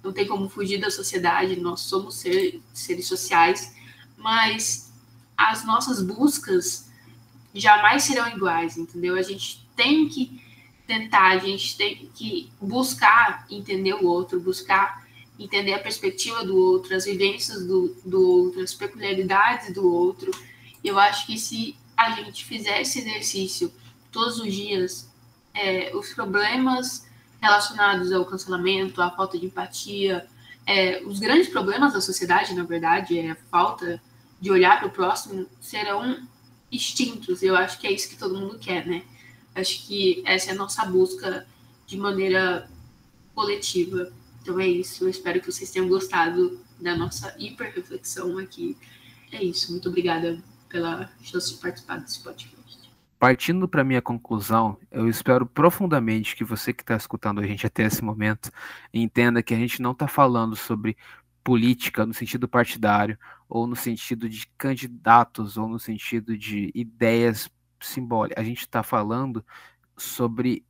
Não 0.02 0.14
tem 0.14 0.26
como 0.26 0.48
fugir 0.48 0.80
da 0.80 0.90
sociedade, 0.90 1.60
nós 1.60 1.80
somos 1.80 2.14
ser, 2.14 2.62
seres 2.72 3.06
sociais, 3.06 3.74
mas 4.16 4.90
as 5.36 5.66
nossas 5.66 6.02
buscas 6.02 6.90
jamais 7.52 8.04
serão 8.04 8.26
iguais, 8.28 8.78
entendeu? 8.78 9.14
A 9.14 9.20
gente 9.20 9.62
tem 9.76 10.08
que 10.08 10.42
tentar, 10.86 11.32
a 11.32 11.38
gente 11.38 11.76
tem 11.76 12.10
que 12.14 12.50
buscar 12.58 13.46
entender 13.50 13.92
o 13.92 14.06
outro, 14.06 14.40
buscar 14.40 15.06
entender 15.38 15.74
a 15.74 15.78
perspectiva 15.78 16.46
do 16.46 16.56
outro, 16.56 16.96
as 16.96 17.04
vivências 17.04 17.66
do, 17.66 17.94
do 18.06 18.26
outro, 18.26 18.62
as 18.62 18.72
peculiaridades 18.72 19.74
do 19.74 19.86
outro. 19.86 20.30
Eu 20.82 20.98
acho 20.98 21.26
que 21.26 21.36
se 21.36 21.76
a 21.94 22.12
gente 22.12 22.46
fizer 22.46 22.80
esse 22.80 23.00
exercício 23.00 23.70
todos 24.10 24.40
os 24.40 24.50
dias, 24.50 25.08
é, 25.58 25.94
os 25.94 26.14
problemas 26.14 27.06
relacionados 27.40 28.12
ao 28.12 28.24
cancelamento, 28.24 29.02
à 29.02 29.10
falta 29.10 29.36
de 29.38 29.46
empatia, 29.46 30.26
é, 30.64 31.02
os 31.04 31.18
grandes 31.18 31.48
problemas 31.48 31.92
da 31.92 32.00
sociedade, 32.00 32.54
na 32.54 32.64
verdade, 32.64 33.18
é 33.18 33.32
a 33.32 33.36
falta 33.50 34.00
de 34.40 34.50
olhar 34.50 34.78
para 34.78 34.88
o 34.88 34.90
próximo, 34.90 35.46
serão 35.60 36.26
extintos. 36.70 37.42
Eu 37.42 37.56
acho 37.56 37.78
que 37.78 37.86
é 37.86 37.92
isso 37.92 38.08
que 38.08 38.16
todo 38.16 38.38
mundo 38.38 38.58
quer, 38.58 38.86
né? 38.86 39.02
Acho 39.54 39.86
que 39.86 40.22
essa 40.24 40.50
é 40.50 40.52
a 40.52 40.56
nossa 40.56 40.84
busca 40.84 41.46
de 41.86 41.96
maneira 41.96 42.68
coletiva. 43.34 44.12
Então 44.42 44.60
é 44.60 44.68
isso. 44.68 45.04
Eu 45.04 45.08
espero 45.08 45.40
que 45.40 45.50
vocês 45.50 45.70
tenham 45.70 45.88
gostado 45.88 46.60
da 46.78 46.94
nossa 46.94 47.34
hiper 47.38 47.74
reflexão 47.74 48.38
aqui. 48.38 48.76
É 49.32 49.42
isso. 49.42 49.72
Muito 49.72 49.88
obrigada 49.88 50.38
pela 50.68 51.10
chance 51.22 51.54
de 51.54 51.60
participar 51.60 51.98
desse 51.98 52.20
podcast. 52.20 52.57
Partindo 53.18 53.68
para 53.68 53.82
minha 53.82 54.00
conclusão, 54.00 54.78
eu 54.92 55.08
espero 55.08 55.44
profundamente 55.44 56.36
que 56.36 56.44
você 56.44 56.72
que 56.72 56.82
está 56.82 56.96
escutando 56.96 57.40
a 57.40 57.46
gente 57.46 57.66
até 57.66 57.82
esse 57.82 58.02
momento 58.02 58.50
entenda 58.94 59.42
que 59.42 59.52
a 59.52 59.56
gente 59.56 59.82
não 59.82 59.90
está 59.90 60.06
falando 60.06 60.54
sobre 60.54 60.96
política 61.42 62.06
no 62.06 62.14
sentido 62.14 62.46
partidário, 62.46 63.18
ou 63.48 63.66
no 63.66 63.74
sentido 63.74 64.28
de 64.28 64.46
candidatos, 64.56 65.56
ou 65.56 65.66
no 65.66 65.80
sentido 65.80 66.38
de 66.38 66.70
ideias 66.74 67.50
simbólicas. 67.80 68.40
A 68.40 68.46
gente 68.46 68.60
está 68.60 68.82
falando 68.84 69.44
sobre 69.96 70.64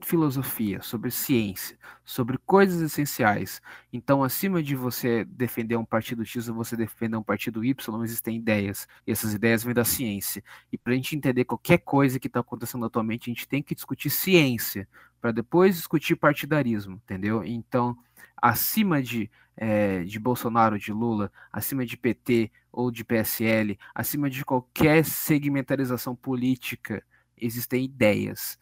filosofia, 0.00 0.80
sobre 0.80 1.10
ciência, 1.10 1.76
sobre 2.04 2.38
coisas 2.38 2.80
essenciais. 2.80 3.60
Então, 3.92 4.22
acima 4.22 4.62
de 4.62 4.76
você 4.76 5.24
defender 5.24 5.76
um 5.76 5.84
partido 5.84 6.24
X 6.24 6.48
ou 6.48 6.54
você 6.54 6.76
defender 6.76 7.16
um 7.16 7.22
partido 7.22 7.64
Y, 7.64 8.04
existem 8.04 8.36
ideias. 8.36 8.86
E 9.06 9.10
essas 9.10 9.34
ideias 9.34 9.64
vêm 9.64 9.74
da 9.74 9.84
ciência. 9.84 10.42
E 10.72 10.78
para 10.78 10.92
a 10.92 10.96
gente 10.96 11.16
entender 11.16 11.44
qualquer 11.44 11.78
coisa 11.78 12.20
que 12.20 12.28
está 12.28 12.40
acontecendo 12.40 12.84
atualmente, 12.84 13.28
a 13.30 13.34
gente 13.34 13.48
tem 13.48 13.62
que 13.62 13.74
discutir 13.74 14.10
ciência, 14.10 14.88
para 15.20 15.32
depois 15.32 15.76
discutir 15.76 16.14
partidarismo, 16.14 16.94
entendeu? 17.04 17.44
Então, 17.44 17.96
acima 18.36 19.02
de, 19.02 19.28
é, 19.56 20.04
de 20.04 20.18
Bolsonaro, 20.18 20.78
de 20.78 20.92
Lula, 20.92 21.32
acima 21.52 21.84
de 21.84 21.96
PT 21.96 22.52
ou 22.70 22.90
de 22.90 23.04
PSL, 23.04 23.76
acima 23.92 24.30
de 24.30 24.44
qualquer 24.44 25.04
segmentarização 25.04 26.14
política, 26.14 27.02
existem 27.36 27.84
ideias. 27.84 28.58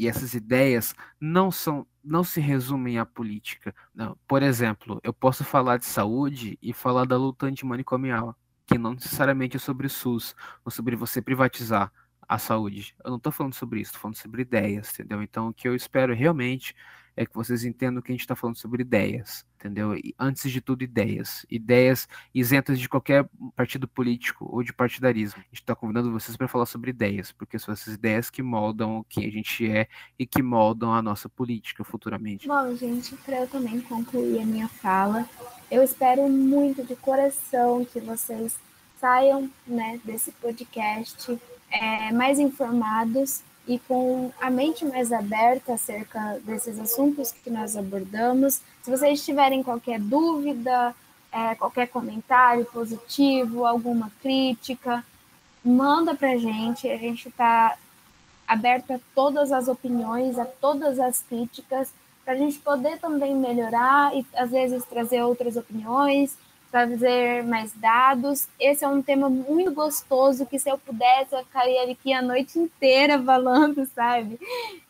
E 0.00 0.08
essas 0.08 0.32
ideias 0.32 0.94
não 1.20 1.50
são 1.50 1.86
não 2.02 2.24
se 2.24 2.40
resumem 2.40 2.98
à 2.98 3.04
política. 3.04 3.74
Não. 3.94 4.16
Por 4.26 4.42
exemplo, 4.42 4.98
eu 5.04 5.12
posso 5.12 5.44
falar 5.44 5.76
de 5.76 5.84
saúde 5.84 6.58
e 6.62 6.72
falar 6.72 7.04
da 7.04 7.18
luta 7.18 7.44
antimanicomial, 7.44 8.34
que 8.66 8.78
não 8.78 8.94
necessariamente 8.94 9.58
é 9.58 9.60
sobre 9.60 9.90
SUS, 9.90 10.34
ou 10.64 10.72
sobre 10.72 10.96
você 10.96 11.20
privatizar 11.20 11.92
a 12.26 12.38
saúde. 12.38 12.94
Eu 13.04 13.10
não 13.10 13.18
estou 13.18 13.30
falando 13.30 13.52
sobre 13.52 13.80
isso, 13.80 13.90
estou 13.90 14.00
falando 14.00 14.16
sobre 14.16 14.40
ideias, 14.40 14.90
entendeu? 14.94 15.22
Então, 15.22 15.48
o 15.48 15.52
que 15.52 15.68
eu 15.68 15.74
espero 15.74 16.14
realmente 16.14 16.74
é 17.16 17.26
que 17.26 17.34
vocês 17.34 17.64
entendam 17.64 18.02
que 18.02 18.10
a 18.10 18.14
gente 18.14 18.22
está 18.22 18.34
falando 18.34 18.56
sobre 18.56 18.82
ideias, 18.82 19.44
entendeu? 19.58 19.94
E, 19.94 20.14
antes 20.18 20.50
de 20.50 20.60
tudo, 20.60 20.82
ideias. 20.82 21.44
Ideias 21.50 22.08
isentas 22.34 22.78
de 22.78 22.88
qualquer 22.88 23.28
partido 23.54 23.86
político 23.86 24.48
ou 24.50 24.62
de 24.62 24.72
partidarismo. 24.72 25.40
A 25.40 25.44
gente 25.44 25.60
está 25.60 25.74
convidando 25.74 26.12
vocês 26.12 26.36
para 26.36 26.48
falar 26.48 26.66
sobre 26.66 26.90
ideias, 26.90 27.32
porque 27.32 27.58
são 27.58 27.72
essas 27.72 27.94
ideias 27.94 28.30
que 28.30 28.42
moldam 28.42 29.04
quem 29.08 29.26
a 29.26 29.30
gente 29.30 29.70
é 29.70 29.88
e 30.18 30.26
que 30.26 30.42
moldam 30.42 30.92
a 30.92 31.02
nossa 31.02 31.28
política 31.28 31.84
futuramente. 31.84 32.48
Bom, 32.48 32.74
gente, 32.74 33.14
para 33.16 33.40
eu 33.40 33.48
também 33.48 33.80
concluir 33.80 34.40
a 34.40 34.46
minha 34.46 34.68
fala, 34.68 35.28
eu 35.70 35.82
espero 35.82 36.28
muito 36.28 36.84
de 36.84 36.96
coração 36.96 37.84
que 37.84 38.00
vocês 38.00 38.56
saiam 39.00 39.50
né, 39.66 39.98
desse 40.04 40.30
podcast 40.32 41.38
é, 41.70 42.12
mais 42.12 42.38
informados 42.38 43.42
e 43.70 43.78
com 43.78 44.32
a 44.40 44.50
mente 44.50 44.84
mais 44.84 45.12
aberta 45.12 45.74
acerca 45.74 46.40
desses 46.42 46.76
assuntos 46.76 47.30
que 47.30 47.48
nós 47.48 47.76
abordamos. 47.76 48.60
Se 48.82 48.90
vocês 48.90 49.24
tiverem 49.24 49.62
qualquer 49.62 50.00
dúvida, 50.00 50.92
é, 51.30 51.54
qualquer 51.54 51.86
comentário 51.86 52.64
positivo, 52.64 53.64
alguma 53.64 54.10
crítica, 54.20 55.04
manda 55.64 56.16
para 56.16 56.32
a 56.32 56.36
gente. 56.36 56.90
A 56.90 56.96
gente 56.96 57.28
está 57.28 57.78
aberto 58.44 58.90
a 58.90 59.00
todas 59.14 59.52
as 59.52 59.68
opiniões, 59.68 60.36
a 60.36 60.44
todas 60.44 60.98
as 60.98 61.22
críticas, 61.22 61.94
para 62.24 62.34
a 62.34 62.36
gente 62.36 62.58
poder 62.58 62.98
também 62.98 63.36
melhorar 63.36 64.12
e 64.16 64.26
às 64.34 64.50
vezes 64.50 64.84
trazer 64.84 65.22
outras 65.22 65.56
opiniões 65.56 66.36
trazer 66.70 67.42
mais 67.44 67.72
dados. 67.74 68.48
Esse 68.58 68.84
é 68.84 68.88
um 68.88 69.02
tema 69.02 69.28
muito 69.28 69.72
gostoso 69.72 70.46
que 70.46 70.58
se 70.58 70.70
eu 70.70 70.78
pudesse 70.78 71.34
eu 71.34 71.44
ficaria 71.44 71.90
aqui 71.90 72.12
a 72.12 72.22
noite 72.22 72.58
inteira 72.58 73.20
falando, 73.22 73.84
sabe? 73.86 74.38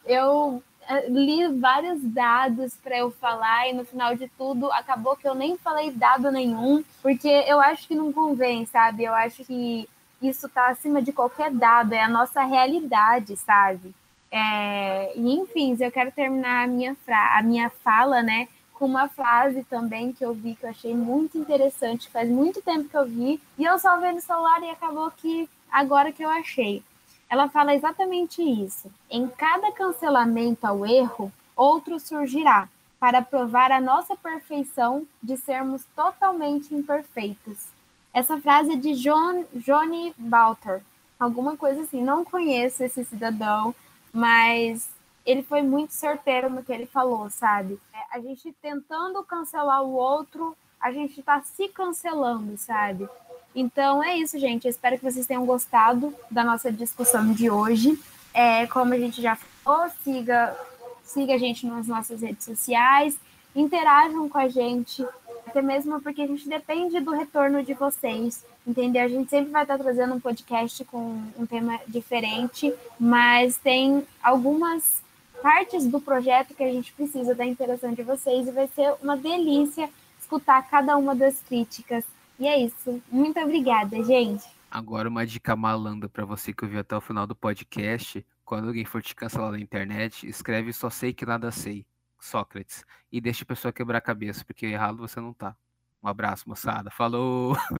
Eu 0.05 0.63
eh, 0.89 1.09
li 1.09 1.49
vários 1.59 2.03
dados 2.03 2.77
para 2.83 2.99
eu 2.99 3.11
falar 3.11 3.69
e 3.69 3.73
no 3.73 3.85
final 3.85 4.15
de 4.15 4.29
tudo 4.37 4.71
acabou 4.73 5.17
que 5.17 5.27
eu 5.27 5.35
nem 5.35 5.57
falei 5.57 5.91
dado 5.91 6.31
nenhum, 6.31 6.85
porque 7.03 7.29
eu 7.29 7.61
acho 7.61 7.89
que 7.89 7.95
não 7.95 8.13
convém, 8.13 8.67
sabe? 8.67 9.05
Eu 9.05 9.15
acho 9.15 9.45
que 9.45 9.89
isso 10.21 10.47
está 10.47 10.69
acima 10.69 11.01
de 11.01 11.13
qualquer 11.13 11.51
dado, 11.51 11.95
é 11.95 12.03
a 12.03 12.09
nossa 12.09 12.43
realidade, 12.45 13.37
sabe? 13.37 13.95
É, 14.31 15.13
e 15.17 15.35
enfim, 15.35 15.77
eu 15.81 15.91
quero 15.91 16.13
terminar 16.13 16.65
a 16.65 16.67
minha, 16.67 16.95
fra 17.05 17.39
a 17.39 17.43
minha 17.43 17.69
fala, 17.69 18.23
né? 18.23 18.49
Com 18.81 18.87
uma 18.87 19.09
frase 19.09 19.63
também 19.65 20.11
que 20.11 20.25
eu 20.25 20.33
vi 20.33 20.55
que 20.55 20.65
eu 20.65 20.71
achei 20.71 20.95
muito 20.95 21.37
interessante, 21.37 22.09
faz 22.09 22.31
muito 22.31 22.63
tempo 22.63 22.89
que 22.89 22.97
eu 22.97 23.05
vi, 23.05 23.39
e 23.59 23.65
eu 23.67 23.79
salvei 23.79 24.11
no 24.11 24.23
celular 24.23 24.63
e 24.63 24.71
acabou 24.71 25.11
que 25.11 25.47
agora 25.71 26.11
que 26.11 26.25
eu 26.25 26.31
achei. 26.31 26.83
Ela 27.29 27.47
fala 27.51 27.75
exatamente 27.75 28.43
isso. 28.43 28.91
Em 29.11 29.29
cada 29.29 29.71
cancelamento 29.71 30.67
ao 30.67 30.87
erro, 30.87 31.31
outro 31.55 32.01
surgirá, 32.01 32.71
para 32.99 33.21
provar 33.21 33.71
a 33.71 33.83
nossa 33.83 34.17
perfeição 34.17 35.07
de 35.23 35.37
sermos 35.37 35.85
totalmente 35.95 36.75
imperfeitos. 36.75 37.67
Essa 38.15 38.41
frase 38.41 38.73
é 38.73 38.77
de 38.77 38.95
John, 38.95 39.45
Johnny 39.57 40.15
Balter, 40.17 40.81
alguma 41.19 41.55
coisa 41.55 41.83
assim. 41.83 42.03
Não 42.03 42.25
conheço 42.25 42.83
esse 42.83 43.05
cidadão, 43.05 43.75
mas 44.11 44.89
ele 45.25 45.43
foi 45.43 45.63
muito 45.63 45.93
certeiro 45.93 46.51
no 46.51 46.63
que 46.63 46.73
ele 46.73 46.87
falou, 46.87 47.29
sabe? 47.31 47.79
É, 47.93 48.17
a 48.17 48.21
gente 48.21 48.53
tentando 48.61 49.23
cancelar 49.25 49.83
o 49.83 49.93
outro, 49.93 50.57
a 50.81 50.93
gente 50.93 51.23
tá 51.23 51.43
se 51.43 51.69
cancelando, 51.69 52.57
sabe? 52.57 53.09
Então 53.55 54.03
é 54.03 54.17
isso, 54.17 54.39
gente. 54.39 54.65
Eu 54.65 54.71
espero 54.71 54.97
que 54.97 55.05
vocês 55.05 55.27
tenham 55.27 55.45
gostado 55.45 56.15
da 56.31 56.43
nossa 56.43 56.73
discussão 56.73 57.33
de 57.33 57.51
hoje. 57.51 57.99
É, 58.33 58.67
como 58.69 58.95
a 58.95 58.99
gente 58.99 59.21
já 59.21 59.37
falou, 59.37 59.91
siga, 60.03 60.57
siga 61.03 61.35
a 61.35 61.39
gente 61.39 61.67
nas 61.67 61.87
nossas 61.87 62.23
redes 62.23 62.45
sociais, 62.45 63.19
interajam 63.55 64.29
com 64.29 64.39
a 64.39 64.49
gente, 64.49 65.05
até 65.47 65.61
mesmo 65.61 66.01
porque 66.01 66.23
a 66.23 66.27
gente 66.27 66.49
depende 66.49 67.01
do 67.01 67.11
retorno 67.11 67.63
de 67.63 67.75
vocês, 67.75 68.45
entendeu? 68.65 69.03
A 69.03 69.09
gente 69.09 69.29
sempre 69.29 69.51
vai 69.51 69.63
estar 69.63 69.77
trazendo 69.77 70.15
um 70.15 70.21
podcast 70.21 70.85
com 70.85 71.21
um 71.37 71.45
tema 71.45 71.81
diferente, 71.89 72.73
mas 72.99 73.57
tem 73.57 74.07
algumas 74.23 75.03
partes 75.43 75.87
do 75.87 76.01
projeto 76.01 76.55
que 76.55 76.63
a 76.63 76.73
gente 76.73 76.93
precisa 76.93 77.35
da 77.35 77.45
interação 77.45 77.93
de 77.93 78.03
vocês 78.03 78.47
e 78.47 78.53
vai 78.53 78.69
ser 78.69 78.95
uma 79.03 79.17
delícia 79.17 79.91
escutar 80.21 80.63
cada 80.69 80.97
uma 80.97 81.15
das 81.15 81.41
críticas. 81.43 82.05
E 82.39 82.47
é 82.47 82.59
isso. 82.59 83.03
Muito 83.11 83.39
obrigada, 83.41 84.03
gente. 84.03 84.45
Agora 84.71 85.09
uma 85.09 85.27
dica 85.27 85.57
malandra 85.57 86.09
para 86.09 86.25
você 86.25 86.53
que 86.53 86.65
ouviu 86.65 86.81
até 86.81 86.97
o 86.97 87.01
final 87.01 87.27
do 87.27 87.35
podcast. 87.35 88.25
Quando 88.45 88.69
alguém 88.69 88.85
for 88.85 89.03
te 89.03 89.15
cancelar 89.15 89.51
na 89.51 89.59
internet, 89.59 90.27
escreve 90.27 90.73
só 90.73 90.89
sei 90.89 91.13
que 91.13 91.27
nada 91.27 91.51
sei. 91.51 91.85
Sócrates. 92.19 92.85
E 93.11 93.21
deixa 93.21 93.43
a 93.43 93.47
pessoa 93.47 93.73
quebrar 93.73 93.99
a 93.99 94.03
cabeça, 94.03 94.45
porque 94.45 94.67
errado 94.67 94.99
você 94.99 95.21
não 95.21 95.33
tá. 95.33 95.57
Um 96.03 96.09
abraço, 96.09 96.49
moçada. 96.49 96.91
Falou! 96.91 97.57